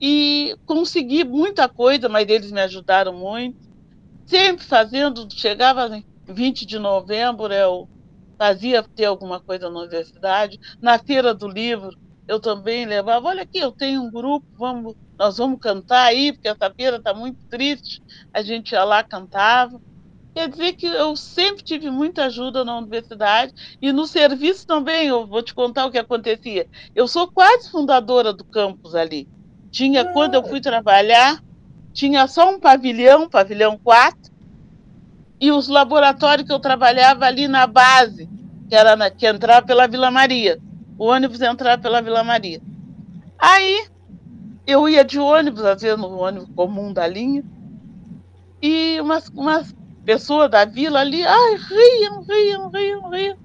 e 0.00 0.56
consegui 0.64 1.24
muita 1.24 1.68
coisa, 1.68 2.08
mas 2.08 2.26
eles 2.28 2.50
me 2.50 2.60
ajudaram 2.60 3.12
muito 3.12 3.69
sempre 4.30 4.64
fazendo, 4.64 5.26
chegava 5.32 5.88
em 5.94 6.04
20 6.28 6.64
de 6.64 6.78
novembro, 6.78 7.52
eu 7.52 7.88
fazia 8.38 8.82
ter 8.94 9.06
alguma 9.06 9.40
coisa 9.40 9.68
na 9.68 9.80
universidade. 9.80 10.58
Na 10.80 10.98
feira 10.98 11.34
do 11.34 11.48
livro, 11.48 11.90
eu 12.28 12.40
também 12.40 12.86
levava, 12.86 13.28
olha 13.28 13.42
aqui, 13.42 13.58
eu 13.58 13.72
tenho 13.72 14.02
um 14.02 14.10
grupo, 14.10 14.46
vamos, 14.56 14.94
nós 15.18 15.36
vamos 15.36 15.58
cantar 15.60 16.04
aí, 16.04 16.32
porque 16.32 16.48
essa 16.48 16.72
feira 16.72 16.96
está 16.96 17.12
muito 17.12 17.38
triste. 17.50 18.00
A 18.32 18.40
gente 18.40 18.70
ia 18.72 18.84
lá, 18.84 19.02
cantava. 19.02 19.78
Quer 20.32 20.48
dizer 20.48 20.74
que 20.74 20.86
eu 20.86 21.16
sempre 21.16 21.64
tive 21.64 21.90
muita 21.90 22.26
ajuda 22.26 22.64
na 22.64 22.78
universidade 22.78 23.52
e 23.82 23.90
no 23.92 24.06
serviço 24.06 24.64
também, 24.64 25.08
eu 25.08 25.26
vou 25.26 25.42
te 25.42 25.52
contar 25.52 25.86
o 25.86 25.90
que 25.90 25.98
acontecia. 25.98 26.68
Eu 26.94 27.08
sou 27.08 27.28
quase 27.32 27.68
fundadora 27.68 28.32
do 28.32 28.44
campus 28.44 28.94
ali. 28.94 29.28
Tinha, 29.72 30.04
quando 30.12 30.34
eu 30.34 30.44
fui 30.44 30.60
trabalhar, 30.60 31.42
tinha 32.00 32.26
só 32.26 32.50
um 32.50 32.58
pavilhão, 32.58 33.28
pavilhão 33.28 33.76
4, 33.76 34.32
e 35.38 35.52
os 35.52 35.68
laboratórios 35.68 36.46
que 36.46 36.52
eu 36.52 36.58
trabalhava 36.58 37.26
ali 37.26 37.46
na 37.46 37.66
base, 37.66 38.26
que 38.70 38.74
era 38.74 38.96
na, 38.96 39.10
que 39.10 39.26
entrava 39.26 39.66
pela 39.66 39.86
Vila 39.86 40.10
Maria. 40.10 40.58
O 40.96 41.04
ônibus 41.04 41.42
entrava 41.42 41.80
pela 41.82 42.00
Vila 42.00 42.24
Maria. 42.24 42.62
Aí 43.38 43.86
eu 44.66 44.88
ia 44.88 45.04
de 45.04 45.18
ônibus, 45.18 45.62
às 45.62 45.82
vezes 45.82 45.98
no 45.98 46.18
ônibus 46.18 46.48
comum 46.56 46.90
da 46.90 47.06
linha, 47.06 47.44
e 48.62 48.98
umas, 48.98 49.28
umas 49.28 49.74
pessoas 50.02 50.50
da 50.50 50.64
vila 50.64 51.00
ali, 51.00 51.22
ai, 51.22 51.56
riam, 51.56 52.22
riam, 52.22 52.70
riam, 52.70 53.10
riam. 53.10 53.36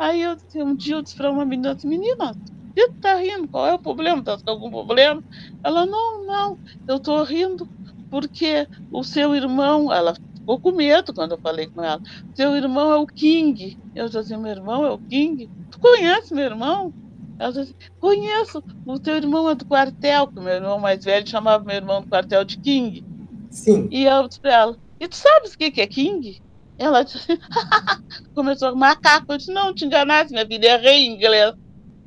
Aí 0.00 0.20
eu, 0.20 0.36
um 0.56 0.74
dia 0.74 0.96
eu 0.96 1.02
disse 1.02 1.14
para 1.14 1.30
uma 1.30 1.44
menina 1.44 1.74
assim, 1.74 1.86
menina, 1.86 2.34
que 2.74 2.88
tá 3.00 3.14
rindo? 3.14 3.46
Qual 3.46 3.68
é 3.68 3.74
o 3.74 3.78
problema? 3.78 4.20
Tá 4.20 4.36
com 4.36 4.50
algum 4.50 4.68
problema? 4.68 5.22
Ela, 5.62 5.86
não, 5.86 6.24
não, 6.24 6.58
eu 6.88 6.98
tô 6.98 7.22
rindo 7.22 7.68
porque 8.14 8.68
o 8.92 9.02
seu 9.02 9.34
irmão, 9.34 9.92
ela 9.92 10.14
ficou 10.14 10.60
com 10.60 10.70
medo 10.70 11.12
quando 11.12 11.32
eu 11.32 11.38
falei 11.38 11.66
com 11.66 11.82
ela, 11.82 12.00
seu 12.32 12.54
irmão 12.54 12.92
é 12.92 12.96
o 12.96 13.08
King. 13.08 13.76
Eu 13.92 14.06
disse 14.06 14.18
assim, 14.18 14.36
meu 14.36 14.52
irmão 14.52 14.86
é 14.86 14.90
o 14.92 14.98
King? 14.98 15.50
Tu 15.68 15.80
conhece 15.80 16.32
meu 16.32 16.44
irmão? 16.44 16.94
Ela 17.40 17.52
disse 17.52 17.74
conheço, 17.98 18.62
o 18.86 19.00
teu 19.00 19.16
irmão 19.16 19.50
é 19.50 19.56
do 19.56 19.64
quartel, 19.64 20.28
que 20.28 20.38
meu 20.38 20.52
irmão 20.52 20.78
mais 20.78 21.04
velho 21.04 21.28
chamava 21.28 21.64
meu 21.64 21.74
irmão 21.74 22.02
do 22.02 22.08
quartel 22.08 22.44
de 22.44 22.56
King. 22.58 23.04
Sim. 23.50 23.88
E 23.90 24.04
eu 24.04 24.28
disse 24.28 24.38
para 24.38 24.52
ela, 24.52 24.78
e 25.00 25.08
tu 25.08 25.16
sabes 25.16 25.54
o 25.54 25.58
que 25.58 25.80
é 25.80 25.86
King? 25.88 26.40
Ela 26.78 27.02
disse, 27.02 27.26
começou, 28.32 28.76
macaco. 28.76 29.32
Eu 29.32 29.38
disse, 29.38 29.52
não, 29.52 29.74
te 29.74 29.84
enganaste, 29.84 30.32
minha 30.32 30.46
filha, 30.46 30.74
errei 30.74 31.06
em 31.06 31.16
inglês. 31.16 31.52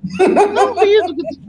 Não 0.53 0.73
ri 0.73 1.01
do 1.03 1.15
que 1.17 1.35
tu... 1.35 1.41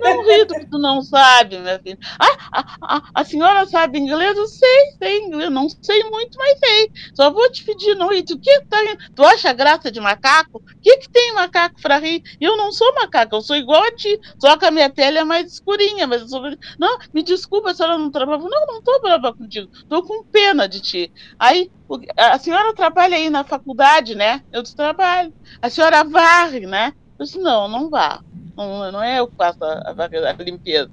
Não 0.00 0.24
ri 0.24 0.44
do 0.44 0.54
que 0.54 0.66
tu 0.66 0.78
não 0.78 1.02
sabe, 1.02 1.58
minha 1.58 1.78
filha. 1.78 1.98
Ah, 2.18 2.36
a, 2.52 2.96
a, 2.96 3.02
a, 3.14 3.24
senhora 3.24 3.66
sabe 3.66 3.98
inglês? 3.98 4.36
Eu 4.36 4.46
sei, 4.46 4.92
sei 4.98 5.18
inglês. 5.20 5.50
Não 5.50 5.68
sei 5.68 6.02
muito, 6.04 6.36
mas 6.38 6.58
sei. 6.58 6.90
Só 7.14 7.30
vou 7.30 7.50
te 7.50 7.64
pedir, 7.64 7.94
não 7.94 8.10
rir. 8.10 8.22
Tu, 8.22 8.38
que 8.38 8.60
tá 8.62 8.78
tu 9.14 9.24
acha 9.24 9.52
graça 9.52 9.90
de 9.90 10.00
macaco? 10.00 10.58
O 10.58 10.80
que, 10.80 10.96
que 10.98 11.10
tem 11.10 11.34
macaco 11.34 11.80
para 11.80 11.98
rir? 11.98 12.22
Eu 12.40 12.56
não 12.56 12.72
sou 12.72 12.94
macaco, 12.94 13.36
eu 13.36 13.42
sou 13.42 13.56
igual 13.56 13.82
a 13.82 13.92
ti. 13.92 14.18
Só 14.38 14.56
que 14.56 14.64
a 14.64 14.70
minha 14.70 14.90
pele 14.90 15.18
é 15.18 15.24
mais 15.24 15.52
escurinha. 15.52 16.06
Mas 16.06 16.22
eu 16.22 16.28
sou... 16.28 16.42
Não, 16.78 16.98
me 17.12 17.22
desculpa, 17.22 17.70
a 17.70 17.74
senhora 17.74 17.98
não 17.98 18.10
trabalha. 18.10 18.42
Não, 18.42 18.66
não 18.66 18.82
tô 18.82 19.00
brava 19.00 19.32
contigo. 19.32 19.70
Tô 19.88 20.02
com 20.02 20.24
pena 20.24 20.68
de 20.68 20.80
ti. 20.80 21.12
Aí, 21.38 21.70
a 22.16 22.38
senhora 22.38 22.74
trabalha 22.74 23.16
aí 23.16 23.30
na 23.30 23.44
faculdade, 23.44 24.14
né? 24.14 24.42
Eu 24.52 24.62
trabalho. 24.62 25.32
A 25.60 25.68
senhora 25.68 26.04
varre, 26.04 26.60
né? 26.60 26.92
Eu 27.18 27.24
disse, 27.24 27.38
não, 27.38 27.68
não 27.68 27.90
vá. 27.90 28.22
Não, 28.60 28.92
não 28.92 29.02
é 29.02 29.20
eu 29.20 29.26
que 29.26 29.36
faço 29.36 29.64
a, 29.64 29.94
a, 29.96 30.30
a, 30.30 30.42
limpeza. 30.42 30.90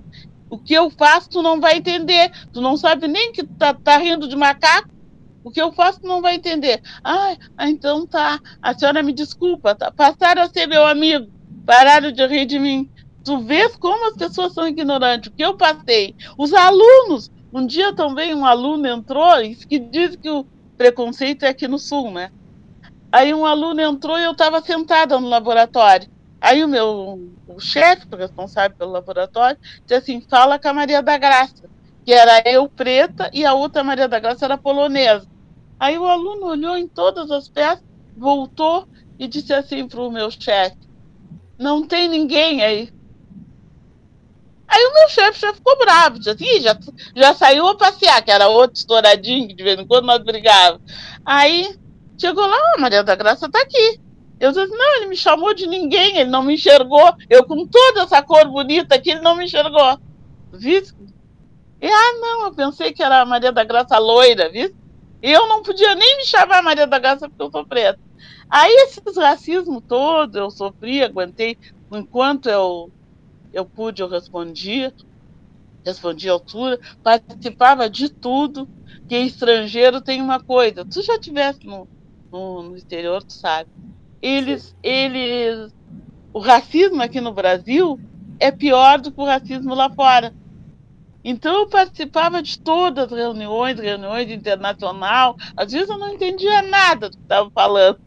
O 0.49 0.57
que 0.57 0.73
eu 0.73 0.89
faço, 0.89 1.29
tu 1.29 1.41
não 1.41 1.59
vai 1.59 1.75
entender. 1.75 2.31
Tu 2.53 2.61
não 2.61 2.77
sabe 2.77 3.09
nem 3.09 3.33
que 3.33 3.43
tá, 3.43 3.73
tá 3.73 3.97
rindo 3.97 4.27
de 4.27 4.37
macaco. 4.37 4.89
O 5.43 5.51
que 5.51 5.61
eu 5.61 5.73
faço, 5.73 5.99
tu 5.99 6.07
não 6.07 6.21
vai 6.21 6.35
entender. 6.35 6.81
Ah, 7.03 7.35
então 7.67 8.07
tá. 8.07 8.39
A 8.61 8.73
senhora 8.73 9.03
me 9.03 9.11
desculpa. 9.11 9.75
Tá? 9.75 9.91
Passaram 9.91 10.43
a 10.43 10.49
ser 10.49 10.65
meu 10.65 10.87
amigo. 10.87 11.29
Pararam 11.65 12.09
de 12.09 12.25
rir 12.25 12.45
de 12.45 12.57
mim. 12.57 12.89
Tu 13.25 13.37
vês 13.39 13.75
como 13.75 14.07
as 14.07 14.15
pessoas 14.15 14.53
são 14.53 14.65
ignorantes. 14.65 15.29
O 15.29 15.35
que 15.35 15.43
eu 15.43 15.57
passei. 15.57 16.15
Os 16.37 16.53
alunos. 16.53 17.29
Um 17.51 17.65
dia 17.65 17.93
também 17.93 18.33
um 18.33 18.45
aluno 18.45 18.87
entrou 18.87 19.41
e 19.41 19.55
que 19.55 19.79
diz 19.79 20.15
que 20.15 20.29
o 20.29 20.45
preconceito 20.77 21.43
é 21.43 21.49
aqui 21.49 21.67
no 21.67 21.79
sul, 21.79 22.11
né? 22.11 22.31
Aí 23.11 23.33
um 23.33 23.45
aluno 23.45 23.81
entrou 23.81 24.17
e 24.17 24.23
eu 24.23 24.31
estava 24.31 24.61
sentada 24.61 25.19
no 25.19 25.27
laboratório. 25.27 26.09
Aí 26.39 26.63
o 26.63 26.67
meu 26.67 27.31
o 27.47 27.59
chefe, 27.59 28.05
responsável 28.15 28.77
pelo 28.77 28.91
laboratório, 28.91 29.57
disse 29.81 29.93
assim: 29.93 30.21
fala 30.21 30.59
com 30.59 30.67
a 30.67 30.73
Maria 30.73 31.01
da 31.01 31.17
Graça, 31.17 31.69
que 32.05 32.13
era 32.13 32.41
eu 32.45 32.69
preta 32.69 33.29
e 33.33 33.45
a 33.45 33.53
outra 33.53 33.83
Maria 33.83 34.07
da 34.07 34.19
Graça 34.19 34.45
era 34.45 34.57
polonesa. 34.57 35.27
Aí 35.79 35.97
o 35.97 36.05
aluno 36.05 36.47
olhou 36.47 36.77
em 36.77 36.87
todas 36.87 37.31
as 37.31 37.49
peças, 37.49 37.83
voltou 38.15 38.87
e 39.17 39.27
disse 39.27 39.53
assim 39.53 39.87
para 39.87 40.01
o 40.01 40.11
meu 40.11 40.29
chefe: 40.29 40.77
não 41.57 41.87
tem 41.87 42.07
ninguém 42.07 42.63
aí. 42.63 42.93
Aí 44.67 44.85
o 44.85 44.93
meu 44.93 45.09
chefe 45.09 45.39
já 45.39 45.53
ficou 45.53 45.77
bravo, 45.77 46.19
disse 46.19 46.31
assim, 46.31 46.61
já, 46.61 46.77
já 47.15 47.33
saiu 47.33 47.67
a 47.67 47.77
passear, 47.77 48.21
que 48.21 48.29
era 48.29 48.49
outro 48.49 48.77
estouradinho, 48.77 49.47
que 49.47 49.53
de 49.53 49.63
vez 49.63 49.79
em 49.79 49.87
quando 49.87 50.05
nós 50.05 50.21
brigávamos. 50.21 50.81
Aí 51.25 51.79
chegou 52.17 52.45
lá, 52.45 52.73
a 52.75 52.79
Maria 52.79 53.01
da 53.01 53.15
Graça 53.15 53.45
está 53.45 53.61
aqui. 53.61 53.99
Eu 54.39 54.51
disse, 54.51 54.67
não, 54.67 54.95
ele 54.97 55.07
me 55.07 55.15
chamou 55.15 55.53
de 55.53 55.65
ninguém, 55.65 56.17
ele 56.17 56.29
não 56.29 56.43
me 56.43 56.53
enxergou. 56.53 57.11
Eu 57.29 57.43
com 57.45 57.65
toda 57.65 58.01
essa 58.03 58.21
cor 58.21 58.47
bonita 58.47 58.95
aqui, 58.95 59.11
ele 59.11 59.21
não 59.21 59.35
me 59.35 59.45
enxergou. 59.45 59.99
Viu? 60.53 60.83
E, 61.81 61.87
ah, 61.87 62.13
não, 62.19 62.45
eu 62.45 62.53
pensei 62.53 62.91
que 62.91 63.01
era 63.01 63.21
a 63.21 63.25
Maria 63.25 63.51
da 63.51 63.63
Graça 63.63 63.97
loira, 63.97 64.49
viu? 64.49 64.75
E 65.21 65.31
eu 65.31 65.47
não 65.47 65.63
podia 65.63 65.95
nem 65.95 66.17
me 66.17 66.25
chamar 66.25 66.61
Maria 66.61 66.85
da 66.85 66.99
Graça 66.99 67.27
porque 67.27 67.41
eu 67.41 67.51
sou 67.51 67.65
preta. 67.65 67.99
Aí 68.49 68.71
esses 68.83 69.17
racismo 69.17 69.81
todo 69.81 70.37
eu 70.37 70.51
sofri, 70.51 71.03
aguentei. 71.03 71.57
Enquanto 71.91 72.47
eu, 72.47 72.91
eu 73.51 73.65
pude, 73.65 74.01
eu 74.01 74.07
respondia. 74.07 74.93
Respondia 75.83 76.31
à 76.31 76.33
altura, 76.33 76.79
participava 77.01 77.89
de 77.89 78.09
tudo. 78.09 78.69
Que 79.09 79.17
estrangeiro 79.17 79.99
tem 79.99 80.21
uma 80.21 80.39
coisa. 80.39 80.85
Tu 80.85 81.01
já 81.01 81.17
tivesse 81.17 81.65
no, 81.65 81.87
no, 82.31 82.61
no 82.63 82.75
exterior, 82.75 83.23
tu 83.23 83.33
sabe 83.33 83.69
eles, 84.27 84.75
eles, 84.83 85.73
o 86.33 86.39
racismo 86.39 87.01
aqui 87.01 87.21
no 87.21 87.33
Brasil 87.33 87.99
é 88.39 88.51
pior 88.51 88.99
do 88.99 89.11
que 89.11 89.21
o 89.21 89.25
racismo 89.25 89.73
lá 89.73 89.89
fora. 89.89 90.33
Então 91.23 91.61
eu 91.61 91.67
participava 91.67 92.41
de 92.41 92.59
todas 92.59 93.05
as 93.05 93.17
reuniões, 93.17 93.79
reuniões 93.79 94.29
internacional. 94.29 95.35
Às 95.55 95.71
vezes 95.71 95.89
eu 95.89 95.97
não 95.97 96.13
entendia 96.13 96.61
nada 96.61 97.09
do 97.09 97.17
que 97.17 97.23
estavam 97.23 97.49
falando. 97.51 97.99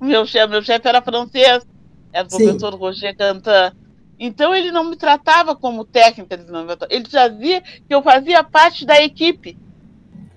O 0.00 0.04
meu 0.04 0.26
chefe, 0.26 0.48
meu 0.48 0.62
chefe 0.62 0.88
era 0.88 1.00
francês, 1.00 1.66
era 2.12 2.26
o 2.26 2.30
professor 2.30 2.74
Roger 2.74 3.16
Cantan. 3.16 3.72
Então 4.18 4.52
ele 4.52 4.72
não 4.72 4.82
me 4.84 4.96
tratava 4.96 5.54
como 5.54 5.84
técnica 5.84 6.36
de 6.36 6.42
desenvolvimento. 6.42 6.86
Ele 6.90 7.04
dizia 7.04 7.62
que 7.62 7.94
eu 7.94 8.02
fazia 8.02 8.42
parte 8.42 8.84
da 8.84 9.00
equipe. 9.00 9.56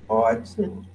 Ótimo. 0.07 0.90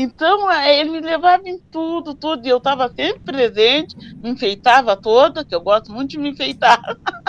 Então, 0.00 0.48
ele 0.62 0.90
me 0.90 1.00
levava 1.00 1.48
em 1.48 1.58
tudo, 1.58 2.14
tudo, 2.14 2.46
e 2.46 2.48
eu 2.48 2.58
estava 2.58 2.88
sempre 2.88 3.18
presente, 3.18 3.96
me 4.22 4.30
enfeitava 4.30 4.96
toda, 4.96 5.44
que 5.44 5.52
eu 5.52 5.60
gosto 5.60 5.92
muito 5.92 6.10
de 6.10 6.18
me 6.18 6.30
enfeitar. 6.30 6.80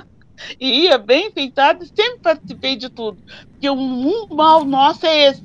e 0.62 0.84
ia 0.84 1.00
bem 1.00 1.30
enfeitada 1.30 1.84
e 1.84 1.88
sempre 1.88 2.20
participei 2.22 2.76
de 2.76 2.88
tudo. 2.88 3.18
Porque 3.50 3.68
um 3.68 4.28
mal 4.28 4.64
nosso 4.64 5.04
é 5.08 5.30
esse, 5.30 5.44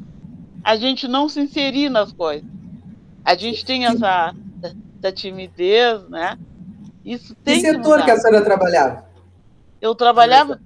a 0.62 0.76
gente 0.76 1.08
não 1.08 1.26
se 1.26 1.40
inserir 1.40 1.88
nas 1.88 2.12
coisas. 2.12 2.46
A 3.24 3.34
gente 3.34 3.64
tem 3.64 3.86
essa, 3.86 4.34
essa 4.62 5.10
timidez, 5.10 6.06
né? 6.10 6.38
Isso 7.02 7.34
tem 7.36 7.62
que 7.62 7.70
setor 7.70 8.00
que, 8.00 8.04
que 8.04 8.10
a 8.10 8.18
senhora 8.18 8.44
trabalhava? 8.44 9.06
Eu 9.80 9.94
trabalhava 9.94 10.60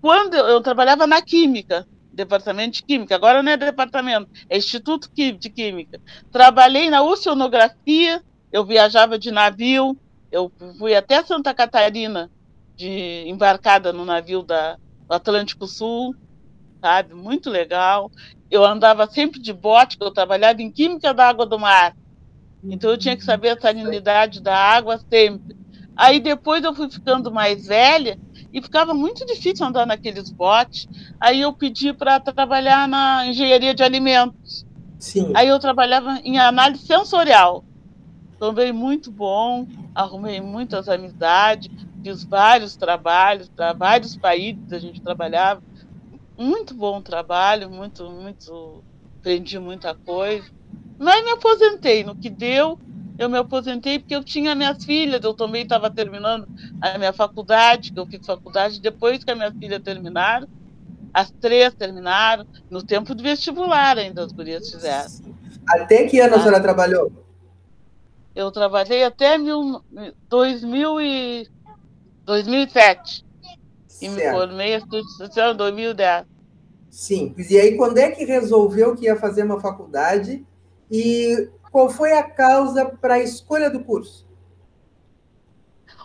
quando 0.00 0.34
eu, 0.34 0.46
eu, 0.46 0.60
trabalhava 0.60 1.06
na 1.06 1.22
química, 1.22 1.86
departamento 2.20 2.76
de 2.76 2.82
química. 2.82 3.14
Agora 3.14 3.42
não 3.42 3.50
é 3.50 3.56
departamento, 3.56 4.30
é 4.48 4.56
Instituto 4.56 5.10
de 5.14 5.50
Química. 5.50 6.00
Trabalhei 6.30 6.90
na 6.90 7.02
oceanografia. 7.02 8.22
Eu 8.52 8.64
viajava 8.64 9.18
de 9.18 9.30
navio. 9.30 9.96
Eu 10.30 10.50
fui 10.78 10.94
até 10.94 11.22
Santa 11.22 11.52
Catarina 11.54 12.30
de 12.76 13.24
embarcada 13.28 13.92
no 13.92 14.04
navio 14.04 14.42
da, 14.42 14.76
do 15.06 15.14
Atlântico 15.14 15.66
Sul, 15.66 16.14
sabe? 16.80 17.14
Muito 17.14 17.50
legal. 17.50 18.10
Eu 18.50 18.64
andava 18.64 19.06
sempre 19.06 19.40
de 19.40 19.52
bote, 19.52 19.96
eu 20.00 20.10
trabalhava 20.10 20.62
em 20.62 20.70
química 20.70 21.12
da 21.12 21.28
água 21.28 21.46
do 21.46 21.58
mar. 21.58 21.94
Então 22.62 22.90
eu 22.90 22.98
tinha 22.98 23.16
que 23.16 23.24
saber 23.24 23.50
a 23.50 23.60
salinidade 23.60 24.40
da 24.40 24.56
água 24.56 24.98
sempre. 25.10 25.56
Aí 26.00 26.18
depois 26.18 26.64
eu 26.64 26.74
fui 26.74 26.88
ficando 26.90 27.30
mais 27.30 27.66
velha 27.66 28.18
e 28.50 28.62
ficava 28.62 28.94
muito 28.94 29.26
difícil 29.26 29.66
andar 29.66 29.86
naqueles 29.86 30.32
botes. 30.32 30.88
Aí 31.20 31.42
eu 31.42 31.52
pedi 31.52 31.92
para 31.92 32.18
trabalhar 32.18 32.88
na 32.88 33.26
engenharia 33.26 33.74
de 33.74 33.82
alimentos. 33.82 34.64
Sim. 34.98 35.30
Aí 35.36 35.46
eu 35.46 35.58
trabalhava 35.58 36.18
em 36.24 36.38
análise 36.38 36.86
sensorial. 36.86 37.62
Também 38.38 38.72
muito 38.72 39.12
bom, 39.12 39.66
arrumei 39.94 40.40
muitas 40.40 40.88
amizades, 40.88 41.70
fiz 42.02 42.24
vários 42.24 42.76
trabalhos 42.76 43.50
para 43.50 43.74
vários 43.74 44.16
países 44.16 44.72
a 44.72 44.78
gente 44.78 45.02
trabalhava. 45.02 45.62
Muito 46.38 46.72
bom 46.72 47.02
trabalho, 47.02 47.68
muito, 47.68 48.10
muito, 48.10 48.82
aprendi 49.18 49.58
muita 49.58 49.94
coisa. 49.94 50.48
Mas 50.98 51.22
me 51.22 51.32
aposentei 51.32 52.02
no 52.04 52.16
que 52.16 52.30
deu. 52.30 52.78
Eu 53.20 53.28
me 53.28 53.36
aposentei 53.36 53.98
porque 53.98 54.16
eu 54.16 54.24
tinha 54.24 54.54
minhas 54.54 54.82
filhas, 54.82 55.22
eu 55.22 55.34
também 55.34 55.64
estava 55.64 55.90
terminando 55.90 56.48
a 56.80 56.96
minha 56.96 57.12
faculdade, 57.12 57.92
que 57.92 58.00
eu 58.00 58.06
fiz 58.06 58.24
faculdade 58.24 58.80
depois 58.80 59.22
que 59.22 59.30
as 59.30 59.36
minhas 59.36 59.52
filhas 59.52 59.82
terminaram. 59.82 60.48
As 61.12 61.30
três 61.30 61.74
terminaram, 61.74 62.46
no 62.70 62.82
tempo 62.82 63.14
do 63.14 63.22
vestibular 63.22 63.98
ainda 63.98 64.24
as 64.24 64.32
gurias 64.32 64.70
fizeram. 64.70 65.10
Até 65.68 66.06
que 66.06 66.18
ano 66.18 66.36
a 66.36 66.38
senhora 66.38 66.62
trabalhou? 66.62 67.12
Eu 68.34 68.50
trabalhei 68.50 69.04
até 69.04 69.36
mil, 69.36 69.82
2000 70.30 71.00
e 71.02 71.48
2007. 72.24 73.26
E 74.00 74.08
me 74.08 74.30
formei 74.30 74.76
em 74.76 75.56
2010. 75.56 76.24
Sim, 76.88 77.34
e 77.36 77.58
aí 77.58 77.76
quando 77.76 77.98
é 77.98 78.12
que 78.12 78.24
resolveu 78.24 78.96
que 78.96 79.04
ia 79.04 79.16
fazer 79.16 79.42
uma 79.42 79.60
faculdade 79.60 80.42
e 80.90 81.50
qual 81.70 81.88
foi 81.88 82.12
a 82.12 82.22
causa 82.22 82.86
para 82.86 83.14
a 83.14 83.18
escolha 83.20 83.70
do 83.70 83.80
curso? 83.80 84.28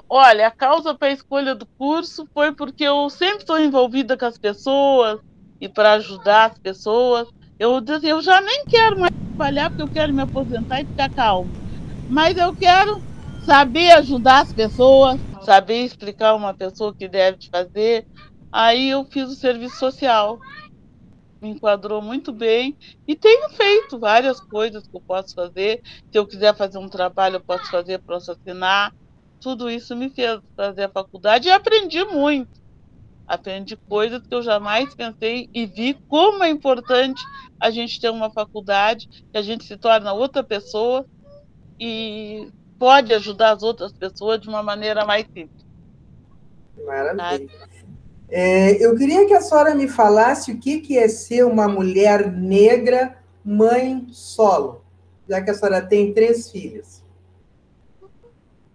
Olha, 0.08 0.48
a 0.48 0.52
causa 0.52 0.94
para 0.94 1.08
a 1.08 1.12
escolha 1.12 1.56
do 1.56 1.66
curso 1.66 2.28
foi 2.34 2.52
porque 2.52 2.84
eu 2.84 3.10
sempre 3.10 3.40
estou 3.40 3.60
envolvida 3.60 4.16
com 4.16 4.26
as 4.26 4.38
pessoas 4.38 5.20
e 5.60 5.68
para 5.68 5.94
ajudar 5.94 6.52
as 6.52 6.60
pessoas. 6.60 7.28
Eu, 7.58 7.82
eu 8.04 8.22
já 8.22 8.40
nem 8.42 8.66
quero 8.66 9.00
mais 9.00 9.14
trabalhar 9.30 9.70
porque 9.70 9.82
eu 9.82 9.88
quero 9.88 10.14
me 10.14 10.22
aposentar 10.22 10.82
e 10.82 10.86
ficar 10.86 11.10
calmo. 11.10 11.50
Mas 12.08 12.38
eu 12.38 12.56
quero 12.56 13.02
saber 13.44 13.92
ajudar 13.94 14.42
as 14.42 14.54
pessoas, 14.54 15.20
saber 15.42 15.84
explicar 15.84 16.36
uma 16.36 16.54
pessoa 16.54 16.94
que 16.94 17.08
deve 17.08 17.38
fazer. 17.50 18.06
Aí 18.52 18.90
eu 18.90 19.06
fiz 19.06 19.28
o 19.28 19.36
serviço 19.36 19.78
social. 19.78 20.40
Me 21.46 21.52
enquadrou 21.52 22.02
muito 22.02 22.34
bem 22.34 22.76
e 23.08 23.16
tenho 23.16 23.50
feito 23.52 24.00
várias 24.00 24.40
coisas 24.40 24.82
que 24.82 24.98
eu 24.98 25.02
posso 25.06 25.32
fazer. 25.36 25.80
Se 26.12 26.18
eu 26.18 26.26
quiser 26.26 26.56
fazer 26.56 26.80
um 26.80 26.90
trabalho, 26.90 27.36
eu 27.36 27.44
posso 27.46 27.70
fazer 27.70 28.02
para 28.04 28.18
assinar. 28.18 28.92
Tudo 29.40 29.70
isso 29.70 29.96
me 29.96 30.10
fez 30.10 30.40
fazer 30.56 30.86
a 30.86 30.90
faculdade 30.90 31.48
e 31.48 31.52
aprendi 31.52 32.04
muito. 32.06 32.50
Aprendi 33.28 33.78
coisas 33.88 34.22
que 34.28 34.34
eu 34.34 34.42
jamais 34.42 34.96
pensei 34.96 35.48
e 35.54 35.68
vi 35.68 35.96
como 36.08 36.44
é 36.44 36.50
importante 36.50 37.22
a 37.62 37.70
gente 37.70 38.00
ter 38.00 38.10
uma 38.10 38.32
faculdade, 38.32 39.08
que 39.32 39.38
a 39.38 39.42
gente 39.44 39.66
se 39.66 39.78
torna 39.78 40.14
outra 40.14 40.44
pessoa 40.44 41.06
e 41.80 42.50
pode 42.80 43.14
ajudar 43.14 43.52
as 43.52 43.62
outras 43.62 43.94
pessoas 43.94 44.42
de 44.42 44.50
uma 44.50 44.64
maneira 44.64 45.06
mais 45.06 45.28
simples. 45.32 45.64
Maravilha. 46.86 47.48
É, 48.30 48.84
eu 48.84 48.96
queria 48.96 49.26
que 49.28 49.34
a 49.34 49.42
senhora 49.42 49.76
me 49.76 49.88
falasse 49.88 50.52
o 50.52 50.58
que, 50.58 50.80
que 50.80 50.98
é 50.98 51.08
ser 51.08 51.46
uma 51.46 51.68
mulher 51.68 52.32
negra, 52.32 53.18
mãe 53.44 54.08
solo, 54.12 54.84
já 55.30 55.42
que 55.42 55.52
a 55.52 55.54
senhora 55.54 55.82
tem 55.82 56.14
três 56.14 56.50
filhas. 56.50 57.04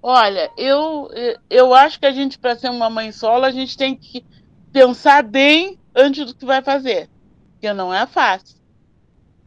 Olha, 0.02 0.50
eu, 0.56 1.10
eu 1.50 1.74
acho 1.74 2.00
que 2.00 2.06
a 2.06 2.12
gente, 2.12 2.38
para 2.38 2.56
ser 2.56 2.70
uma 2.70 2.88
mãe 2.88 3.12
solo, 3.12 3.44
a 3.44 3.50
gente 3.50 3.76
tem 3.76 3.94
que 3.94 4.24
pensar 4.72 5.22
bem 5.22 5.78
antes 5.94 6.24
do 6.26 6.34
que 6.34 6.46
vai 6.46 6.62
fazer, 6.62 7.10
porque 7.52 7.72
não 7.72 7.92
é 7.92 8.06
fácil 8.06 8.60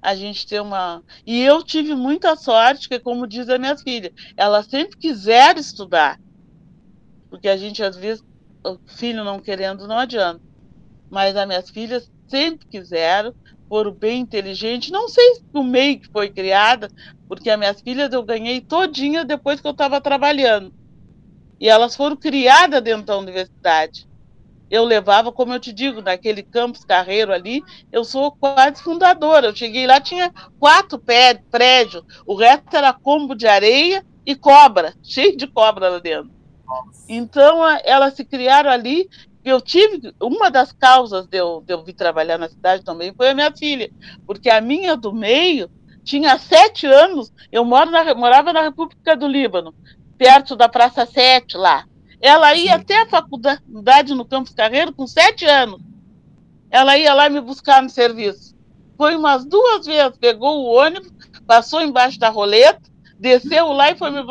a 0.03 0.13
gente 0.15 0.45
ter 0.45 0.61
uma. 0.61 1.01
E 1.25 1.41
eu 1.41 1.63
tive 1.63 1.95
muita 1.95 2.35
sorte, 2.35 2.89
que, 2.89 2.99
como 2.99 3.25
diz 3.25 3.47
a 3.47 3.57
minha 3.57 3.77
filha, 3.77 4.11
ela 4.35 4.61
sempre 4.61 4.97
quiser 4.97 5.57
estudar. 5.57 6.19
Porque 7.29 7.47
a 7.47 7.55
gente, 7.55 7.81
às 7.81 7.95
vezes, 7.95 8.21
filho 8.85 9.23
não 9.23 9.39
querendo, 9.39 9.87
não 9.87 9.97
adianta. 9.97 10.41
Mas 11.09 11.35
as 11.35 11.47
minhas 11.47 11.69
filhas 11.69 12.11
sempre 12.27 12.67
quiseram, 12.67 13.33
foram 13.69 13.91
bem 13.91 14.21
inteligentes. 14.21 14.91
Não 14.91 15.07
sei 15.07 15.41
o 15.53 15.63
meio 15.63 15.99
que 15.99 16.11
foi 16.11 16.29
criada, 16.29 16.89
porque 17.27 17.49
as 17.49 17.59
minhas 17.59 17.81
filhas 17.81 18.11
eu 18.11 18.23
ganhei 18.23 18.61
todinha 18.61 19.23
depois 19.23 19.61
que 19.61 19.67
eu 19.67 19.71
estava 19.71 20.01
trabalhando. 20.01 20.73
E 21.59 21.69
elas 21.69 21.95
foram 21.95 22.15
criadas 22.15 22.81
dentro 22.81 23.05
da 23.05 23.17
universidade 23.17 24.07
eu 24.73 24.83
levava, 24.83 25.31
como 25.31 25.53
eu 25.53 25.59
te 25.59 25.71
digo, 25.71 26.01
naquele 26.01 26.41
campus 26.41 26.83
carreiro 26.83 27.31
ali, 27.31 27.61
eu 27.91 28.03
sou 28.03 28.31
quase 28.31 28.81
fundadora. 28.81 29.45
Eu 29.45 29.55
cheguei 29.55 29.85
lá, 29.85 30.01
tinha 30.01 30.33
quatro 30.59 30.97
prédios, 30.97 32.03
o 32.25 32.33
resto 32.33 32.75
era 32.75 32.91
combo 32.91 33.35
de 33.35 33.45
areia 33.45 34.03
e 34.25 34.35
cobra, 34.35 34.95
cheio 35.03 35.37
de 35.37 35.45
cobra 35.45 35.89
lá 35.89 35.99
dentro. 35.99 36.31
Então, 37.07 37.61
elas 37.83 38.13
se 38.15 38.23
criaram 38.23 38.69
ali. 38.69 39.09
Eu 39.43 39.59
tive, 39.59 40.13
uma 40.21 40.49
das 40.49 40.71
causas 40.71 41.27
de 41.27 41.37
eu, 41.37 41.61
de 41.65 41.73
eu 41.73 41.83
vir 41.83 41.93
trabalhar 41.93 42.37
na 42.37 42.47
cidade 42.47 42.83
também 42.83 43.13
foi 43.13 43.29
a 43.29 43.33
minha 43.33 43.51
filha, 43.51 43.91
porque 44.25 44.49
a 44.49 44.61
minha 44.61 44.95
do 44.95 45.11
meio 45.11 45.69
tinha 46.03 46.37
sete 46.37 46.85
anos, 46.85 47.31
eu 47.51 47.65
moro 47.65 47.91
na, 47.91 48.13
morava 48.13 48.53
na 48.53 48.61
República 48.61 49.15
do 49.15 49.27
Líbano, 49.27 49.73
perto 50.17 50.55
da 50.55 50.69
Praça 50.69 51.05
Sete 51.05 51.57
lá. 51.57 51.85
Ela 52.21 52.55
ia 52.55 52.75
até 52.75 53.01
a 53.01 53.05
faculdade 53.05 54.13
no 54.13 54.25
Campos 54.25 54.53
Carreiro 54.53 54.93
com 54.93 55.05
sete 55.05 55.45
anos. 55.45 55.81
Ela 56.69 56.97
ia 56.97 57.13
lá 57.13 57.29
me 57.29 57.41
buscar 57.41 57.81
no 57.81 57.89
serviço. 57.89 58.55
Foi 58.97 59.15
umas 59.15 59.43
duas 59.45 59.85
vezes, 59.85 60.17
pegou 60.17 60.61
o 60.61 60.73
ônibus, 60.73 61.11
passou 61.45 61.81
embaixo 61.81 62.17
da 62.19 62.29
roleta, 62.29 62.81
desceu 63.19 63.73
lá 63.73 63.91
e 63.91 63.97
foi 63.97 64.11
me 64.11 64.23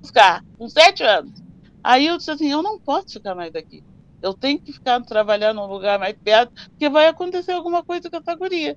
buscar, 0.00 0.42
com 0.58 0.68
sete 0.68 1.02
anos. 1.02 1.45
Aí 1.86 2.08
eu 2.08 2.16
disse 2.16 2.32
assim, 2.32 2.50
eu 2.50 2.64
não 2.64 2.80
posso 2.80 3.12
ficar 3.12 3.36
mais 3.36 3.54
aqui. 3.54 3.80
Eu 4.20 4.34
tenho 4.34 4.58
que 4.58 4.72
ficar 4.72 5.00
trabalhando 5.02 5.58
num 5.58 5.68
lugar 5.68 6.00
mais 6.00 6.16
perto, 6.18 6.52
porque 6.70 6.88
vai 6.88 7.06
acontecer 7.06 7.52
alguma 7.52 7.84
coisa 7.84 8.10
com 8.10 8.16
essa 8.16 8.34
guria. 8.34 8.76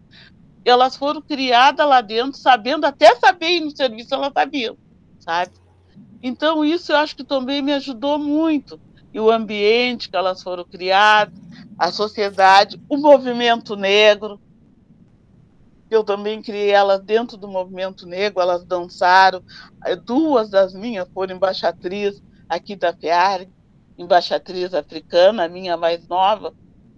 Elas 0.63 0.95
foram 0.95 1.19
criadas 1.19 1.87
lá 1.87 2.01
dentro, 2.01 2.39
sabendo, 2.39 2.85
até 2.85 3.15
saber 3.15 3.61
no 3.61 3.75
serviço, 3.75 4.13
elas 4.13 4.31
sabiam, 4.31 4.77
sabe? 5.17 5.51
Então, 6.21 6.63
isso 6.63 6.91
eu 6.91 6.97
acho 6.97 7.15
que 7.15 7.23
também 7.23 7.63
me 7.63 7.73
ajudou 7.73 8.19
muito. 8.19 8.79
E 9.11 9.19
o 9.19 9.31
ambiente 9.31 10.07
que 10.07 10.15
elas 10.15 10.43
foram 10.43 10.63
criadas, 10.63 11.33
a 11.79 11.91
sociedade, 11.91 12.79
o 12.87 12.95
movimento 12.95 13.75
negro. 13.75 14.39
Eu 15.89 16.03
também 16.03 16.43
criei 16.43 16.69
elas 16.69 17.01
dentro 17.01 17.37
do 17.37 17.47
movimento 17.47 18.05
negro, 18.05 18.39
elas 18.39 18.63
dançaram. 18.63 19.41
Duas 20.05 20.47
das 20.47 20.75
minhas 20.75 21.09
foram 21.11 21.35
embaixatrizes 21.35 22.21
aqui 22.49 22.75
da 22.75 22.91
FEARG, 22.91 23.49
embaixatriz 23.97 24.73
africana, 24.73 25.43
a 25.43 25.49
minha 25.49 25.77
mais 25.77 26.07
nova 26.07 26.53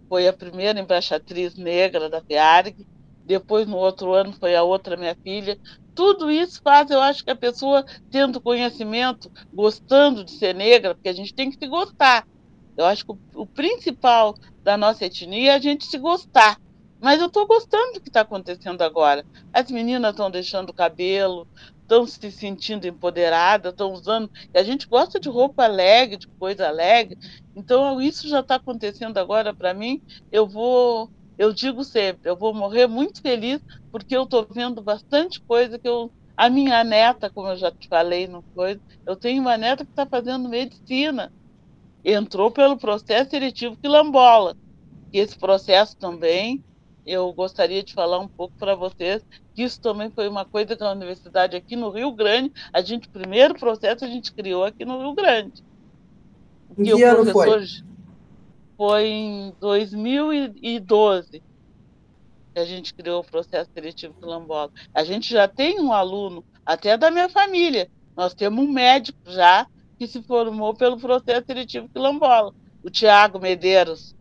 foi 0.07 0.27
a 0.27 0.33
primeira 0.33 0.79
embaixatriz 0.79 1.55
negra 1.55 2.09
da 2.09 2.21
FEARG. 2.21 2.85
Depois, 3.25 3.67
no 3.67 3.77
outro 3.77 4.13
ano, 4.13 4.33
foi 4.33 4.55
a 4.55 4.63
outra 4.63 4.97
minha 4.97 5.15
filha. 5.15 5.57
Tudo 5.95 6.31
isso 6.31 6.61
faz, 6.61 6.89
eu 6.89 6.99
acho 6.99 7.23
que 7.23 7.31
a 7.31 7.35
pessoa 7.35 7.85
tendo 8.09 8.41
conhecimento, 8.41 9.31
gostando 9.53 10.23
de 10.23 10.31
ser 10.31 10.53
negra, 10.55 10.95
porque 10.95 11.09
a 11.09 11.13
gente 11.13 11.33
tem 11.33 11.49
que 11.49 11.57
se 11.57 11.67
gostar. 11.67 12.27
Eu 12.75 12.85
acho 12.85 13.05
que 13.05 13.11
o, 13.11 13.19
o 13.35 13.45
principal 13.45 14.35
da 14.63 14.75
nossa 14.77 15.05
etnia 15.05 15.53
é 15.53 15.55
a 15.55 15.59
gente 15.59 15.85
se 15.85 15.97
gostar. 15.97 16.59
Mas 16.99 17.19
eu 17.19 17.27
estou 17.27 17.47
gostando 17.47 17.93
do 17.93 18.01
que 18.01 18.09
está 18.09 18.21
acontecendo 18.21 18.81
agora. 18.83 19.25
As 19.51 19.71
meninas 19.71 20.11
estão 20.11 20.29
deixando 20.29 20.69
o 20.69 20.73
cabelo, 20.73 21.47
estão 21.91 22.07
se 22.07 22.31
sentindo 22.31 22.87
empoderadas, 22.87 23.71
estão 23.71 23.91
usando. 23.91 24.31
A 24.53 24.63
gente 24.63 24.87
gosta 24.87 25.19
de 25.19 25.27
roupa 25.27 25.65
alegre, 25.65 26.17
de 26.17 26.27
coisa 26.27 26.67
alegre. 26.67 27.17
Então, 27.55 28.01
isso 28.01 28.29
já 28.29 28.39
está 28.39 28.55
acontecendo 28.55 29.17
agora 29.17 29.53
para 29.53 29.73
mim. 29.73 30.01
Eu 30.31 30.47
vou, 30.47 31.11
eu 31.37 31.51
digo 31.51 31.83
sempre, 31.83 32.29
eu 32.29 32.35
vou 32.37 32.53
morrer 32.53 32.87
muito 32.87 33.21
feliz, 33.21 33.61
porque 33.91 34.15
eu 34.15 34.23
estou 34.23 34.47
vendo 34.49 34.81
bastante 34.81 35.41
coisa 35.41 35.77
que 35.77 35.87
eu. 35.87 36.11
A 36.37 36.49
minha 36.49 36.83
neta, 36.83 37.29
como 37.29 37.49
eu 37.49 37.57
já 37.57 37.69
te 37.71 37.87
falei 37.87 38.25
no 38.27 38.41
coisa, 38.55 38.81
eu 39.05 39.15
tenho 39.15 39.41
uma 39.41 39.57
neta 39.57 39.85
que 39.85 39.91
está 39.91 40.05
fazendo 40.07 40.49
medicina. 40.49 41.31
Entrou 42.03 42.49
pelo 42.49 42.77
processo 42.77 43.29
seletivo 43.29 43.77
quilombola. 43.77 44.55
Esse 45.13 45.37
processo 45.37 45.95
também 45.97 46.63
eu 47.05 47.31
gostaria 47.33 47.83
de 47.83 47.93
falar 47.93 48.19
um 48.19 48.27
pouco 48.27 48.53
para 48.57 48.75
vocês 48.75 49.25
que 49.53 49.63
isso 49.63 49.81
também 49.81 50.09
foi 50.11 50.27
uma 50.27 50.45
coisa 50.45 50.75
que 50.75 50.83
a 50.83 50.91
universidade 50.91 51.55
aqui 51.55 51.75
no 51.75 51.89
Rio 51.89 52.11
Grande, 52.11 52.53
a 52.71 52.81
gente, 52.81 53.07
o 53.07 53.11
primeiro 53.11 53.55
processo 53.55 54.05
a 54.05 54.07
gente 54.07 54.31
criou 54.31 54.63
aqui 54.63 54.85
no 54.85 54.99
Rio 54.99 55.13
Grande. 55.13 55.63
Em 56.77 56.83
que 56.83 57.03
ano 57.03 57.25
foi? 57.31 57.67
Foi 58.77 59.07
em 59.07 59.53
2012 59.59 61.43
que 62.53 62.59
a 62.59 62.65
gente 62.65 62.93
criou 62.93 63.21
o 63.21 63.23
processo 63.23 63.69
seletivo 63.73 64.13
quilombola. 64.13 64.71
A 64.93 65.03
gente 65.03 65.31
já 65.31 65.47
tem 65.47 65.79
um 65.79 65.93
aluno, 65.93 66.43
até 66.65 66.97
da 66.97 67.09
minha 67.09 67.29
família. 67.29 67.89
Nós 68.15 68.33
temos 68.33 68.63
um 68.63 68.71
médico 68.71 69.19
já 69.25 69.65
que 69.97 70.07
se 70.07 70.21
formou 70.23 70.73
pelo 70.73 70.97
processo 70.99 71.45
seletivo 71.45 71.87
quilombola, 71.89 72.53
o 72.83 72.89
Tiago 72.89 73.39
Medeiros. 73.39 74.15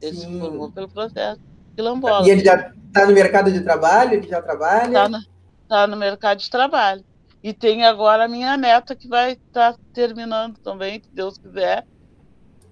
Ele 0.00 0.16
Sim. 0.16 0.32
se 0.32 0.38
formou 0.38 0.70
pelo 0.70 0.88
processo 0.88 1.40
quilombola. 1.76 2.26
E 2.26 2.30
ele 2.30 2.44
já 2.44 2.72
está 2.86 3.06
no 3.06 3.12
mercado 3.12 3.52
de 3.52 3.60
trabalho? 3.60 4.14
Ele 4.14 4.26
já 4.26 4.40
trabalha? 4.40 4.86
Está 4.86 5.08
no, 5.08 5.18
tá 5.68 5.86
no 5.86 5.96
mercado 5.96 6.38
de 6.38 6.50
trabalho. 6.50 7.04
E 7.42 7.52
tem 7.52 7.84
agora 7.84 8.24
a 8.24 8.28
minha 8.28 8.56
neta 8.56 8.96
que 8.96 9.06
vai 9.06 9.32
estar 9.32 9.74
tá 9.74 9.78
terminando 9.92 10.58
também, 10.58 11.00
se 11.00 11.10
Deus 11.12 11.38
quiser. 11.38 11.86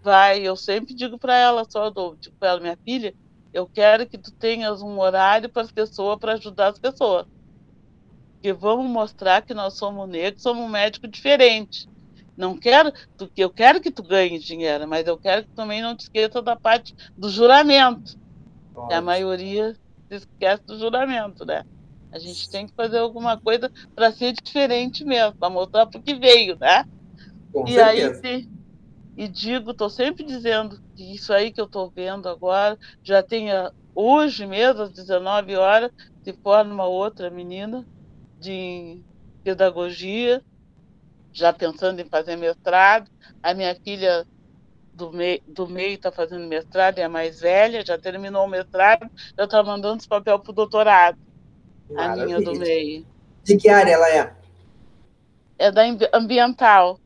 Vai, 0.03 0.41
eu 0.41 0.57
sempre 0.57 0.95
digo 0.95 1.19
para 1.19 1.37
ela, 1.37 1.65
só 1.69 1.91
dou, 1.91 2.17
digo 2.17 2.35
para 2.39 2.51
ela, 2.51 2.61
minha 2.61 2.79
filha, 2.85 3.15
eu 3.53 3.67
quero 3.67 4.07
que 4.07 4.19
tu 4.19 4.33
tenhas 4.33 4.83
um 4.83 4.99
horário 4.99 5.49
para 5.49 5.63
as 5.63 5.71
pessoas, 5.71 6.19
para 6.19 6.33
ajudar 6.33 6.69
as 6.69 6.79
pessoas. 6.79 7.27
Porque 8.33 8.53
vamos 8.53 8.91
mostrar 8.91 9.43
que 9.43 9.55
nós 9.55 9.75
somos 9.75 10.09
negros, 10.09 10.43
somos 10.43 10.65
um 10.65 10.69
médico 10.69 11.07
diferente. 11.07 11.89
Não 12.37 12.57
quero, 12.57 12.93
tu, 13.17 13.31
eu 13.37 13.49
quero 13.49 13.81
que 13.81 13.93
tu 13.93 14.03
ganhe 14.03 14.39
dinheiro, 14.39 14.89
mas 14.89 15.07
eu 15.07 15.17
quero 15.17 15.45
que 15.45 15.51
também 15.51 15.81
não 15.81 15.97
te 15.97 16.03
esqueça 16.03 16.43
da 16.43 16.57
parte 16.57 16.95
do 17.17 17.29
juramento. 17.29 18.19
A 18.91 19.01
maioria 19.01 19.75
se 20.11 20.17
esquece 20.19 20.63
do 20.67 20.79
juramento, 20.79 21.45
né? 21.45 21.65
A 22.13 22.19
gente 22.19 22.49
tem 22.51 22.67
que 22.67 22.75
fazer 22.77 22.99
alguma 22.99 23.41
coisa 23.41 23.71
para 23.95 24.13
ser 24.13 24.33
diferente 24.45 25.05
mesmo, 25.05 25.35
para 25.39 25.51
mostrar 25.51 25.87
para 25.87 26.03
que 26.03 26.15
veio, 26.15 26.57
né? 26.61 26.85
Com 27.53 27.67
e 27.67 27.79
certeza. 27.79 28.23
aí 28.23 28.47
e 29.17 29.29
digo, 29.29 29.71
estou 29.73 29.91
sempre 29.91 30.25
dizendo 30.25 30.79
que 30.97 31.15
isso 31.15 31.33
aí 31.33 31.53
que 31.53 31.61
eu 31.61 31.67
estou 31.67 31.93
vendo 31.95 32.29
agora 32.29 32.79
já 33.05 33.23
tenha 33.23 33.73
hoje 33.95 34.47
mesmo 34.47 34.83
às 34.83 34.93
19 34.93 35.57
horas 35.57 35.91
se 36.25 36.35
forma 36.43 36.73
uma 36.75 36.87
outra 36.87 37.31
menina 37.31 37.87
de 38.39 39.05
pedagogia, 39.45 40.43
já 41.33 41.53
pensando 41.53 42.01
em 42.01 42.09
fazer 42.09 42.37
mestrado. 42.37 43.09
A 43.43 43.55
minha 43.55 43.77
filha 43.85 44.27
do, 44.95 45.13
mei, 45.13 45.43
do 45.47 45.69
meio 45.69 45.95
está 45.95 46.13
fazendo 46.13 46.47
mestrado, 46.47 46.99
é 46.99 47.05
a 47.05 47.09
mais 47.09 47.41
velha, 47.41 47.85
já 47.85 47.99
terminou 47.99 48.45
o 48.45 48.49
mestrado, 48.49 49.11
já 49.37 49.45
está 49.45 49.63
mandando 49.63 49.99
os 49.99 50.07
papel 50.07 50.39
para 50.39 50.51
o 50.51 50.55
doutorado. 50.55 51.19
Maravilha. 51.91 52.23
A 52.23 52.27
minha 52.27 52.41
do 52.41 52.59
meio. 52.59 53.05
De 53.43 53.57
que 53.57 53.69
área 53.69 53.93
ela 53.93 54.09
é? 54.09 54.33
É 55.59 55.71
da 55.71 55.83
ambiental. 56.13 56.99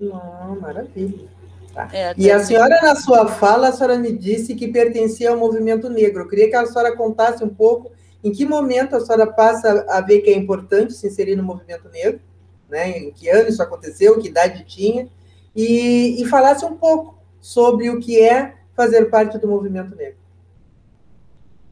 Não, 0.00 0.58
maravilha. 0.60 1.28
Tá. 1.74 1.88
É, 1.92 2.14
e 2.16 2.30
a 2.30 2.40
senhora, 2.40 2.80
na 2.82 2.96
sua 2.96 3.28
fala, 3.28 3.68
a 3.68 3.72
senhora 3.72 3.98
me 3.98 4.12
disse 4.12 4.54
que 4.54 4.68
pertencia 4.68 5.30
ao 5.30 5.36
movimento 5.36 5.88
negro. 5.88 6.22
Eu 6.22 6.28
queria 6.28 6.48
que 6.48 6.56
a 6.56 6.66
senhora 6.66 6.96
contasse 6.96 7.44
um 7.44 7.48
pouco 7.48 7.92
em 8.24 8.32
que 8.32 8.44
momento 8.44 8.96
a 8.96 9.00
senhora 9.00 9.26
passa 9.26 9.86
a 9.88 10.00
ver 10.00 10.20
que 10.20 10.30
é 10.30 10.36
importante 10.36 10.92
se 10.92 11.06
inserir 11.06 11.36
no 11.36 11.42
movimento 11.42 11.88
negro, 11.88 12.20
né? 12.68 12.98
em 12.98 13.12
que 13.12 13.28
ano 13.28 13.48
isso 13.48 13.62
aconteceu, 13.62 14.18
que 14.18 14.28
idade 14.28 14.64
tinha, 14.64 15.08
e, 15.54 16.20
e 16.20 16.26
falasse 16.26 16.64
um 16.64 16.76
pouco 16.76 17.17
sobre 17.40 17.90
o 17.90 18.00
que 18.00 18.20
é 18.20 18.56
fazer 18.74 19.06
parte 19.06 19.38
do 19.38 19.48
movimento 19.48 19.94
negro. 19.96 20.18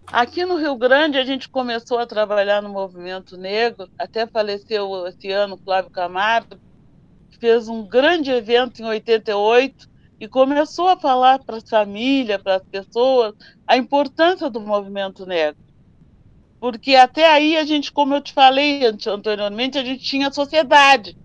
Aqui 0.06 0.44
no 0.44 0.56
Rio 0.56 0.76
Grande, 0.76 1.18
a 1.18 1.24
gente 1.24 1.48
começou 1.48 1.98
a 1.98 2.06
trabalhar 2.06 2.62
no 2.62 2.68
movimento 2.68 3.36
negro, 3.36 3.88
até 3.98 4.26
faleceu 4.26 5.06
esse 5.06 5.30
ano 5.30 5.56
Flávio 5.56 5.90
Camargo, 5.90 6.56
fez 7.40 7.68
um 7.68 7.84
grande 7.84 8.30
evento 8.30 8.80
em 8.80 8.84
88 8.84 9.88
e 10.18 10.28
começou 10.28 10.88
a 10.88 10.96
falar 10.96 11.40
para 11.40 11.56
as 11.56 11.68
famílias, 11.68 12.40
para 12.40 12.56
as 12.56 12.62
pessoas, 12.62 13.34
a 13.66 13.76
importância 13.76 14.48
do 14.48 14.60
movimento 14.60 15.26
negro. 15.26 15.60
Porque 16.58 16.94
até 16.94 17.30
aí 17.30 17.56
a 17.56 17.64
gente, 17.64 17.92
como 17.92 18.14
eu 18.14 18.20
te 18.20 18.32
falei 18.32 18.86
anteriormente, 18.86 19.76
a 19.76 19.84
gente 19.84 20.02
tinha 20.02 20.32
sociedade 20.32 21.16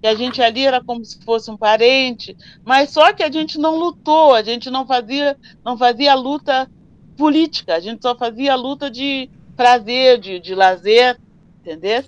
que 0.00 0.06
a 0.06 0.14
gente 0.14 0.40
ali 0.40 0.64
era 0.64 0.82
como 0.82 1.04
se 1.04 1.22
fosse 1.24 1.50
um 1.50 1.56
parente, 1.56 2.36
mas 2.64 2.90
só 2.90 3.12
que 3.12 3.22
a 3.22 3.30
gente 3.30 3.58
não 3.58 3.76
lutou, 3.76 4.34
a 4.34 4.42
gente 4.42 4.70
não 4.70 4.86
fazia, 4.86 5.36
não 5.64 5.76
fazia 5.76 6.14
luta 6.14 6.70
política, 7.16 7.74
a 7.74 7.80
gente 7.80 8.00
só 8.00 8.16
fazia 8.16 8.54
luta 8.54 8.90
de 8.90 9.28
prazer, 9.56 10.18
de, 10.18 10.38
de 10.38 10.54
lazer, 10.54 11.18
entendeu? 11.60 12.04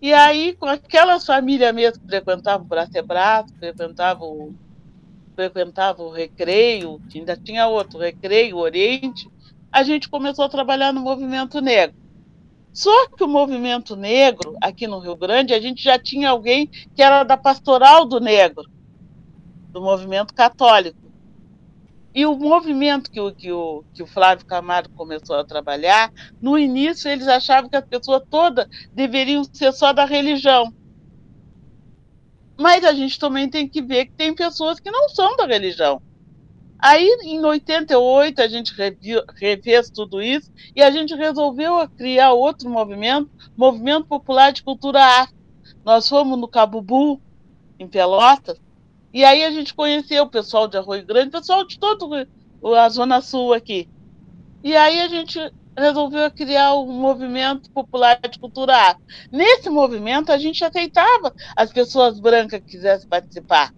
E 0.00 0.12
aí, 0.12 0.54
com 0.54 0.66
aquelas 0.66 1.24
famílias 1.26 1.74
mesmo 1.74 2.00
que 2.00 2.06
frequentavam 2.06 2.64
o 2.64 2.68
Braço 2.68 3.02
Braço, 3.04 3.54
frequentavam, 3.58 4.54
o 6.06 6.10
Recreio, 6.10 7.00
ainda 7.12 7.36
tinha 7.36 7.66
outro, 7.66 7.98
Recreio, 7.98 8.58
Oriente, 8.58 9.28
a 9.72 9.82
gente 9.82 10.08
começou 10.08 10.44
a 10.44 10.48
trabalhar 10.48 10.92
no 10.92 11.00
movimento 11.00 11.60
negro. 11.60 12.03
Só 12.74 13.08
que 13.08 13.22
o 13.22 13.28
movimento 13.28 13.94
negro, 13.94 14.56
aqui 14.60 14.88
no 14.88 14.98
Rio 14.98 15.14
Grande, 15.14 15.54
a 15.54 15.60
gente 15.60 15.80
já 15.80 15.96
tinha 15.96 16.30
alguém 16.30 16.66
que 16.66 17.00
era 17.00 17.22
da 17.22 17.36
pastoral 17.36 18.04
do 18.04 18.18
negro, 18.18 18.68
do 19.70 19.80
movimento 19.80 20.34
católico. 20.34 20.98
E 22.12 22.26
o 22.26 22.36
movimento 22.36 23.12
que 23.12 23.20
o, 23.20 23.32
que 23.32 23.52
o, 23.52 23.84
que 23.94 24.02
o 24.02 24.06
Flávio 24.06 24.44
Camargo 24.44 24.92
começou 24.96 25.36
a 25.36 25.44
trabalhar, 25.44 26.12
no 26.42 26.58
início 26.58 27.08
eles 27.08 27.28
achavam 27.28 27.70
que 27.70 27.76
as 27.76 27.86
pessoas 27.86 28.22
todas 28.28 28.66
deveriam 28.92 29.44
ser 29.44 29.72
só 29.72 29.92
da 29.92 30.04
religião. 30.04 30.74
Mas 32.58 32.84
a 32.84 32.92
gente 32.92 33.20
também 33.20 33.48
tem 33.48 33.68
que 33.68 33.80
ver 33.80 34.06
que 34.06 34.12
tem 34.12 34.34
pessoas 34.34 34.80
que 34.80 34.90
não 34.90 35.08
são 35.08 35.36
da 35.36 35.46
religião. 35.46 36.02
Aí, 36.86 37.08
em 37.22 37.42
88, 37.42 38.42
a 38.42 38.46
gente 38.46 38.74
reviu, 38.74 39.22
tudo 39.94 40.20
isso 40.20 40.52
e 40.76 40.82
a 40.82 40.90
gente 40.90 41.14
resolveu 41.14 41.88
criar 41.96 42.32
outro 42.32 42.68
movimento, 42.68 43.30
Movimento 43.56 44.04
Popular 44.04 44.52
de 44.52 44.62
Cultura 44.62 45.02
Afro. 45.02 45.34
Nós 45.82 46.06
fomos 46.06 46.38
no 46.38 46.46
Cabubu, 46.46 47.22
em 47.78 47.88
Pelotas, 47.88 48.60
e 49.14 49.24
aí 49.24 49.44
a 49.44 49.50
gente 49.50 49.72
conheceu 49.72 50.24
o 50.24 50.28
pessoal 50.28 50.68
de 50.68 50.76
Arroio 50.76 51.06
Grande, 51.06 51.28
o 51.28 51.40
pessoal 51.40 51.66
de 51.66 51.78
toda 51.78 52.28
a 52.76 52.88
Zona 52.90 53.22
Sul 53.22 53.54
aqui. 53.54 53.88
E 54.62 54.76
aí 54.76 55.00
a 55.00 55.08
gente 55.08 55.40
resolveu 55.74 56.30
criar 56.30 56.74
o 56.74 56.84
movimento 56.84 57.70
popular 57.70 58.20
de 58.28 58.38
cultura 58.38 58.90
afro. 58.90 59.02
Nesse 59.32 59.70
movimento, 59.70 60.30
a 60.30 60.36
gente 60.36 60.62
aceitava 60.62 61.34
as 61.56 61.72
pessoas 61.72 62.20
brancas 62.20 62.60
que 62.60 62.72
quisessem 62.72 63.08
participar. 63.08 63.72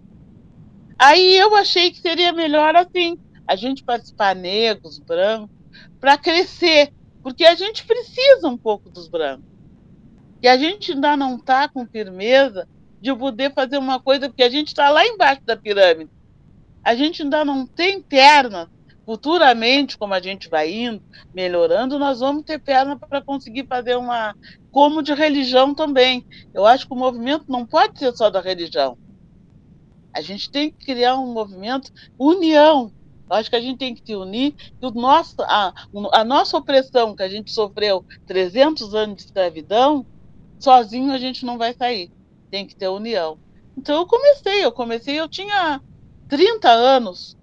Aí 0.99 1.35
eu 1.37 1.55
achei 1.55 1.91
que 1.91 1.99
seria 1.99 2.33
melhor 2.33 2.75
assim, 2.75 3.19
a 3.45 3.55
gente 3.55 3.83
participar 3.83 4.35
negros, 4.35 4.97
brancos, 4.97 5.55
para 5.99 6.17
crescer, 6.17 6.91
porque 7.21 7.45
a 7.45 7.53
gente 7.53 7.85
precisa 7.85 8.47
um 8.47 8.57
pouco 8.57 8.89
dos 8.89 9.07
brancos. 9.07 9.45
E 10.41 10.47
a 10.47 10.57
gente 10.57 10.91
ainda 10.91 11.15
não 11.15 11.35
está 11.35 11.67
com 11.67 11.85
firmeza 11.85 12.67
de 12.99 13.13
poder 13.15 13.53
fazer 13.53 13.77
uma 13.77 13.99
coisa, 13.99 14.27
porque 14.27 14.43
a 14.43 14.49
gente 14.49 14.69
está 14.69 14.89
lá 14.89 15.05
embaixo 15.05 15.41
da 15.43 15.55
pirâmide. 15.55 16.09
A 16.83 16.95
gente 16.95 17.21
ainda 17.21 17.43
não 17.45 17.65
tem 17.65 18.01
perna. 18.01 18.69
Futuramente, 19.05 19.97
como 19.97 20.13
a 20.13 20.19
gente 20.19 20.49
vai 20.49 20.69
indo, 20.69 21.01
melhorando, 21.33 21.97
nós 21.97 22.19
vamos 22.19 22.43
ter 22.43 22.59
perna 22.59 22.97
para 22.97 23.21
conseguir 23.21 23.65
fazer 23.65 23.95
uma. 23.95 24.35
Como 24.69 25.01
de 25.01 25.13
religião 25.13 25.73
também. 25.73 26.25
Eu 26.53 26.65
acho 26.65 26.85
que 26.85 26.93
o 26.93 26.97
movimento 26.97 27.45
não 27.47 27.65
pode 27.65 27.97
ser 27.99 28.11
só 28.13 28.29
da 28.29 28.41
religião. 28.41 28.97
A 30.13 30.21
gente 30.21 30.49
tem 30.49 30.71
que 30.71 30.85
criar 30.85 31.17
um 31.17 31.33
movimento, 31.33 31.91
união. 32.17 32.91
Eu 33.29 33.35
acho 33.35 33.49
que 33.49 33.55
a 33.55 33.61
gente 33.61 33.77
tem 33.77 33.93
que 33.93 34.01
se 34.05 34.15
unir. 34.15 34.55
O 34.81 34.91
nosso, 34.91 35.35
a, 35.41 35.73
a 36.13 36.23
nossa 36.23 36.57
opressão 36.57 37.15
que 37.15 37.23
a 37.23 37.29
gente 37.29 37.51
sofreu 37.51 38.05
300 38.25 38.93
anos 38.95 39.17
de 39.17 39.23
escravidão, 39.23 40.05
sozinho 40.59 41.11
a 41.11 41.17
gente 41.17 41.45
não 41.45 41.57
vai 41.57 41.73
sair. 41.73 42.09
Tem 42.49 42.65
que 42.65 42.75
ter 42.75 42.87
união. 42.87 43.37
Então 43.75 43.97
eu 43.97 44.07
comecei, 44.07 44.65
eu 44.65 44.71
comecei, 44.71 45.19
eu 45.19 45.27
tinha 45.29 45.81
30 46.27 46.69
anos. 46.69 47.37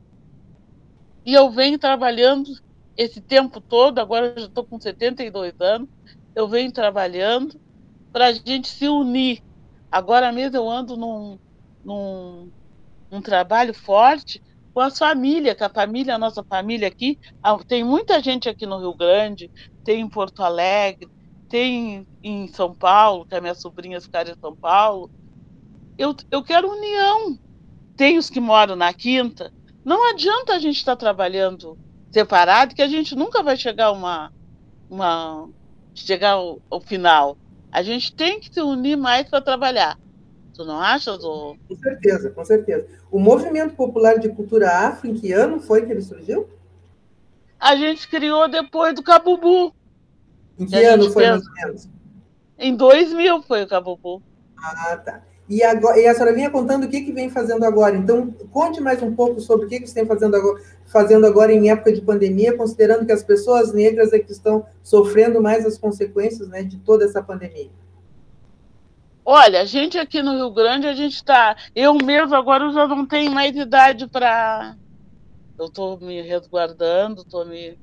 E 1.25 1.33
eu 1.33 1.51
venho 1.51 1.79
trabalhando 1.79 2.51
esse 2.97 3.21
tempo 3.21 3.61
todo, 3.61 3.99
agora 3.99 4.27
eu 4.27 4.43
já 4.43 4.47
estou 4.47 4.65
com 4.65 4.79
72 4.79 5.55
anos, 5.61 5.89
eu 6.35 6.49
venho 6.49 6.71
trabalhando 6.73 7.61
para 8.13 8.27
a 8.27 8.33
gente 8.33 8.69
se 8.69 8.89
unir. 8.89 9.43
Agora 9.91 10.31
mesmo 10.33 10.57
eu 10.57 10.69
ando 10.69 10.97
num, 10.97 11.39
num, 11.85 12.51
num 13.11 13.21
trabalho 13.21 13.75
forte 13.75 14.43
com 14.73 14.81
as 14.81 14.99
famílias, 14.99 15.57
com 15.57 15.65
a 15.65 15.71
família, 15.71 16.17
a 16.17 16.19
nossa 16.19 16.43
família 16.43 16.89
aqui. 16.89 17.19
Tem 17.69 17.85
muita 17.85 18.21
gente 18.21 18.49
aqui 18.49 18.67
no 18.67 18.79
Rio 18.79 18.95
Grande, 18.95 19.51
tem 19.85 20.01
em 20.01 20.09
Porto 20.09 20.43
Alegre, 20.43 21.09
tem 21.49 22.07
em 22.23 22.49
São 22.49 22.75
Paulo, 22.75 23.25
que 23.25 23.35
as 23.35 23.41
minhas 23.41 23.61
sobrinhas 23.61 24.05
ficaram 24.05 24.33
em 24.33 24.41
São 24.41 24.57
Paulo. 24.57 25.11
Eu, 25.97 26.15
eu 26.31 26.43
quero 26.43 26.69
união. 26.69 27.39
Tem 27.97 28.19
os 28.19 28.29
que 28.29 28.41
moram 28.41 28.75
na 28.75 28.93
quinta. 28.93 29.53
Não 29.85 30.11
adianta 30.11 30.55
a 30.55 30.59
gente 30.59 30.79
estar 30.79 30.97
trabalhando 30.97 31.79
separado, 32.11 32.75
que 32.75 32.83
a 32.83 32.89
gente 32.89 33.15
nunca 33.15 33.43
vai 33.43 33.57
chegar 33.57 33.93
uma, 33.93 34.33
uma 34.91 35.49
chegar 35.95 36.33
ao, 36.33 36.61
ao 36.69 36.81
final. 36.81 37.39
A 37.71 37.83
gente 37.83 38.15
tem 38.15 38.41
que 38.41 38.53
se 38.53 38.61
unir 38.61 38.97
mais 38.97 39.29
para 39.29 39.41
trabalhar. 39.41 39.99
Tu 40.55 40.65
não 40.65 40.79
achas? 40.79 41.23
Ou... 41.25 41.57
Com 41.69 41.77
certeza, 41.77 42.31
com 42.31 42.45
certeza. 42.45 42.87
O 43.11 43.19
Movimento 43.19 43.75
Popular 43.75 44.19
de 44.19 44.29
Cultura 44.29 44.71
Afro, 44.71 45.09
em 45.09 45.15
que 45.15 45.33
ano 45.33 45.61
foi 45.61 45.85
que 45.85 45.93
ele 45.93 46.03
surgiu? 46.03 46.49
A 47.59 47.75
gente 47.77 48.09
criou 48.09 48.49
depois 48.49 48.95
do 48.95 49.03
Cabubu. 49.03 49.75
Em 50.59 50.67
que 50.67 50.77
ano 50.77 51.11
foi, 51.11 51.27
mais 51.27 51.45
ou 51.45 51.53
menos? 51.55 51.89
Em 52.57 52.77
2000 52.77 53.43
foi 53.43 53.65
o 53.65 53.69
Cabubu. 53.69 54.23
Ah, 54.57 54.97
tá. 54.97 55.23
E, 55.49 55.63
agora, 55.63 55.99
e 56.01 56.07
a 56.07 56.15
senhora 56.15 56.33
vinha 56.33 56.51
contando 56.51 56.85
o 56.85 56.89
que, 56.89 57.03
que 57.03 57.13
vem 57.13 57.29
fazendo 57.29 57.65
agora. 57.65 57.97
Então, 57.97 58.31
conte 58.51 58.81
mais 58.81 59.03
um 59.03 59.15
pouco 59.15 59.41
sobre 59.41 59.67
o 59.67 59.69
que, 59.69 59.81
que 59.81 59.87
você 59.87 59.95
tem 59.95 60.07
fazendo 60.07 60.37
agora, 60.37 60.63
fazendo 60.87 61.27
agora 61.27 61.53
em 61.53 61.69
época 61.69 61.93
de 61.93 62.01
pandemia, 62.01 62.57
considerando 62.57 63.05
que 63.05 63.13
as 63.13 63.23
pessoas 63.23 63.73
negras 63.73 64.13
é 64.13 64.19
que 64.19 64.33
estão 64.33 64.65
sofrendo 64.83 65.43
mais 65.43 65.67
as 65.67 65.77
consequências 65.77 66.49
né, 66.49 66.63
de 66.63 66.79
toda 66.79 67.05
essa 67.05 67.23
pandemia. 67.23 67.71
Olha, 69.27 69.63
a 69.63 69.65
gente 69.65 69.99
aqui 69.99 70.23
no 70.23 70.35
Rio 70.35 70.51
Grande, 70.51 70.87
a 70.87 70.95
gente 70.95 71.15
está. 71.15 71.57
Eu 71.75 71.95
mesmo 71.95 72.35
agora 72.35 72.65
eu 72.65 72.73
já 72.73 72.87
não 72.87 73.07
tenho 73.07 73.33
mais 73.33 73.57
idade 73.57 74.07
para. 74.07 74.77
Eu 75.59 75.67
estou 75.67 75.99
me 75.99 76.21
resguardando, 76.21 77.23
estou 77.23 77.47
me. 77.47 77.79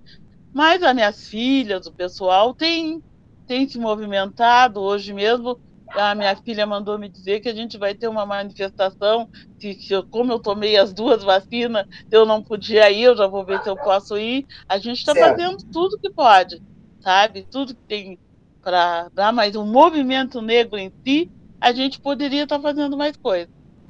Mas 0.53 0.83
as 0.83 0.93
minhas 0.93 1.27
filhas, 1.27 1.87
o 1.87 1.93
pessoal 1.93 2.53
tem, 2.53 3.01
tem 3.47 3.67
se 3.67 3.79
movimentado. 3.79 4.81
Hoje 4.81 5.13
mesmo, 5.13 5.59
a 5.89 6.13
minha 6.13 6.35
filha 6.35 6.67
mandou 6.67 6.99
me 6.99 7.09
dizer 7.09 7.39
que 7.39 7.49
a 7.49 7.55
gente 7.55 7.75
vai 7.75 7.95
ter 7.95 8.07
uma 8.07 8.25
manifestação. 8.25 9.27
Que, 9.57 9.73
que 9.73 10.03
como 10.11 10.31
eu 10.31 10.39
tomei 10.39 10.77
as 10.77 10.93
duas 10.93 11.23
vacinas, 11.23 11.87
eu 12.11 12.23
não 12.23 12.43
podia 12.43 12.91
ir, 12.91 13.03
eu 13.03 13.17
já 13.17 13.25
vou 13.25 13.43
ver 13.43 13.63
se 13.63 13.69
eu 13.69 13.77
posso 13.77 14.15
ir. 14.15 14.45
A 14.69 14.77
gente 14.77 14.99
está 14.99 15.15
fazendo 15.15 15.57
tudo 15.71 15.97
que 15.99 16.11
pode, 16.11 16.61
sabe? 17.01 17.47
Tudo 17.49 17.73
que 17.73 17.81
tem 17.87 18.19
para 18.61 19.09
dar 19.13 19.33
mais 19.33 19.55
um 19.55 19.65
movimento 19.65 20.41
negro 20.41 20.77
em 20.77 20.91
si, 21.03 21.31
a 21.59 21.71
gente 21.71 21.99
poderia 21.99 22.43
estar 22.43 22.57
tá 22.57 22.61
fazendo 22.61 22.97
mais 22.97 23.17
coisas. 23.17 23.49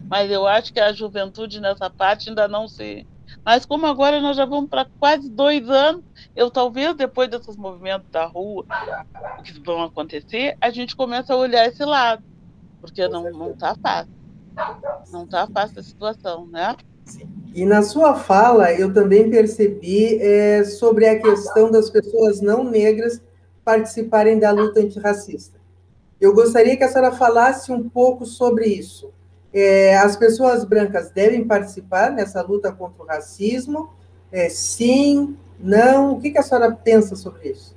Mas 0.10 0.32
eu 0.32 0.48
acho 0.48 0.74
que 0.74 0.80
a 0.80 0.92
juventude 0.92 1.60
nessa 1.60 1.90
parte 1.90 2.30
ainda 2.30 2.48
não 2.48 2.68
se. 2.68 3.06
Mas 3.46 3.66
como 3.66 3.86
agora 3.86 4.20
nós 4.22 4.36
já 4.36 4.46
vamos 4.46 4.70
para 4.70 4.86
quase 5.00 5.30
dois 5.30 5.70
anos, 5.70 6.04
eu 6.36 6.50
talvez 6.50 6.96
depois 6.96 7.30
desses 7.30 7.56
movimentos 7.56 8.10
da 8.12 8.26
rua 8.26 8.66
que 9.44 9.60
vão 9.62 9.84
acontecer, 9.84 10.58
a 10.60 10.70
gente 10.70 10.96
começa 10.96 11.34
a 11.34 11.38
olhar 11.38 11.66
esse 11.68 11.84
lado, 11.84 12.24
porque 12.82 13.08
não 13.08 13.32
não 13.32 13.52
está 13.52 13.76
fácil, 13.76 14.14
não 15.12 15.24
está 15.24 15.48
fácil 15.48 15.80
a 15.80 15.84
situação, 15.84 16.46
né? 16.48 16.76
E 17.54 17.66
na 17.66 17.82
sua 17.82 18.16
fala 18.16 18.72
eu 18.74 18.94
também 18.94 19.30
percebi 19.30 20.22
é, 20.22 20.64
sobre 20.64 21.08
a 21.08 21.20
questão 21.20 21.72
das 21.72 21.90
pessoas 21.90 22.42
não 22.42 22.64
negras 22.64 23.22
participarem 23.64 24.40
da 24.40 24.52
luta 24.52 24.80
antirracista. 24.80 25.60
Eu 26.20 26.34
gostaria 26.34 26.78
que 26.78 26.84
a 26.84 26.88
senhora 26.88 27.12
falasse 27.12 27.72
um 27.72 27.90
pouco 27.90 28.26
sobre 28.26 28.68
isso. 28.68 29.12
É, 29.54 29.98
as 29.98 30.16
pessoas 30.16 30.64
brancas 30.64 31.10
devem 31.12 31.46
participar 31.46 32.12
nessa 32.12 32.42
luta 32.42 32.72
contra 32.72 33.04
o 33.04 33.08
racismo? 33.08 33.90
É, 34.32 34.48
sim, 34.48 35.36
não? 35.60 36.14
O 36.14 36.22
que, 36.22 36.32
que 36.32 36.38
a 36.38 36.44
senhora 36.44 36.72
pensa 36.72 37.16
sobre 37.16 37.50
isso? 37.50 37.76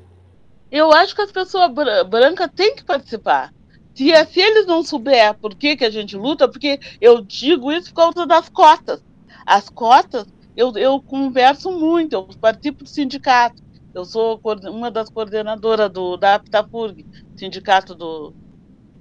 Eu 0.71 0.93
acho 0.93 1.15
que 1.15 1.23
as 1.23 1.33
pessoas 1.33 1.71
brancas 2.09 2.51
têm 2.55 2.77
que 2.77 2.85
participar. 2.85 3.53
Se, 3.95 4.13
se 4.27 4.41
eles 4.41 4.67
não 4.67 4.83
souber 4.83 5.35
por 5.35 5.55
que, 5.55 5.77
que 5.77 5.85
a 5.85 5.91
gente 5.91 6.17
luta, 6.17 6.49
porque 6.49 6.79
eu 7.01 7.21
digo 7.21 7.73
isso 7.73 7.91
por 7.91 8.13
causa 8.13 8.27
das 8.27 8.49
cotas. 8.49 9.03
As 9.47 9.69
cotas, 9.69 10.27
eu, 10.57 10.77
eu 10.77 11.01
converso 11.01 11.71
muito, 11.73 12.13
eu 12.13 12.29
participo 12.41 12.85
do 12.85 12.89
sindicato. 12.91 13.64
Eu 13.95 14.05
sou 14.05 14.41
uma 14.71 14.91
das 14.91 15.09
coordenadoras 15.09 15.91
do, 15.91 16.17
da 16.17 16.35
Aptafurg, 16.35 17.07
sindicato 17.37 17.95
do 17.95 18.35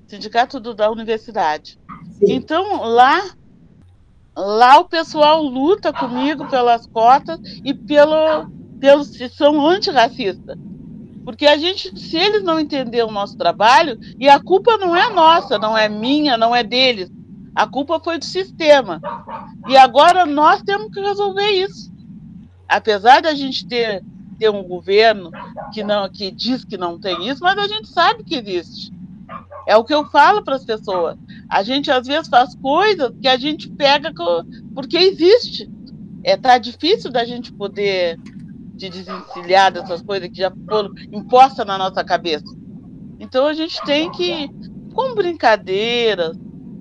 sindicato 0.07 0.59
do, 0.59 0.73
da 0.73 0.91
universidade. 0.91 1.79
Sim. 2.11 2.33
Então 2.33 2.83
lá 2.83 3.21
lá 4.35 4.79
o 4.79 4.85
pessoal 4.85 5.41
luta 5.41 5.91
comigo 5.91 6.47
pelas 6.47 6.85
cotas 6.85 7.39
e 7.63 7.73
pelo 7.73 8.47
pelos 8.79 9.07
se 9.07 9.29
são 9.29 9.65
antirracistas. 9.65 10.57
Porque 11.23 11.45
a 11.45 11.57
gente, 11.57 11.97
se 11.97 12.17
eles 12.17 12.43
não 12.43 12.59
entenderem 12.59 13.07
o 13.07 13.11
nosso 13.11 13.37
trabalho, 13.37 13.97
e 14.19 14.27
a 14.27 14.41
culpa 14.41 14.77
não 14.77 14.93
é 14.93 15.09
nossa, 15.09 15.57
não 15.57 15.77
é 15.77 15.87
minha, 15.87 16.37
não 16.37 16.53
é 16.53 16.63
deles. 16.63 17.09
A 17.55 17.65
culpa 17.65 17.99
foi 17.99 18.17
do 18.17 18.25
sistema. 18.25 19.01
E 19.67 19.77
agora 19.77 20.25
nós 20.25 20.61
temos 20.63 20.93
que 20.93 20.99
resolver 20.99 21.49
isso. 21.49 21.91
Apesar 22.67 23.21
da 23.21 23.33
gente 23.33 23.65
ter 23.65 24.03
ter 24.33 24.49
um 24.49 24.63
governo 24.63 25.31
que 25.73 25.83
não 25.83 26.09
que 26.09 26.31
diz 26.31 26.65
que 26.65 26.77
não 26.77 26.99
tem 26.99 27.27
isso, 27.27 27.43
mas 27.43 27.57
a 27.57 27.67
gente 27.67 27.87
sabe 27.87 28.23
que 28.23 28.35
existe. 28.35 28.91
É 29.67 29.77
o 29.77 29.83
que 29.83 29.93
eu 29.93 30.05
falo 30.05 30.43
para 30.43 30.55
as 30.55 30.65
pessoas. 30.65 31.17
A 31.49 31.63
gente 31.63 31.89
às 31.89 32.05
vezes 32.05 32.27
faz 32.27 32.55
coisas 32.55 33.11
que 33.21 33.27
a 33.27 33.37
gente 33.37 33.69
pega 33.69 34.11
porque 34.73 34.97
existe. 34.97 35.69
É 36.23 36.37
tá 36.37 36.57
difícil 36.57 37.11
da 37.11 37.25
gente 37.25 37.51
poder 37.53 38.19
se 38.77 38.89
desencilhar 38.89 39.71
dessas 39.71 40.01
coisas 40.01 40.29
que 40.29 40.37
já 40.37 40.51
foram 40.69 40.91
impostas 41.11 41.65
na 41.65 41.77
nossa 41.77 42.03
cabeça. 42.03 42.45
Então 43.19 43.47
a 43.47 43.53
gente 43.53 43.81
tem 43.85 44.11
que, 44.11 44.49
com 44.93 45.15
brincadeiras, 45.15 46.37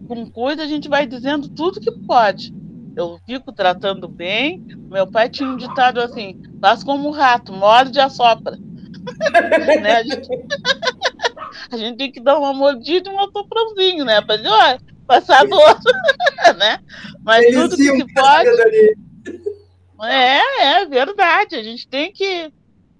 com 0.08 0.28
coisas, 0.30 0.64
a 0.64 0.68
gente 0.68 0.88
vai 0.88 1.06
dizendo 1.06 1.48
tudo 1.48 1.80
que 1.80 1.90
pode 1.90 2.52
eu 2.96 3.18
fico 3.26 3.52
tratando 3.52 4.08
bem. 4.08 4.64
Meu 4.90 5.06
pai 5.06 5.28
tinha 5.28 5.48
um 5.48 5.56
ditado 5.56 6.00
assim: 6.00 6.40
faz 6.60 6.82
como 6.84 7.08
um 7.08 7.12
rato, 7.12 7.52
morde 7.52 7.98
e 7.98 8.00
assopra. 8.00 8.56
né? 9.82 9.96
a, 9.96 10.02
gente... 10.02 10.28
a, 11.72 11.76
gente... 11.76 11.96
tem 11.96 12.12
que 12.12 12.20
dar 12.20 12.38
uma 12.38 12.52
mordida 12.52 13.10
e 13.10 13.12
um 13.12 13.20
assoprãozinho, 13.20 14.04
né? 14.04 14.20
Para 14.20 14.36
dizer, 14.36 14.80
passar 15.06 15.46
dor. 15.46 15.78
né? 16.58 16.78
Mas 17.22 17.44
Eles 17.44 17.56
tudo 17.56 17.76
que 17.76 17.82
se 17.84 18.14
pode. 18.14 18.48
É, 20.04 20.80
é 20.80 20.86
verdade. 20.86 21.56
A 21.56 21.62
gente 21.62 21.86
tem 21.88 22.12
que 22.12 22.52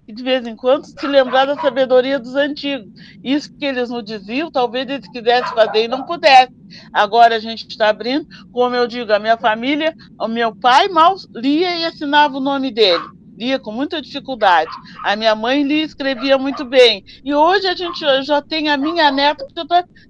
e 0.07 0.13
de 0.13 0.23
vez 0.23 0.45
em 0.45 0.55
quando 0.55 0.85
se 0.85 1.07
lembrar 1.07 1.45
da 1.45 1.55
sabedoria 1.55 2.19
dos 2.19 2.35
antigos. 2.35 2.91
Isso 3.23 3.53
que 3.53 3.65
eles 3.65 3.89
nos 3.89 4.03
diziam, 4.03 4.51
talvez 4.51 4.89
eles 4.89 5.07
quisessem 5.09 5.55
fazer 5.55 5.85
e 5.85 5.87
não 5.87 6.03
pudessem. 6.03 6.55
Agora 6.91 7.35
a 7.35 7.39
gente 7.39 7.67
está 7.67 7.89
abrindo, 7.89 8.27
como 8.51 8.75
eu 8.75 8.87
digo, 8.87 9.13
a 9.13 9.19
minha 9.19 9.37
família, 9.37 9.95
o 10.19 10.27
meu 10.27 10.55
pai 10.55 10.87
mal 10.89 11.15
lia 11.33 11.77
e 11.77 11.85
assinava 11.85 12.37
o 12.37 12.41
nome 12.41 12.71
dele. 12.71 13.03
Lia 13.37 13.57
com 13.57 13.71
muita 13.71 14.01
dificuldade. 14.01 14.69
A 15.03 15.15
minha 15.15 15.33
mãe 15.35 15.63
lia 15.63 15.81
e 15.81 15.85
escrevia 15.85 16.37
muito 16.37 16.63
bem. 16.65 17.03
E 17.23 17.33
hoje 17.33 17.67
a 17.67 17.75
gente 17.75 17.99
já 18.23 18.41
tem 18.41 18.69
a 18.69 18.77
minha 18.77 19.11
neta 19.11 19.45
que 19.47 19.53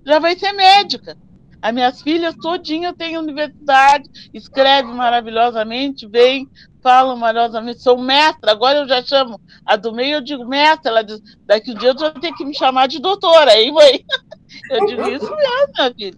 já 0.06 0.20
vai 0.20 0.38
ser 0.38 0.52
médica. 0.54 1.16
As 1.62 1.74
minhas 1.74 2.02
filhas 2.02 2.36
todinha 2.36 2.92
têm 2.92 3.18
universidade, 3.18 4.10
escreve 4.34 4.92
maravilhosamente, 4.92 6.06
vem, 6.06 6.50
falam 6.84 7.18
maravilhosamente, 7.18 7.82
sou 7.82 7.98
mestra, 7.98 8.52
agora 8.52 8.80
eu 8.80 8.88
já 8.88 9.02
chamo 9.02 9.40
a 9.66 9.76
do 9.76 9.94
meio, 9.94 10.18
eu 10.18 10.22
digo 10.22 10.46
mestra, 10.46 10.92
ela 10.92 11.04
diz, 11.04 11.20
daqui 11.46 11.72
um 11.72 11.76
dia 11.76 11.90
eu 11.90 11.96
vou 11.96 12.12
ter 12.12 12.34
que 12.34 12.46
me 12.46 12.54
chamar 12.54 12.88
de 12.88 13.00
doutora, 13.00 13.52
aí 13.52 13.72
mãe. 13.72 14.06
Eu 14.70 14.86
digo 14.86 15.02
isso 15.10 15.36
mesmo, 15.36 15.74
minha 15.76 15.94
filha. 15.96 16.18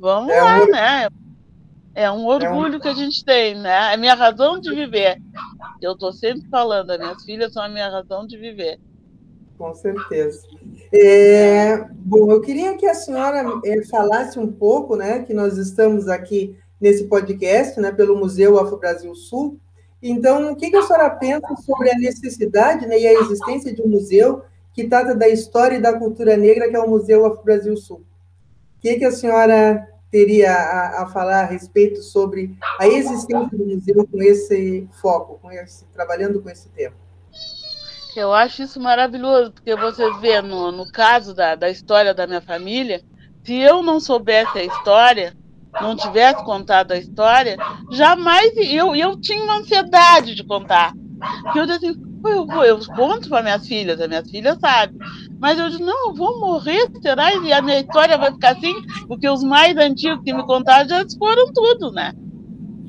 Vamos 0.00 0.32
é 0.32 0.42
lá, 0.42 0.60
um... 0.60 0.66
né? 0.66 1.08
É 1.94 2.10
um 2.10 2.26
orgulho 2.26 2.74
é 2.74 2.76
um... 2.76 2.80
que 2.80 2.88
a 2.88 2.94
gente 2.94 3.24
tem, 3.24 3.54
né? 3.54 3.94
É 3.94 3.96
minha 3.96 4.14
razão 4.14 4.58
de 4.58 4.74
viver. 4.74 5.18
Eu 5.80 5.92
estou 5.92 6.12
sempre 6.12 6.48
falando, 6.48 6.90
as 6.90 6.98
minhas 6.98 7.24
filhas 7.24 7.52
são 7.52 7.62
a 7.62 7.68
minha 7.68 7.88
razão 7.88 8.26
de 8.26 8.36
viver. 8.36 8.80
Com 9.56 9.72
certeza. 9.74 10.46
É, 10.92 11.86
bom, 11.92 12.30
eu 12.30 12.40
queria 12.40 12.76
que 12.76 12.86
a 12.86 12.94
senhora 12.94 13.44
é, 13.64 13.82
falasse 13.84 14.38
um 14.38 14.50
pouco, 14.50 14.96
né, 14.96 15.20
que 15.20 15.32
nós 15.32 15.56
estamos 15.56 16.08
aqui 16.08 16.56
nesse 16.80 17.04
podcast, 17.04 17.80
né, 17.80 17.90
pelo 17.90 18.18
Museu 18.18 18.58
Afro 18.58 18.78
Brasil 18.78 19.14
Sul. 19.14 19.58
Então, 20.02 20.52
o 20.52 20.56
que, 20.56 20.70
que 20.70 20.76
a 20.76 20.82
senhora 20.82 21.10
pensa 21.10 21.56
sobre 21.64 21.90
a 21.90 21.98
necessidade 21.98 22.86
né, 22.86 22.98
e 22.98 23.06
a 23.06 23.20
existência 23.20 23.74
de 23.74 23.82
um 23.82 23.88
museu 23.88 24.44
que 24.72 24.86
trata 24.86 25.14
da 25.14 25.28
história 25.28 25.76
e 25.76 25.80
da 25.80 25.98
cultura 25.98 26.36
negra, 26.36 26.68
que 26.68 26.76
é 26.76 26.80
o 26.80 26.88
Museu 26.88 27.24
Afro 27.24 27.42
Brasil 27.42 27.76
Sul? 27.76 28.04
O 28.76 28.80
que, 28.80 28.96
que 28.96 29.04
a 29.04 29.10
senhora 29.10 29.88
teria 30.10 30.52
a, 30.52 31.02
a, 31.02 31.06
falar 31.06 31.42
a 31.42 31.46
respeito 31.46 32.02
sobre 32.02 32.56
a 32.78 32.86
existência 32.86 33.56
do 33.56 33.66
museu 33.66 34.06
com 34.06 34.22
esse 34.22 34.86
foco, 35.00 35.38
com 35.40 35.50
esse, 35.50 35.84
trabalhando 35.86 36.40
com 36.42 36.50
esse 36.50 36.68
tema? 36.68 36.94
Eu 38.14 38.32
acho 38.32 38.62
isso 38.62 38.80
maravilhoso, 38.80 39.52
porque 39.52 39.74
você 39.76 40.10
vê 40.20 40.40
no, 40.40 40.72
no 40.72 40.90
caso 40.90 41.34
da, 41.34 41.54
da 41.54 41.68
história 41.68 42.14
da 42.14 42.26
minha 42.26 42.40
família, 42.40 43.02
se 43.44 43.54
eu 43.54 43.82
não 43.82 44.00
soubesse 44.00 44.58
a 44.58 44.64
história, 44.64 45.36
não 45.80 45.96
tivesse 45.96 46.44
contado 46.44 46.92
a 46.92 46.98
história, 46.98 47.56
jamais 47.90 48.52
eu, 48.56 48.94
eu 48.94 49.20
tinha 49.20 49.42
uma 49.42 49.58
ansiedade 49.58 50.34
de 50.34 50.44
contar. 50.44 50.92
Porque 51.42 51.58
eu 51.58 51.66
disse 51.66 51.86
assim, 51.86 52.00
eu, 52.24 52.46
vou, 52.46 52.64
eu 52.64 52.78
conto 52.94 53.28
para 53.28 53.42
minhas 53.42 53.66
filhas, 53.66 54.00
as 54.00 54.08
minhas 54.08 54.30
filhas 54.30 54.58
sabem. 54.58 54.96
Mas 55.38 55.58
eu 55.58 55.68
disse, 55.68 55.82
não, 55.82 56.08
eu 56.08 56.14
vou 56.14 56.40
morrer, 56.40 56.90
será? 57.00 57.34
E 57.34 57.52
a 57.52 57.62
minha 57.62 57.80
história 57.80 58.18
vai 58.18 58.32
ficar 58.32 58.52
assim? 58.52 58.74
Porque 59.06 59.28
os 59.28 59.42
mais 59.42 59.76
antigos 59.76 60.22
que 60.24 60.32
me 60.32 60.44
contaram 60.44 60.88
já 60.88 61.04
foram 61.18 61.52
tudo, 61.52 61.92
né? 61.92 62.12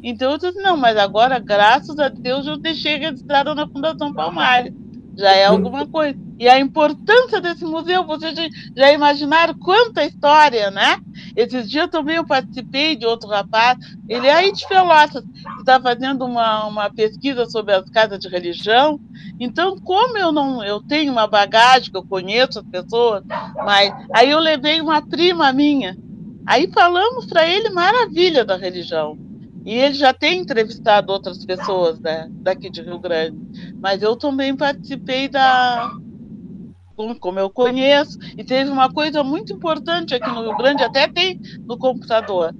Então 0.03 0.31
eu 0.31 0.37
disse, 0.37 0.61
não, 0.61 0.77
mas 0.77 0.97
agora, 0.97 1.39
graças 1.39 1.97
a 1.99 2.09
Deus, 2.09 2.47
eu 2.47 2.57
deixei 2.57 2.97
registrado 2.97 3.53
na 3.53 3.67
Fundação 3.67 4.13
Palmares 4.13 4.73
já 5.17 5.31
é 5.31 5.45
alguma 5.45 5.85
coisa. 5.87 6.17
E 6.39 6.47
a 6.47 6.59
importância 6.59 7.41
desse 7.41 7.65
museu, 7.65 8.05
vocês 8.05 8.35
já 8.75 8.91
imaginaram 8.93 9.55
quanta 9.55 10.05
história, 10.05 10.69
né? 10.69 10.99
Esses 11.37 11.69
dias 11.69 11.87
também 11.91 12.15
eu 12.15 12.25
participei 12.25 12.95
de 12.95 13.05
outro 13.05 13.29
rapaz, 13.29 13.77
ele 14.09 14.25
é 14.25 14.33
aí 14.33 14.51
de 14.51 14.67
Pelotas, 14.67 15.23
está 15.59 15.79
fazendo 15.79 16.25
uma, 16.25 16.65
uma 16.65 16.89
pesquisa 16.89 17.45
sobre 17.45 17.75
as 17.75 17.87
casas 17.91 18.17
de 18.17 18.27
religião. 18.27 18.99
Então, 19.39 19.77
como 19.77 20.17
eu 20.17 20.31
não 20.31 20.63
eu 20.63 20.81
tenho 20.81 21.11
uma 21.11 21.27
bagagem, 21.27 21.91
que 21.91 21.97
eu 21.97 22.03
conheço 22.03 22.57
as 22.57 22.65
pessoas, 22.65 23.23
mas 23.55 23.93
aí 24.15 24.31
eu 24.31 24.39
levei 24.39 24.81
uma 24.81 24.99
prima 24.99 25.53
minha. 25.53 25.95
Aí 26.43 26.71
falamos 26.73 27.27
para 27.27 27.47
ele 27.47 27.69
maravilha 27.69 28.43
da 28.43 28.57
religião. 28.57 29.15
E 29.63 29.73
ele 29.73 29.93
já 29.93 30.13
tem 30.13 30.39
entrevistado 30.39 31.11
outras 31.11 31.45
pessoas 31.45 31.99
né, 31.99 32.27
daqui 32.31 32.67
de 32.69 32.81
Rio 32.81 32.97
Grande. 32.97 33.37
Mas 33.79 34.01
eu 34.01 34.15
também 34.15 34.55
participei 34.55 35.27
da. 35.27 35.91
Como 37.19 37.39
eu 37.39 37.49
conheço, 37.49 38.17
e 38.35 38.43
teve 38.43 38.71
uma 38.71 38.91
coisa 38.91 39.23
muito 39.23 39.53
importante 39.53 40.15
aqui 40.15 40.27
no 40.29 40.41
Rio 40.41 40.57
Grande, 40.57 40.83
até 40.83 41.07
tem 41.07 41.39
no 41.65 41.77
computador. 41.77 42.55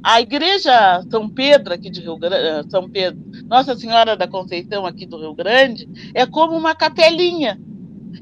A 0.00 0.20
igreja 0.20 1.02
São 1.10 1.28
Pedro, 1.28 1.74
aqui 1.74 1.90
de 1.90 2.00
Rio 2.00 2.16
Grande, 2.16 2.36
eh, 2.36 2.62
São 2.68 2.88
Pedro, 2.88 3.20
Nossa 3.48 3.74
Senhora 3.74 4.16
da 4.16 4.28
Conceição, 4.28 4.86
aqui 4.86 5.06
do 5.06 5.18
Rio 5.18 5.34
Grande, 5.34 5.88
é 6.14 6.24
como 6.24 6.56
uma 6.56 6.74
capelinha. 6.74 7.60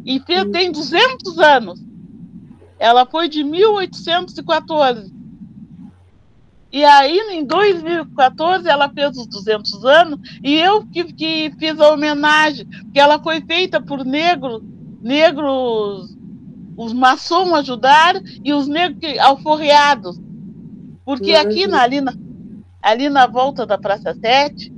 E 0.07 0.18
tem 0.20 0.72
200 0.72 1.38
anos. 1.38 1.84
Ela 2.78 3.05
foi 3.05 3.28
de 3.28 3.44
1814. 3.44 5.12
E 6.72 6.82
aí, 6.84 7.18
em 7.32 7.44
2014, 7.44 8.66
ela 8.66 8.88
fez 8.88 9.18
os 9.18 9.26
200 9.26 9.84
anos 9.84 10.18
e 10.42 10.55
eu 10.55 10.86
que, 10.86 11.05
que 11.12 11.53
fiz 11.59 11.78
a 11.78 11.90
homenagem, 11.90 12.64
porque 12.64 12.98
ela 12.98 13.18
foi 13.18 13.42
feita 13.42 13.78
por 13.78 14.03
negros, 14.07 14.62
negros, 15.03 16.16
os 16.76 16.92
maçons 16.92 17.53
ajudaram 17.53 18.22
e 18.42 18.53
os 18.53 18.68
negros 18.68 19.18
alforreados. 19.18 20.20
Porque 21.05 21.34
aqui 21.34 21.66
na, 21.66 21.82
ali, 21.82 22.00
na, 22.00 22.14
ali 22.80 23.09
na 23.09 23.26
volta 23.26 23.66
da 23.66 23.76
Praça 23.76 24.14
7, 24.14 24.72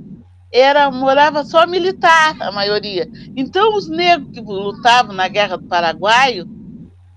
era, 0.51 0.89
morava 0.89 1.43
só 1.43 1.67
militar, 1.67 2.35
a 2.41 2.51
maioria. 2.51 3.09
Então, 3.35 3.75
os 3.75 3.87
negros 3.87 4.31
que 4.31 4.41
lutavam 4.41 5.13
na 5.13 5.27
Guerra 5.27 5.57
do 5.57 5.65
Paraguaio, 5.65 6.49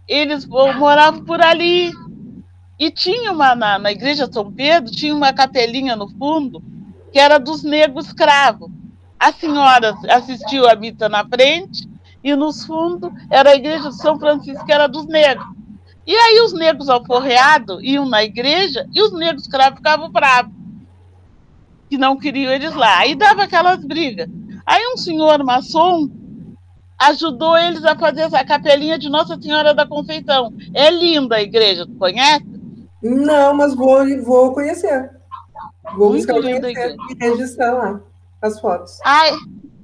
eles 0.06 0.46
moravam 0.46 1.24
por 1.24 1.40
ali. 1.40 1.92
E 2.78 2.90
tinha 2.90 3.32
uma, 3.32 3.54
na, 3.54 3.78
na 3.78 3.92
igreja 3.92 4.28
São 4.30 4.52
Pedro, 4.52 4.90
tinha 4.90 5.14
uma 5.14 5.32
capelinha 5.32 5.96
no 5.96 6.08
fundo, 6.08 6.62
que 7.12 7.18
era 7.18 7.38
dos 7.38 7.62
negros 7.62 8.06
escravos. 8.06 8.70
A 9.18 9.32
senhora 9.32 9.96
assistiu 10.10 10.68
a 10.68 10.76
missa 10.76 11.08
na 11.08 11.24
frente, 11.24 11.88
e 12.22 12.34
nos 12.34 12.64
fundos 12.64 13.10
era 13.30 13.50
a 13.50 13.54
igreja 13.54 13.90
de 13.90 13.96
São 13.96 14.18
Francisco, 14.18 14.64
que 14.64 14.72
era 14.72 14.86
dos 14.86 15.06
negros. 15.06 15.46
E 16.06 16.14
aí 16.14 16.40
os 16.40 16.52
negros 16.52 16.88
alforreados 16.88 17.80
iam 17.82 18.08
na 18.08 18.24
igreja 18.24 18.88
e 18.94 19.02
os 19.02 19.12
negros 19.12 19.42
escravos 19.42 19.78
ficavam 19.78 20.10
bravos, 20.10 20.52
que 21.88 21.98
não 21.98 22.16
queriam 22.16 22.52
eles 22.52 22.74
lá. 22.74 22.98
Aí 22.98 23.14
dava 23.14 23.42
aquelas 23.42 23.84
brigas. 23.84 24.28
Aí 24.64 24.86
um 24.92 24.96
senhor 24.96 25.42
maçom 25.44 26.08
ajudou 26.98 27.56
eles 27.56 27.84
a 27.84 27.94
fazer 27.94 28.22
essa 28.22 28.44
capelinha 28.44 28.98
de 28.98 29.08
Nossa 29.08 29.40
Senhora 29.40 29.74
da 29.74 29.86
Conceição. 29.86 30.52
É 30.74 30.90
linda 30.90 31.36
a 31.36 31.42
igreja, 31.42 31.86
tu 31.86 31.94
conhece? 31.94 32.44
Não, 33.02 33.54
mas 33.54 33.74
vou, 33.74 34.04
vou 34.24 34.52
conhecer. 34.52 35.10
Vou 35.96 36.10
Muito 36.10 36.26
buscar 36.26 36.40
conhecer 36.40 36.96
e 37.10 37.24
registrar 37.24 37.72
lá 37.72 38.00
as 38.42 38.60
fotos. 38.60 38.98
Ai, 39.04 39.32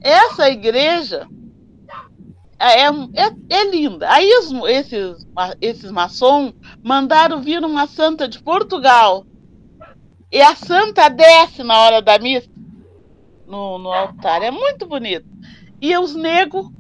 essa 0.01 0.49
igreja 0.51 1.27
é, 2.59 2.87
é, 2.87 3.31
é 3.51 3.71
linda. 3.71 4.11
Aí 4.11 4.29
esses, 4.67 5.27
esses 5.61 5.91
maçons 5.91 6.53
mandaram 6.83 7.43
vir 7.43 7.65
uma 7.65 7.87
santa 7.87 8.29
de 8.29 8.41
Portugal. 8.41 9.27
E 10.31 10.41
a 10.43 10.55
santa 10.55 11.09
desce 11.09 11.63
na 11.63 11.79
hora 11.79 12.03
da 12.03 12.19
missa 12.19 12.49
no, 13.47 13.79
no 13.79 13.93
altar. 13.93 14.43
É 14.43 14.51
muito 14.51 14.87
bonito. 14.87 15.27
E 15.81 15.97
os 15.97 16.15
negros 16.15 16.71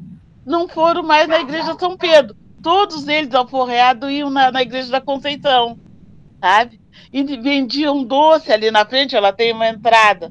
não 0.45 0.69
foram 0.69 1.03
mais 1.03 1.29
na 1.29 1.41
igreja 1.41 1.77
São 1.79 1.97
Pedro. 1.97 2.37
Todos 2.63 3.07
eles 3.07 3.35
alforreados 3.35 4.11
iam 4.11 4.31
na, 4.31 4.51
na 4.51 4.63
igreja 4.63 4.91
da 4.91 5.01
Conceição 5.01 5.79
sabe? 6.45 6.79
E 7.11 7.23
vendiam 7.39 8.05
doce 8.05 8.53
ali 8.53 8.71
na 8.71 8.85
frente, 8.85 9.17
ela 9.17 9.33
tem 9.33 9.51
uma 9.53 9.67
entrada. 9.67 10.31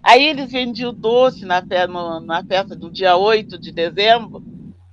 Aí 0.00 0.24
eles 0.24 0.52
vendiam 0.52 0.94
doce 0.94 1.44
na, 1.44 1.60
no, 1.88 2.20
na 2.20 2.44
festa 2.44 2.76
do 2.76 2.88
dia 2.88 3.16
8 3.16 3.58
de 3.58 3.72
dezembro, 3.72 4.40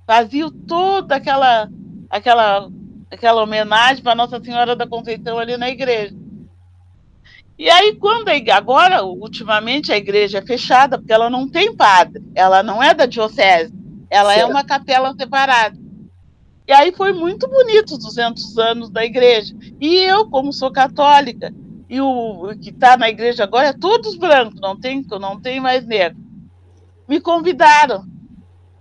faziam 0.06 0.50
toda 0.50 1.16
aquela, 1.16 1.68
aquela, 2.08 2.70
aquela 3.10 3.42
homenagem 3.42 4.02
para 4.02 4.14
Nossa 4.14 4.40
Senhora 4.40 4.76
da 4.76 4.86
Conceição 4.86 5.38
ali 5.38 5.56
na 5.56 5.68
igreja. 5.68 6.14
E 7.58 7.70
aí, 7.70 7.96
quando 7.96 8.28
a, 8.28 8.56
agora, 8.56 9.02
ultimamente, 9.04 9.90
a 9.90 9.96
igreja 9.96 10.38
é 10.38 10.46
fechada, 10.46 10.98
porque 10.98 11.12
ela 11.12 11.30
não 11.30 11.48
tem 11.48 11.74
padre, 11.74 12.22
ela 12.34 12.62
não 12.62 12.82
é 12.82 12.92
da 12.92 13.06
diocese, 13.06 13.72
ela 14.10 14.32
é 14.32 14.36
certo. 14.36 14.48
é 14.48 14.52
uma 14.52 14.64
capela 14.64 15.14
separada. 15.18 15.76
E 16.68 16.72
aí 16.72 16.92
foi 16.92 17.12
muito 17.12 17.48
bonito 17.48 17.92
os 17.92 17.98
200 17.98 18.58
anos 18.58 18.90
da 18.90 19.04
igreja. 19.04 19.54
E 19.80 19.96
eu, 19.96 20.28
como 20.28 20.52
sou 20.52 20.70
católica, 20.70 21.54
e 21.88 22.00
o 22.00 22.52
que 22.60 22.70
está 22.70 22.96
na 22.96 23.08
igreja 23.08 23.44
agora 23.44 23.68
é 23.68 23.72
todos 23.72 24.16
brancos, 24.16 24.60
não 24.60 24.78
tem, 24.78 25.04
não 25.20 25.40
tem 25.40 25.60
mais 25.60 25.86
negro. 25.86 26.18
Me 27.08 27.20
convidaram, 27.20 28.04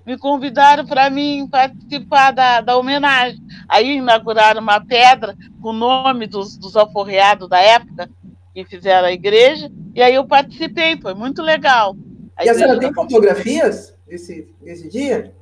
me 0.06 0.18
convidaram 0.18 0.86
para 0.86 1.10
mim 1.10 1.48
participar 1.50 2.32
da, 2.32 2.62
da 2.62 2.78
homenagem. 2.78 3.42
Aí 3.68 3.98
inauguraram 3.98 4.62
uma 4.62 4.80
pedra 4.80 5.36
com 5.62 5.70
o 5.70 5.74
nome 5.74 6.28
dos, 6.28 6.58
dos 6.58 6.76
alforreados 6.76 7.50
da 7.50 7.60
época 7.60 8.10
que 8.54 8.64
fizeram 8.64 9.08
a 9.08 9.12
igreja, 9.12 9.70
e 9.94 10.02
aí 10.02 10.16
eu 10.16 10.26
participei, 10.26 10.98
foi 11.02 11.14
muito 11.14 11.42
legal. 11.42 11.96
A 12.38 12.46
e 12.46 12.50
a 12.50 12.54
senhora 12.54 12.80
tem 12.80 12.94
fotografias 12.94 13.94
desse, 14.08 14.48
desse 14.62 14.88
dia? 14.88 15.34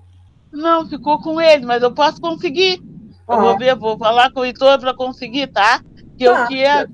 Não, 0.52 0.88
ficou 0.88 1.22
com 1.22 1.40
ele, 1.40 1.64
mas 1.64 1.84
eu 1.84 1.94
posso 1.94 2.20
conseguir. 2.20 2.82
Eu 3.30 3.40
vou 3.40 3.58
ver, 3.58 3.76
vou 3.76 3.98
falar 3.98 4.32
com 4.32 4.42
o 4.42 4.46
Heitor 4.46 4.80
para 4.80 4.96
conseguir, 4.96 5.48
tá? 5.48 5.82
Que 6.18 6.26
tá. 6.26 6.44
o 6.44 6.48
que 6.48 6.64
é. 6.64 6.88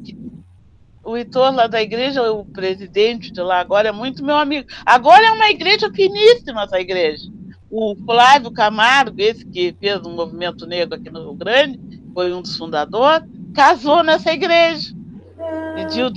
O 1.03 1.17
Heitor 1.17 1.53
lá 1.53 1.67
da 1.67 1.81
igreja, 1.81 2.21
o 2.31 2.45
presidente 2.45 3.31
de 3.31 3.41
lá 3.41 3.59
agora 3.59 3.89
é 3.89 3.91
muito 3.91 4.23
meu 4.23 4.35
amigo. 4.35 4.67
Agora 4.85 5.25
é 5.25 5.31
uma 5.31 5.49
igreja 5.49 5.89
finíssima 5.91 6.63
essa 6.63 6.79
igreja. 6.79 7.29
O 7.71 7.95
Flávio 7.95 8.51
Camargo, 8.51 9.19
esse 9.19 9.45
que 9.45 9.75
fez 9.79 10.01
o 10.01 10.09
movimento 10.09 10.65
negro 10.65 10.95
aqui 10.95 11.09
no 11.09 11.21
Rio 11.21 11.33
Grande, 11.33 11.79
foi 12.13 12.33
um 12.33 12.41
dos 12.41 12.57
fundadores, 12.57 13.29
casou 13.53 14.03
nessa 14.03 14.33
igreja. 14.33 14.93
Pediu 15.75 16.09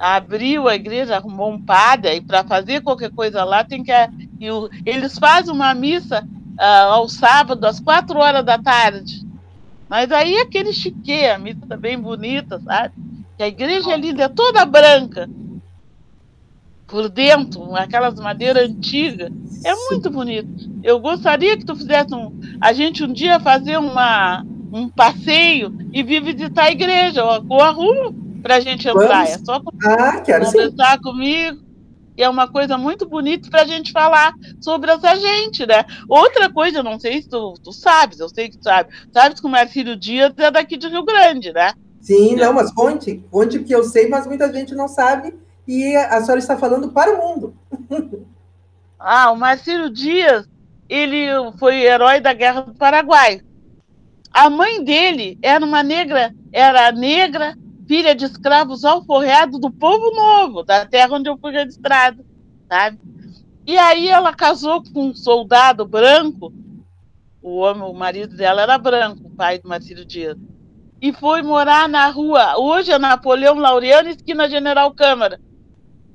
abriu 0.00 0.66
a 0.66 0.74
igreja, 0.74 1.16
arrumou 1.16 1.52
um 1.52 1.60
padre, 1.60 2.14
e 2.14 2.20
para 2.22 2.42
fazer 2.42 2.80
qualquer 2.80 3.10
coisa 3.10 3.44
lá 3.44 3.62
tem 3.62 3.84
que. 3.84 3.92
E 3.92 4.46
eles 4.86 5.18
fazem 5.18 5.52
uma 5.52 5.74
missa 5.74 6.26
uh, 6.58 6.92
ao 6.92 7.08
sábado, 7.08 7.66
às 7.66 7.78
quatro 7.78 8.18
horas 8.18 8.44
da 8.44 8.56
tarde. 8.56 9.26
Mas 9.88 10.10
aí 10.10 10.38
aquele 10.38 10.72
chique, 10.72 11.26
a 11.26 11.38
missa 11.38 11.66
tá 11.68 11.76
bem 11.76 11.98
bonita, 11.98 12.58
sabe? 12.60 12.94
Que 13.36 13.42
a 13.42 13.48
igreja 13.48 13.92
é 13.92 13.96
linda, 13.98 14.22
é 14.22 14.28
toda 14.28 14.64
branca. 14.64 15.28
Por 16.90 17.08
dentro, 17.08 17.74
aquelas 17.76 18.14
madeiras 18.16 18.68
antigas. 18.68 19.30
É 19.64 19.74
muito 19.90 20.10
bonito. 20.10 20.68
Eu 20.82 20.98
gostaria 20.98 21.56
que 21.56 21.64
tu 21.64 21.76
fizesse 21.76 22.14
um. 22.14 22.38
A 22.60 22.72
gente 22.72 23.04
um 23.04 23.12
dia 23.12 23.38
fazer 23.38 23.78
uma, 23.78 24.44
um 24.72 24.88
passeio 24.88 25.72
e 25.92 26.02
vir 26.02 26.22
visitar 26.22 26.64
a 26.64 26.72
igreja, 26.72 27.24
ou 27.24 27.60
a 27.60 27.70
rua, 27.70 28.12
para 28.42 28.56
a 28.56 28.60
gente 28.60 28.88
entrar. 28.88 29.26
Vamos. 29.26 29.30
É 29.30 29.38
só 29.38 29.62
ah, 29.84 30.20
conversar 30.20 30.92
sim. 30.94 31.02
comigo 31.02 31.70
é 32.22 32.28
uma 32.28 32.48
coisa 32.48 32.76
muito 32.76 33.08
bonita 33.08 33.48
para 33.50 33.62
a 33.62 33.66
gente 33.66 33.92
falar 33.92 34.32
sobre 34.60 34.90
essa 34.90 35.16
gente, 35.16 35.66
né? 35.66 35.84
Outra 36.08 36.52
coisa, 36.52 36.82
não 36.82 36.98
sei 36.98 37.22
se 37.22 37.28
tu, 37.28 37.54
tu 37.62 37.72
sabes, 37.72 38.20
eu 38.20 38.28
sei 38.28 38.48
que 38.48 38.58
tu 38.58 38.64
sabe, 38.64 38.90
sabes 39.12 39.40
que 39.40 39.46
o 39.46 39.50
Marcílio 39.50 39.96
Dias 39.96 40.32
é 40.36 40.50
daqui 40.50 40.76
de 40.76 40.88
Rio 40.88 41.04
Grande, 41.04 41.52
né? 41.52 41.72
Sim, 42.00 42.36
não, 42.36 42.52
mas 42.52 42.72
conte, 42.72 43.22
conte 43.30 43.58
que 43.60 43.74
eu 43.74 43.84
sei, 43.84 44.08
mas 44.08 44.26
muita 44.26 44.52
gente 44.52 44.74
não 44.74 44.88
sabe, 44.88 45.34
e 45.70 45.96
a 45.96 46.20
senhora 46.20 46.40
está 46.40 46.58
falando 46.58 46.90
para 46.90 47.14
o 47.14 47.18
mundo. 47.18 47.54
ah, 48.98 49.30
o 49.30 49.36
Marcílio 49.36 49.88
Dias 49.88 50.48
ele 50.88 51.26
foi 51.58 51.76
herói 51.82 52.20
da 52.20 52.32
Guerra 52.32 52.62
do 52.62 52.74
Paraguai. 52.74 53.40
A 54.32 54.50
mãe 54.50 54.82
dele 54.82 55.38
era 55.40 55.64
uma 55.64 55.82
negra, 55.82 56.34
era 56.52 56.90
negra, 56.90 57.56
filha 57.86 58.16
de 58.16 58.24
escravos 58.24 58.84
alforreados 58.84 59.60
do 59.60 59.70
povo 59.70 60.10
novo, 60.10 60.64
da 60.64 60.84
terra 60.84 61.14
onde 61.14 61.30
eu 61.30 61.38
fui 61.38 61.52
registrado, 61.52 62.24
sabe? 62.68 62.98
E 63.64 63.78
aí 63.78 64.08
ela 64.08 64.34
casou 64.34 64.82
com 64.92 65.10
um 65.10 65.14
soldado 65.14 65.86
branco, 65.86 66.52
o 67.40 67.58
homem, 67.58 67.84
o 67.84 67.94
marido 67.94 68.36
dela 68.36 68.62
era 68.62 68.76
branco, 68.76 69.28
o 69.28 69.30
pai 69.30 69.60
do 69.60 69.68
Marcílio 69.68 70.04
Dias, 70.04 70.36
e 71.00 71.12
foi 71.12 71.42
morar 71.42 71.88
na 71.88 72.08
rua, 72.08 72.58
hoje 72.58 72.90
é 72.90 72.98
Napoleão 72.98 73.54
Laureano, 73.54 74.08
esquina 74.08 74.48
General 74.48 74.92
Câmara. 74.92 75.40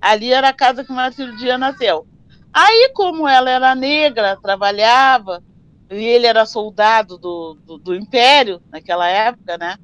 Ali 0.05 0.31
era 0.31 0.49
a 0.49 0.53
casa 0.53 0.85
que 0.85 1.31
Dias 1.35 1.59
nasceu. 1.59 2.05
Aí, 2.53 2.91
como 2.93 3.27
ela 3.27 3.49
era 3.49 3.73
negra, 3.73 4.37
trabalhava, 4.39 5.43
e 5.89 5.95
ele 5.95 6.27
era 6.27 6.45
soldado 6.45 7.17
do, 7.17 7.57
do, 7.65 7.79
do 7.79 7.95
Império 7.95 8.61
naquela 8.71 9.07
época, 9.07 9.57
né? 9.57 9.75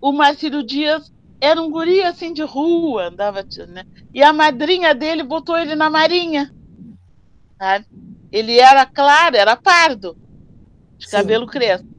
O 0.00 0.10
Marcílio 0.10 0.62
Dias 0.62 1.12
era 1.38 1.60
um 1.60 1.70
guri 1.70 2.02
assim 2.02 2.32
de 2.32 2.40
rua, 2.40 3.08
andava, 3.08 3.44
né? 3.68 3.84
E 4.14 4.22
a 4.22 4.32
madrinha 4.32 4.94
dele 4.94 5.22
botou 5.22 5.58
ele 5.58 5.74
na 5.74 5.90
marinha, 5.90 6.50
sabe? 7.58 7.84
Ele 8.32 8.58
era 8.58 8.86
claro, 8.86 9.36
era 9.36 9.54
pardo, 9.54 10.16
de 10.96 11.04
Sim. 11.04 11.12
cabelo 11.12 11.46
crespo. 11.46 11.91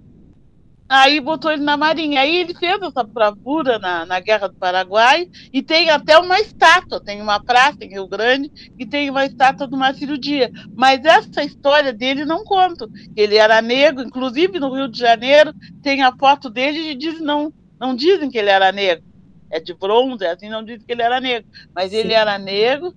Aí 0.87 1.19
botou 1.19 1.51
ele 1.51 1.63
na 1.63 1.77
Marinha. 1.77 2.21
Aí 2.21 2.37
ele 2.37 2.53
fez 2.53 2.81
essa 2.81 3.03
bravura 3.03 3.79
na, 3.79 4.05
na 4.05 4.19
Guerra 4.19 4.47
do 4.47 4.55
Paraguai 4.55 5.29
e 5.51 5.61
tem 5.61 5.89
até 5.89 6.17
uma 6.17 6.39
estátua. 6.39 6.99
Tem 6.99 7.21
uma 7.21 7.41
praça 7.43 7.83
em 7.83 7.89
Rio 7.89 8.07
Grande 8.07 8.51
e 8.77 8.85
tem 8.85 9.09
uma 9.09 9.25
estátua 9.25 9.65
do 9.65 9.77
Marcílio 9.77 10.17
Dias. 10.17 10.51
Mas 10.75 11.03
essa 11.03 11.43
história 11.43 11.93
dele 11.93 12.25
não 12.25 12.43
conto. 12.43 12.89
Ele 13.15 13.35
era 13.35 13.61
negro, 13.61 14.03
inclusive 14.03 14.59
no 14.59 14.73
Rio 14.73 14.87
de 14.87 14.99
Janeiro 14.99 15.53
tem 15.81 16.03
a 16.03 16.15
foto 16.15 16.49
dele 16.49 16.91
e 16.91 16.95
diz 16.95 17.19
não, 17.19 17.51
não 17.79 17.95
dizem 17.95 18.29
que 18.29 18.37
ele 18.37 18.49
era 18.49 18.71
negro. 18.71 19.05
É 19.49 19.59
de 19.59 19.73
bronze, 19.73 20.25
assim, 20.25 20.49
não 20.49 20.63
dizem 20.63 20.85
que 20.85 20.91
ele 20.91 21.01
era 21.01 21.19
negro. 21.19 21.49
Mas 21.73 21.91
Sim. 21.91 21.97
ele 21.97 22.13
era 22.13 22.37
negro, 22.37 22.93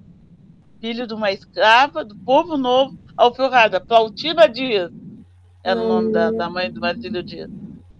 filho 0.80 1.06
de 1.06 1.14
uma 1.14 1.30
escrava, 1.30 2.04
do 2.04 2.16
povo 2.16 2.56
novo, 2.56 2.98
alforrada. 3.16 3.80
Plautina 3.80 4.48
Dias 4.48 4.90
era 5.62 5.80
hum. 5.80 5.84
o 5.84 5.88
nome 5.88 6.12
da, 6.12 6.30
da 6.30 6.50
mãe 6.50 6.70
do 6.70 6.80
Marcílio 6.80 7.22
Dias 7.22 7.50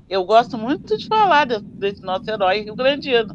eu 0.09 0.24
gosto 0.24 0.57
muito 0.57 0.96
de 0.96 1.07
falar 1.07 1.46
desse, 1.46 1.64
desse 1.64 2.02
nosso 2.02 2.30
herói 2.30 2.62
rio-grandiano. 2.62 3.34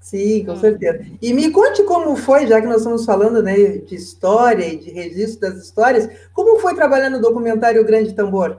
Sim, 0.00 0.44
com 0.44 0.52
hum. 0.52 0.56
certeza. 0.56 1.04
E 1.20 1.32
me 1.32 1.50
conte 1.50 1.82
como 1.84 2.16
foi, 2.16 2.46
já 2.46 2.60
que 2.60 2.66
nós 2.66 2.78
estamos 2.78 3.04
falando 3.04 3.42
né, 3.42 3.54
de 3.54 3.94
história 3.94 4.66
e 4.66 4.78
de 4.78 4.90
registro 4.90 5.40
das 5.40 5.62
histórias, 5.62 6.08
como 6.32 6.58
foi 6.60 6.74
trabalhar 6.74 7.10
no 7.10 7.20
documentário 7.20 7.84
Grande 7.84 8.14
Tambor? 8.14 8.58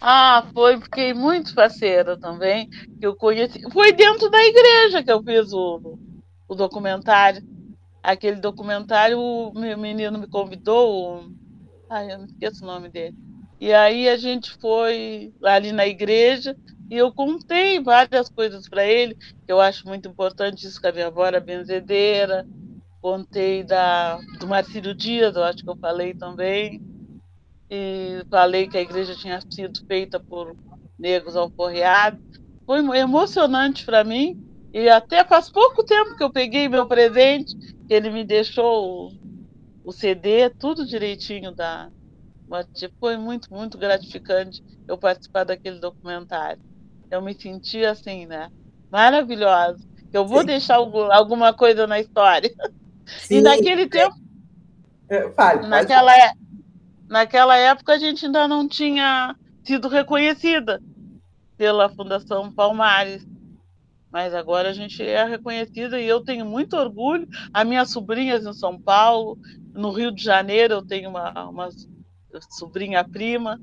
Ah, 0.00 0.46
foi, 0.52 0.80
fiquei 0.80 1.12
muito 1.12 1.54
parceira 1.54 2.16
também, 2.16 2.68
que 2.68 3.06
eu 3.06 3.16
conheci. 3.16 3.60
Foi 3.72 3.92
dentro 3.92 4.30
da 4.30 4.44
igreja 4.44 5.02
que 5.02 5.10
eu 5.10 5.22
fiz 5.22 5.52
o, 5.52 5.98
o 6.46 6.54
documentário. 6.54 7.42
Aquele 8.02 8.36
documentário, 8.36 9.18
o 9.18 9.52
meu 9.52 9.76
menino 9.76 10.18
me 10.18 10.28
convidou, 10.28 11.24
ai, 11.90 12.12
eu 12.12 12.18
não 12.18 12.26
esqueço 12.26 12.62
o 12.62 12.66
nome 12.66 12.88
dele 12.88 13.16
e 13.60 13.72
aí 13.72 14.08
a 14.08 14.16
gente 14.16 14.52
foi 14.60 15.32
ali 15.42 15.72
na 15.72 15.86
igreja 15.86 16.56
e 16.90 16.96
eu 16.96 17.12
contei 17.12 17.82
várias 17.82 18.28
coisas 18.28 18.68
para 18.68 18.86
ele, 18.86 19.14
que 19.14 19.52
eu 19.52 19.60
acho 19.60 19.86
muito 19.86 20.08
importante 20.08 20.66
isso 20.66 20.80
que 20.80 20.86
a 20.86 20.92
minha 20.92 21.08
avó 21.08 21.26
era 21.26 21.40
benzedeira. 21.40 22.46
Contei 23.00 23.62
da, 23.62 24.18
do 24.40 24.46
Marcílio 24.46 24.94
Dias, 24.94 25.36
eu 25.36 25.44
acho 25.44 25.62
que 25.62 25.68
eu 25.68 25.76
falei 25.76 26.14
também. 26.14 26.80
E 27.70 28.24
falei 28.30 28.66
que 28.66 28.78
a 28.78 28.80
igreja 28.80 29.14
tinha 29.14 29.40
sido 29.50 29.84
feita 29.86 30.18
por 30.18 30.56
negros 30.98 31.36
alforreados. 31.36 32.20
Foi 32.64 32.80
emocionante 32.98 33.84
para 33.84 34.02
mim. 34.02 34.42
E 34.72 34.88
até 34.88 35.24
faz 35.24 35.50
pouco 35.50 35.84
tempo 35.84 36.16
que 36.16 36.24
eu 36.24 36.30
peguei 36.30 36.68
meu 36.68 36.86
presente, 36.86 37.54
que 37.86 37.92
ele 37.92 38.10
me 38.10 38.24
deixou 38.24 39.08
o, 39.08 39.12
o 39.84 39.92
CD, 39.92 40.48
tudo 40.50 40.86
direitinho 40.86 41.54
da, 41.54 41.90
mas 42.48 42.66
tipo, 42.74 42.94
foi 42.98 43.16
muito, 43.16 43.52
muito 43.52 43.76
gratificante 43.76 44.62
eu 44.86 44.96
participar 44.96 45.44
daquele 45.44 45.78
documentário. 45.78 46.60
Eu 47.10 47.20
me 47.22 47.34
senti 47.34 47.84
assim, 47.84 48.26
né? 48.26 48.50
Maravilhosa. 48.90 49.78
Eu 50.12 50.26
vou 50.26 50.40
Sim. 50.40 50.46
deixar 50.46 50.76
alguma 50.76 51.52
coisa 51.52 51.86
na 51.86 52.00
história. 52.00 52.50
Sim. 53.06 53.36
E 53.36 53.40
naquele 53.40 53.86
tempo. 53.86 54.14
É, 55.08 55.30
fale, 55.30 55.66
naquela, 55.66 56.14
é, 56.14 56.32
naquela 57.08 57.56
época 57.56 57.94
a 57.94 57.98
gente 57.98 58.26
ainda 58.26 58.46
não 58.46 58.68
tinha 58.68 59.34
sido 59.64 59.88
reconhecida 59.88 60.82
pela 61.56 61.88
Fundação 61.88 62.52
Palmares. 62.52 63.26
Mas 64.10 64.34
agora 64.34 64.70
a 64.70 64.72
gente 64.72 65.02
é 65.02 65.22
reconhecida 65.24 66.00
e 66.00 66.08
eu 66.08 66.22
tenho 66.22 66.46
muito 66.46 66.74
orgulho. 66.76 67.28
As 67.52 67.66
minhas 67.66 67.90
sobrinhas 67.90 68.44
em 68.44 68.52
São 68.54 68.80
Paulo, 68.80 69.38
no 69.74 69.90
Rio 69.90 70.10
de 70.10 70.22
Janeiro, 70.22 70.74
eu 70.74 70.86
tenho 70.86 71.10
uma, 71.10 71.48
umas 71.48 71.86
sobrinha 72.50 73.04
prima. 73.04 73.60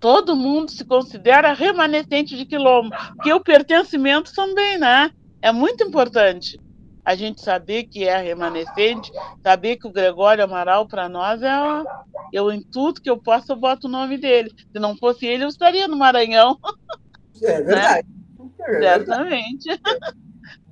Todo 0.00 0.36
mundo 0.36 0.70
se 0.70 0.84
considera 0.84 1.52
remanescente 1.52 2.36
de 2.36 2.44
quilombo, 2.44 2.90
porque 3.14 3.32
o 3.32 3.40
pertencimento 3.40 4.32
também, 4.34 4.78
né? 4.78 5.10
É 5.40 5.52
muito 5.52 5.84
importante 5.84 6.58
a 7.04 7.14
gente 7.14 7.40
saber 7.40 7.84
que 7.84 8.04
é 8.04 8.16
remanescente, 8.16 9.12
saber 9.42 9.76
que 9.76 9.86
o 9.86 9.92
Gregório 9.92 10.42
Amaral 10.42 10.88
para 10.88 11.08
nós 11.08 11.40
é 11.40 11.52
eu 12.32 12.50
em 12.50 12.60
tudo 12.60 13.00
que 13.00 13.08
eu 13.08 13.16
posso 13.16 13.52
eu 13.52 13.56
boto 13.56 13.86
o 13.86 13.90
nome 13.90 14.18
dele. 14.18 14.50
Se 14.72 14.78
não 14.80 14.96
fosse 14.96 15.24
ele, 15.24 15.44
eu 15.44 15.48
estaria 15.48 15.86
no 15.86 15.96
Maranhão. 15.96 16.58
É 17.42 17.62
verdade. 17.62 18.08
Né? 18.36 18.52
É 18.60 18.70
verdade. 18.70 19.04
Certamente. 19.06 19.80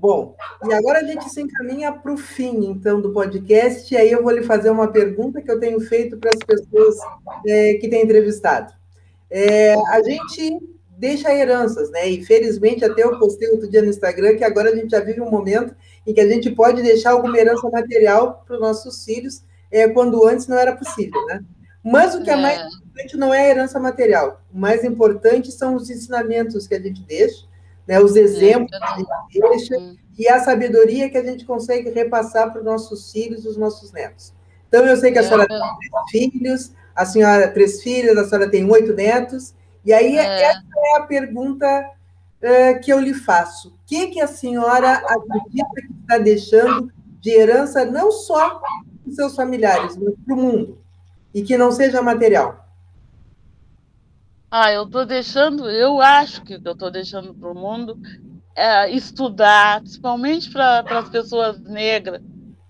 Bom, 0.05 0.37
e 0.69 0.75
agora 0.75 0.99
a 0.99 1.03
gente 1.03 1.31
se 1.31 1.41
encaminha 1.41 1.91
para 1.91 2.13
o 2.13 2.17
fim, 2.19 2.67
então, 2.67 3.01
do 3.01 3.11
podcast, 3.11 3.95
e 3.95 3.97
aí 3.97 4.13
eu 4.13 4.23
vou 4.23 4.33
lhe 4.33 4.43
fazer 4.43 4.69
uma 4.69 4.93
pergunta 4.93 5.41
que 5.41 5.51
eu 5.51 5.59
tenho 5.59 5.81
feito 5.81 6.19
para 6.19 6.29
as 6.29 6.41
pessoas 6.41 6.95
é, 7.47 7.73
que 7.81 7.89
têm 7.89 8.03
entrevistado. 8.03 8.71
É, 9.31 9.73
a 9.73 10.03
gente 10.03 10.61
deixa 10.99 11.33
heranças, 11.33 11.91
né? 11.91 12.07
E 12.07 12.23
felizmente 12.23 12.85
até 12.85 13.03
eu 13.03 13.19
postei 13.19 13.49
outro 13.49 13.67
dia 13.67 13.81
no 13.81 13.89
Instagram 13.89 14.37
que 14.37 14.45
agora 14.45 14.73
a 14.73 14.77
gente 14.77 14.91
já 14.91 15.01
vive 15.01 15.23
um 15.23 15.31
momento 15.31 15.75
em 16.07 16.13
que 16.13 16.21
a 16.21 16.29
gente 16.29 16.51
pode 16.51 16.83
deixar 16.83 17.13
alguma 17.13 17.39
herança 17.39 17.67
material 17.71 18.45
para 18.47 18.57
os 18.57 18.61
nossos 18.61 19.07
filhos, 19.07 19.43
é, 19.71 19.89
quando 19.89 20.29
antes 20.29 20.47
não 20.47 20.59
era 20.59 20.77
possível, 20.77 21.25
né? 21.29 21.43
Mas 21.83 22.15
o 22.15 22.23
que 22.23 22.29
é, 22.29 22.35
é 22.35 22.37
mais 22.37 22.59
importante 22.59 23.17
não 23.17 23.33
é 23.33 23.47
a 23.47 23.49
herança 23.49 23.81
material. 23.81 24.43
O 24.53 24.59
mais 24.59 24.85
importante 24.85 25.51
são 25.51 25.75
os 25.75 25.89
ensinamentos 25.89 26.67
que 26.67 26.75
a 26.75 26.81
gente 26.81 27.01
deixa, 27.05 27.47
né, 27.87 28.01
os 28.01 28.17
exemplos 28.17 28.71
que 28.79 28.85
a 28.85 28.97
gente 28.97 29.41
deixa 29.41 29.79
hum. 29.79 29.97
e 30.19 30.29
a 30.29 30.41
sabedoria 30.41 31.11
que 31.11 31.19
a 31.19 31.23
gente 31.23 31.45
consegue 31.45 31.91
repassar 31.91 32.51
para 32.51 32.61
os 32.61 32.65
nossos 32.65 33.13
filhos 33.13 33.45
e 33.45 33.49
os 33.49 33.57
nossos 33.57 33.93
netos. 33.93 34.33
Então, 34.69 34.85
eu 34.85 34.97
sei 34.97 35.13
que 35.13 35.19
a 35.19 35.23
senhora 35.23 35.47
tem 35.47 35.61
três 35.61 36.11
filhos, 36.11 36.73
a 36.97 37.05
senhora 37.05 37.49
três 37.49 37.83
filhas, 37.83 38.17
a 38.17 38.25
senhora 38.25 38.51
tem 38.51 38.69
oito 38.69 38.93
netos, 38.93 39.55
e 39.85 39.93
aí 39.93 40.17
é. 40.17 40.43
essa 40.43 40.63
é 40.77 40.97
a 40.97 41.03
pergunta 41.03 41.91
uh, 42.43 42.81
que 42.81 42.93
eu 42.93 42.99
lhe 42.99 43.15
faço. 43.15 43.69
O 43.69 43.73
que, 43.87 44.09
que 44.09 44.21
a 44.21 44.27
senhora 44.27 44.95
acredita 44.95 45.75
que 45.77 45.93
está 46.01 46.19
deixando 46.19 46.93
de 47.21 47.31
herança 47.31 47.85
não 47.85 48.11
só 48.11 48.57
para 48.57 48.71
os 49.07 49.15
seus 49.15 49.37
familiares, 49.37 49.97
mas 49.97 50.15
para 50.25 50.35
o 50.35 50.37
mundo, 50.37 50.79
e 51.33 51.43
que 51.43 51.57
não 51.57 51.71
seja 51.71 52.03
material? 52.03 52.64
Ah, 54.57 54.71
eu 54.71 54.85
estou 54.85 55.05
deixando, 55.05 55.69
eu 55.69 56.01
acho 56.01 56.45
que 56.45 56.53
eu 56.53 56.73
estou 56.73 56.89
deixando 56.89 57.35
para 57.35 57.51
o 57.51 57.57
mundo 57.57 57.99
é, 58.55 58.89
estudar, 58.89 59.81
principalmente 59.81 60.49
para 60.49 60.79
as 60.97 61.09
pessoas 61.09 61.61
negras, 61.61 62.23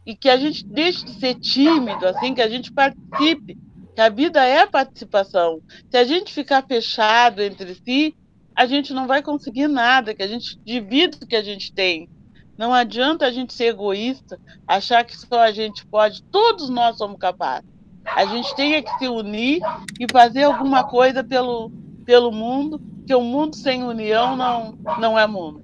e 0.07 0.17
que 0.17 0.31
a 0.31 0.39
gente 0.39 0.67
deixe 0.67 1.05
de 1.05 1.13
ser 1.21 1.35
tímido, 1.35 2.07
assim, 2.07 2.33
que 2.33 2.41
a 2.41 2.49
gente 2.49 2.73
participe, 2.73 3.59
que 3.95 4.01
a 4.01 4.09
vida 4.09 4.43
é 4.43 4.65
participação. 4.65 5.61
Se 5.91 5.99
a 5.99 6.05
gente 6.05 6.33
ficar 6.33 6.67
fechado 6.67 7.43
entre 7.43 7.75
si, 7.75 8.17
a 8.57 8.65
gente 8.65 8.95
não 8.95 9.07
vai 9.07 9.23
conseguir 9.23 9.69
nada, 9.69 10.15
que 10.15 10.23
a 10.23 10.27
gente 10.27 10.59
divida 10.65 11.19
o 11.21 11.27
que 11.27 11.37
a 11.37 11.45
gente 11.45 11.71
tem. 11.71 12.09
Não 12.57 12.73
adianta 12.73 13.27
a 13.27 13.31
gente 13.31 13.53
ser 13.53 13.67
egoísta, 13.67 14.41
achar 14.67 15.05
que 15.05 15.15
só 15.15 15.39
a 15.39 15.53
gente 15.53 15.85
pode, 15.85 16.23
todos 16.33 16.71
nós 16.71 16.97
somos 16.97 17.19
capazes. 17.19 17.74
A 18.07 18.27
gente 18.27 18.55
tem 18.55 18.83
que 18.83 18.99
se 18.99 19.09
unir 19.09 19.61
e 19.99 20.07
fazer 20.11 20.45
alguma 20.45 20.85
coisa 20.85 21.25
pelo, 21.25 21.71
pelo 22.05 22.31
mundo, 22.31 22.81
que 23.07 23.15
o 23.15 23.21
mundo 23.21 23.57
sem 23.57 23.83
união 23.83 24.37
não, 24.37 24.73
não 24.99 25.19
é 25.19 25.27
mundo. 25.27 25.63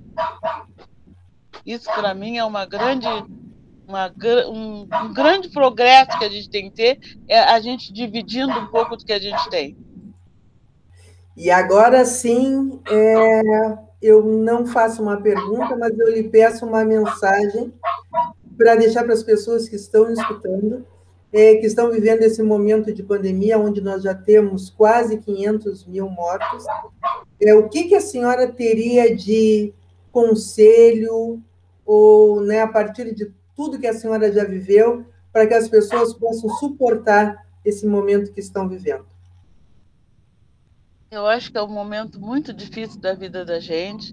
Isso, 1.64 1.84
para 1.92 2.14
mim, 2.14 2.38
é 2.38 2.44
uma 2.44 2.64
grande, 2.64 3.06
uma, 3.86 4.12
um, 4.48 4.82
um, 4.82 5.12
grande 5.12 5.48
progresso 5.50 6.18
que 6.18 6.24
a 6.24 6.28
gente 6.28 6.48
tem 6.48 6.70
que 6.70 6.76
ter, 6.76 7.00
é 7.28 7.38
a 7.38 7.60
gente 7.60 7.92
dividindo 7.92 8.52
um 8.52 8.66
pouco 8.66 8.96
do 8.96 9.04
que 9.04 9.12
a 9.12 9.18
gente 9.18 9.48
tem. 9.50 9.76
E 11.36 11.50
agora 11.50 12.04
sim, 12.04 12.80
é, 12.88 13.40
eu 14.02 14.24
não 14.24 14.66
faço 14.66 15.02
uma 15.02 15.20
pergunta, 15.20 15.76
mas 15.76 15.98
eu 15.98 16.10
lhe 16.10 16.24
peço 16.24 16.66
uma 16.66 16.84
mensagem 16.84 17.72
para 18.56 18.74
deixar 18.74 19.04
para 19.04 19.14
as 19.14 19.22
pessoas 19.22 19.68
que 19.68 19.76
estão 19.76 20.10
escutando 20.10 20.86
é, 21.32 21.56
que 21.56 21.66
estão 21.66 21.90
vivendo 21.90 22.22
esse 22.22 22.42
momento 22.42 22.92
de 22.92 23.02
pandemia, 23.02 23.58
onde 23.58 23.80
nós 23.80 24.02
já 24.02 24.14
temos 24.14 24.70
quase 24.70 25.18
500 25.18 25.86
mil 25.86 26.08
mortos. 26.08 26.64
É, 27.40 27.54
o 27.54 27.68
que, 27.68 27.84
que 27.84 27.94
a 27.94 28.00
senhora 28.00 28.50
teria 28.50 29.14
de 29.14 29.72
conselho, 30.10 31.40
ou 31.86 32.40
né, 32.40 32.60
a 32.60 32.68
partir 32.68 33.14
de 33.14 33.32
tudo 33.54 33.78
que 33.78 33.86
a 33.86 33.94
senhora 33.94 34.32
já 34.32 34.44
viveu, 34.44 35.04
para 35.32 35.46
que 35.46 35.54
as 35.54 35.68
pessoas 35.68 36.12
possam 36.12 36.50
suportar 36.50 37.46
esse 37.64 37.86
momento 37.86 38.32
que 38.32 38.40
estão 38.40 38.68
vivendo? 38.68 39.06
Eu 41.10 41.26
acho 41.26 41.50
que 41.50 41.58
é 41.58 41.62
um 41.62 41.68
momento 41.68 42.20
muito 42.20 42.52
difícil 42.52 43.00
da 43.00 43.14
vida 43.14 43.44
da 43.44 43.58
gente. 43.58 44.12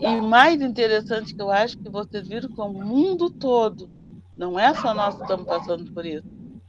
E 0.00 0.20
mais 0.22 0.60
interessante 0.62 1.34
que 1.34 1.42
eu 1.42 1.50
acho 1.50 1.76
que 1.76 1.90
vocês 1.90 2.26
viram 2.26 2.48
que 2.48 2.60
o 2.60 2.68
mundo 2.68 3.28
todo, 3.28 3.90
não 4.36 4.58
é 4.58 4.74
só 4.74 4.94
nós 4.94 5.14
que 5.14 5.22
estamos 5.22 5.46
passando 5.46 5.92
por 5.92 6.04
isso, 6.04 6.26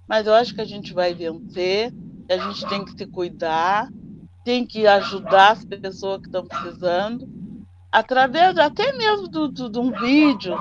mas 0.07 0.27
eu 0.27 0.33
acho 0.33 0.53
que 0.53 0.61
a 0.61 0.65
gente 0.65 0.93
vai 0.93 1.13
vencer, 1.13 1.93
a 2.29 2.37
gente 2.37 2.67
tem 2.67 2.85
que 2.85 2.91
se 2.91 3.05
cuidar, 3.05 3.89
tem 4.43 4.65
que 4.65 4.85
ajudar 4.85 5.53
as 5.53 5.65
pessoas 5.65 6.21
que 6.21 6.27
estão 6.27 6.45
precisando, 6.45 7.27
através 7.91 8.57
até 8.57 8.93
mesmo 8.93 9.27
do, 9.27 9.47
do, 9.47 9.69
de 9.69 9.79
um 9.79 9.91
vídeo, 9.91 10.55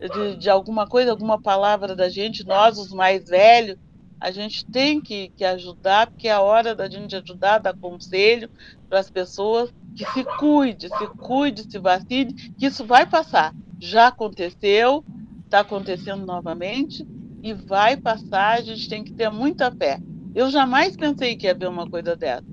de, 0.00 0.36
de 0.36 0.50
alguma 0.50 0.86
coisa, 0.86 1.10
alguma 1.10 1.40
palavra 1.40 1.94
da 1.94 2.08
gente, 2.08 2.46
nós, 2.46 2.78
os 2.78 2.92
mais 2.92 3.28
velhos, 3.28 3.78
a 4.20 4.30
gente 4.30 4.66
tem 4.66 5.00
que, 5.00 5.30
que 5.30 5.44
ajudar, 5.44 6.08
porque 6.08 6.28
é 6.28 6.32
a 6.32 6.42
hora 6.42 6.74
da 6.74 6.88
gente 6.90 7.16
ajudar, 7.16 7.58
dar 7.58 7.74
conselho 7.74 8.50
para 8.88 8.98
as 8.98 9.10
pessoas 9.10 9.72
que 9.96 10.04
se 10.12 10.24
cuide, 10.38 10.88
se 10.88 11.06
cuide, 11.16 11.62
se 11.62 11.78
vacine, 11.78 12.34
que 12.34 12.66
isso 12.66 12.84
vai 12.84 13.06
passar. 13.06 13.54
Já 13.78 14.08
aconteceu, 14.08 15.02
está 15.50 15.60
acontecendo 15.60 16.24
novamente 16.24 17.04
e 17.42 17.52
vai 17.52 17.96
passar, 17.96 18.58
a 18.58 18.60
gente 18.60 18.88
tem 18.88 19.02
que 19.02 19.12
ter 19.12 19.28
muita 19.30 19.72
fé. 19.72 19.98
Eu 20.32 20.48
jamais 20.48 20.96
pensei 20.96 21.36
que 21.36 21.46
ia 21.46 21.50
haver 21.50 21.68
uma 21.68 21.90
coisa 21.90 22.14
dessa. 22.14 22.44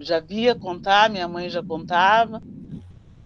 Já 0.00 0.18
via 0.18 0.52
contar, 0.52 1.08
minha 1.08 1.28
mãe 1.28 1.48
já 1.48 1.62
contava, 1.62 2.42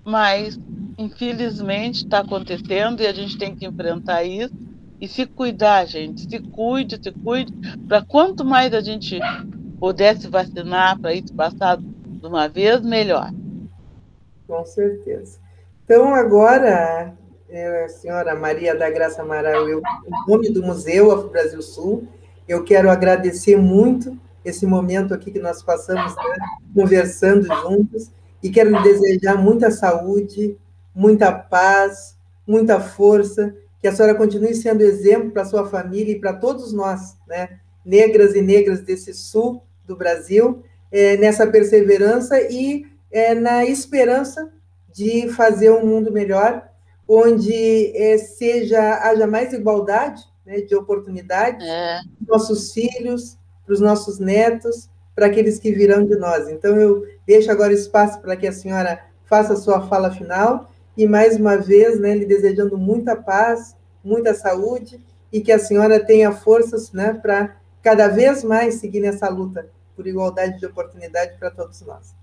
mas 0.04 0.60
infelizmente 0.98 2.04
está 2.04 2.18
acontecendo 2.18 3.00
e 3.00 3.06
a 3.06 3.14
gente 3.14 3.38
tem 3.38 3.56
que 3.56 3.64
enfrentar 3.64 4.24
isso 4.24 4.54
e 5.00 5.08
se 5.08 5.24
cuidar, 5.24 5.86
gente. 5.86 6.28
Se 6.28 6.38
cuide, 6.38 7.00
se 7.02 7.10
cuide, 7.10 7.52
para 7.88 8.02
quanto 8.02 8.44
mais 8.44 8.74
a 8.74 8.82
gente 8.82 9.18
pudesse 9.80 10.28
vacinar 10.28 10.98
para 11.00 11.14
isso 11.14 11.32
passar 11.32 11.78
de 11.78 12.26
uma 12.26 12.46
vez, 12.46 12.82
melhor. 12.82 13.32
Com 14.46 14.64
certeza. 14.66 15.38
Então, 15.84 16.14
agora, 16.14 17.14
é, 17.48 17.88
senhora 17.88 18.34
Maria 18.34 18.74
da 18.74 18.90
Graça 18.90 19.22
Amaral, 19.22 19.68
eu, 19.68 19.80
em 19.80 20.30
nome 20.30 20.50
do 20.50 20.62
Museu 20.62 21.10
Afro 21.12 21.28
Brasil 21.28 21.62
Sul, 21.62 22.06
eu 22.48 22.64
quero 22.64 22.90
agradecer 22.90 23.56
muito 23.56 24.18
esse 24.44 24.66
momento 24.66 25.14
aqui 25.14 25.30
que 25.30 25.38
nós 25.38 25.62
passamos 25.62 26.14
né, 26.14 26.36
conversando 26.74 27.46
juntos 27.62 28.10
e 28.42 28.50
quero 28.50 28.70
lhe 28.70 28.82
desejar 28.82 29.36
muita 29.36 29.70
saúde, 29.70 30.56
muita 30.94 31.32
paz, 31.32 32.16
muita 32.46 32.78
força 32.78 33.54
que 33.80 33.88
a 33.88 33.92
senhora 33.94 34.14
continue 34.14 34.54
sendo 34.54 34.82
exemplo 34.82 35.30
para 35.30 35.44
sua 35.44 35.66
família 35.66 36.12
e 36.12 36.18
para 36.18 36.32
todos 36.32 36.72
nós, 36.72 37.16
né, 37.26 37.58
negras 37.84 38.34
e 38.34 38.40
negras 38.40 38.80
desse 38.80 39.12
sul 39.12 39.62
do 39.86 39.96
Brasil, 39.96 40.62
é, 40.90 41.16
nessa 41.16 41.46
perseverança 41.46 42.40
e 42.40 42.86
é, 43.10 43.34
na 43.34 43.64
esperança 43.64 44.50
de 44.92 45.28
fazer 45.30 45.70
um 45.70 45.84
mundo 45.84 46.10
melhor, 46.12 46.68
onde 47.08 47.96
é, 47.96 48.18
seja 48.18 49.00
haja 49.02 49.26
mais 49.26 49.52
igualdade 49.52 50.22
né, 50.44 50.60
de 50.60 50.74
oportunidades 50.74 51.66
é. 51.66 52.00
para 52.00 52.22
os 52.22 52.28
nossos 52.28 52.72
filhos, 52.72 53.38
para 53.64 53.74
os 53.74 53.80
nossos 53.80 54.18
netos, 54.18 54.88
para 55.14 55.26
aqueles 55.26 55.58
que 55.58 55.72
virão 55.72 56.04
de 56.04 56.16
nós. 56.16 56.48
Então, 56.48 56.76
eu 56.76 57.04
deixo 57.26 57.50
agora 57.50 57.72
espaço 57.72 58.20
para 58.20 58.36
que 58.36 58.46
a 58.46 58.52
senhora 58.52 59.04
faça 59.24 59.54
a 59.54 59.56
sua 59.56 59.86
fala 59.86 60.10
final 60.10 60.70
e 60.96 61.06
mais 61.06 61.36
uma 61.36 61.56
vez, 61.56 61.98
né, 61.98 62.14
lhe 62.14 62.26
desejando 62.26 62.76
muita 62.76 63.16
paz, 63.16 63.76
muita 64.02 64.34
saúde 64.34 65.00
e 65.32 65.40
que 65.40 65.50
a 65.50 65.58
senhora 65.58 65.98
tenha 65.98 66.30
forças, 66.32 66.92
né, 66.92 67.14
para 67.14 67.56
cada 67.82 68.08
vez 68.08 68.44
mais 68.44 68.76
seguir 68.76 69.00
nessa 69.00 69.28
luta 69.28 69.68
por 69.96 70.06
igualdade 70.06 70.58
de 70.58 70.66
oportunidade 70.66 71.38
para 71.38 71.50
todos 71.50 71.80
nós. 71.82 72.14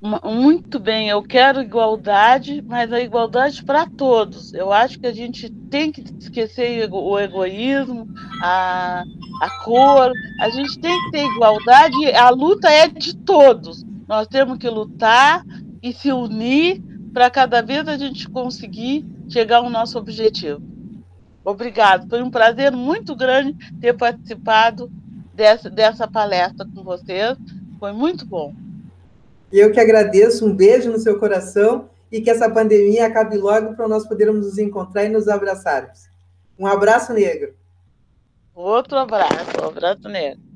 Muito 0.00 0.78
bem, 0.78 1.08
eu 1.08 1.20
quero 1.24 1.60
igualdade, 1.60 2.62
mas 2.62 2.92
a 2.92 3.00
igualdade 3.00 3.64
para 3.64 3.84
todos. 3.84 4.54
Eu 4.54 4.72
acho 4.72 4.96
que 5.00 5.08
a 5.08 5.12
gente 5.12 5.50
tem 5.50 5.90
que 5.90 6.04
esquecer 6.20 6.88
o 6.92 7.18
egoísmo, 7.18 8.06
a, 8.40 9.02
a 9.42 9.64
cor, 9.64 10.12
a 10.40 10.50
gente 10.50 10.78
tem 10.78 10.96
que 11.04 11.10
ter 11.10 11.24
igualdade, 11.24 12.12
a 12.14 12.30
luta 12.30 12.70
é 12.70 12.86
de 12.86 13.16
todos. 13.16 13.84
Nós 14.06 14.28
temos 14.28 14.58
que 14.58 14.70
lutar 14.70 15.44
e 15.82 15.92
se 15.92 16.12
unir 16.12 16.80
para 17.12 17.28
cada 17.28 17.60
vez 17.60 17.88
a 17.88 17.98
gente 17.98 18.28
conseguir 18.28 19.04
chegar 19.28 19.56
ao 19.56 19.70
nosso 19.70 19.98
objetivo. 19.98 20.62
Obrigado, 21.44 22.08
foi 22.08 22.22
um 22.22 22.30
prazer 22.30 22.70
muito 22.70 23.16
grande 23.16 23.52
ter 23.80 23.94
participado 23.94 24.92
dessa, 25.34 25.68
dessa 25.68 26.06
palestra 26.06 26.64
com 26.72 26.84
vocês, 26.84 27.36
foi 27.80 27.92
muito 27.92 28.24
bom. 28.24 28.54
Eu 29.52 29.72
que 29.72 29.80
agradeço, 29.80 30.46
um 30.46 30.54
beijo 30.54 30.90
no 30.90 30.98
seu 30.98 31.18
coração 31.18 31.88
e 32.10 32.20
que 32.20 32.30
essa 32.30 32.50
pandemia 32.50 33.06
acabe 33.06 33.36
logo 33.36 33.74
para 33.74 33.88
nós 33.88 34.06
podermos 34.06 34.46
nos 34.46 34.58
encontrar 34.58 35.04
e 35.04 35.08
nos 35.08 35.28
abraçarmos. 35.28 36.08
Um 36.58 36.66
abraço 36.66 37.12
negro. 37.12 37.54
Outro 38.54 38.96
abraço, 38.96 39.62
um 39.62 39.68
abraço 39.68 40.08
negro. 40.08 40.47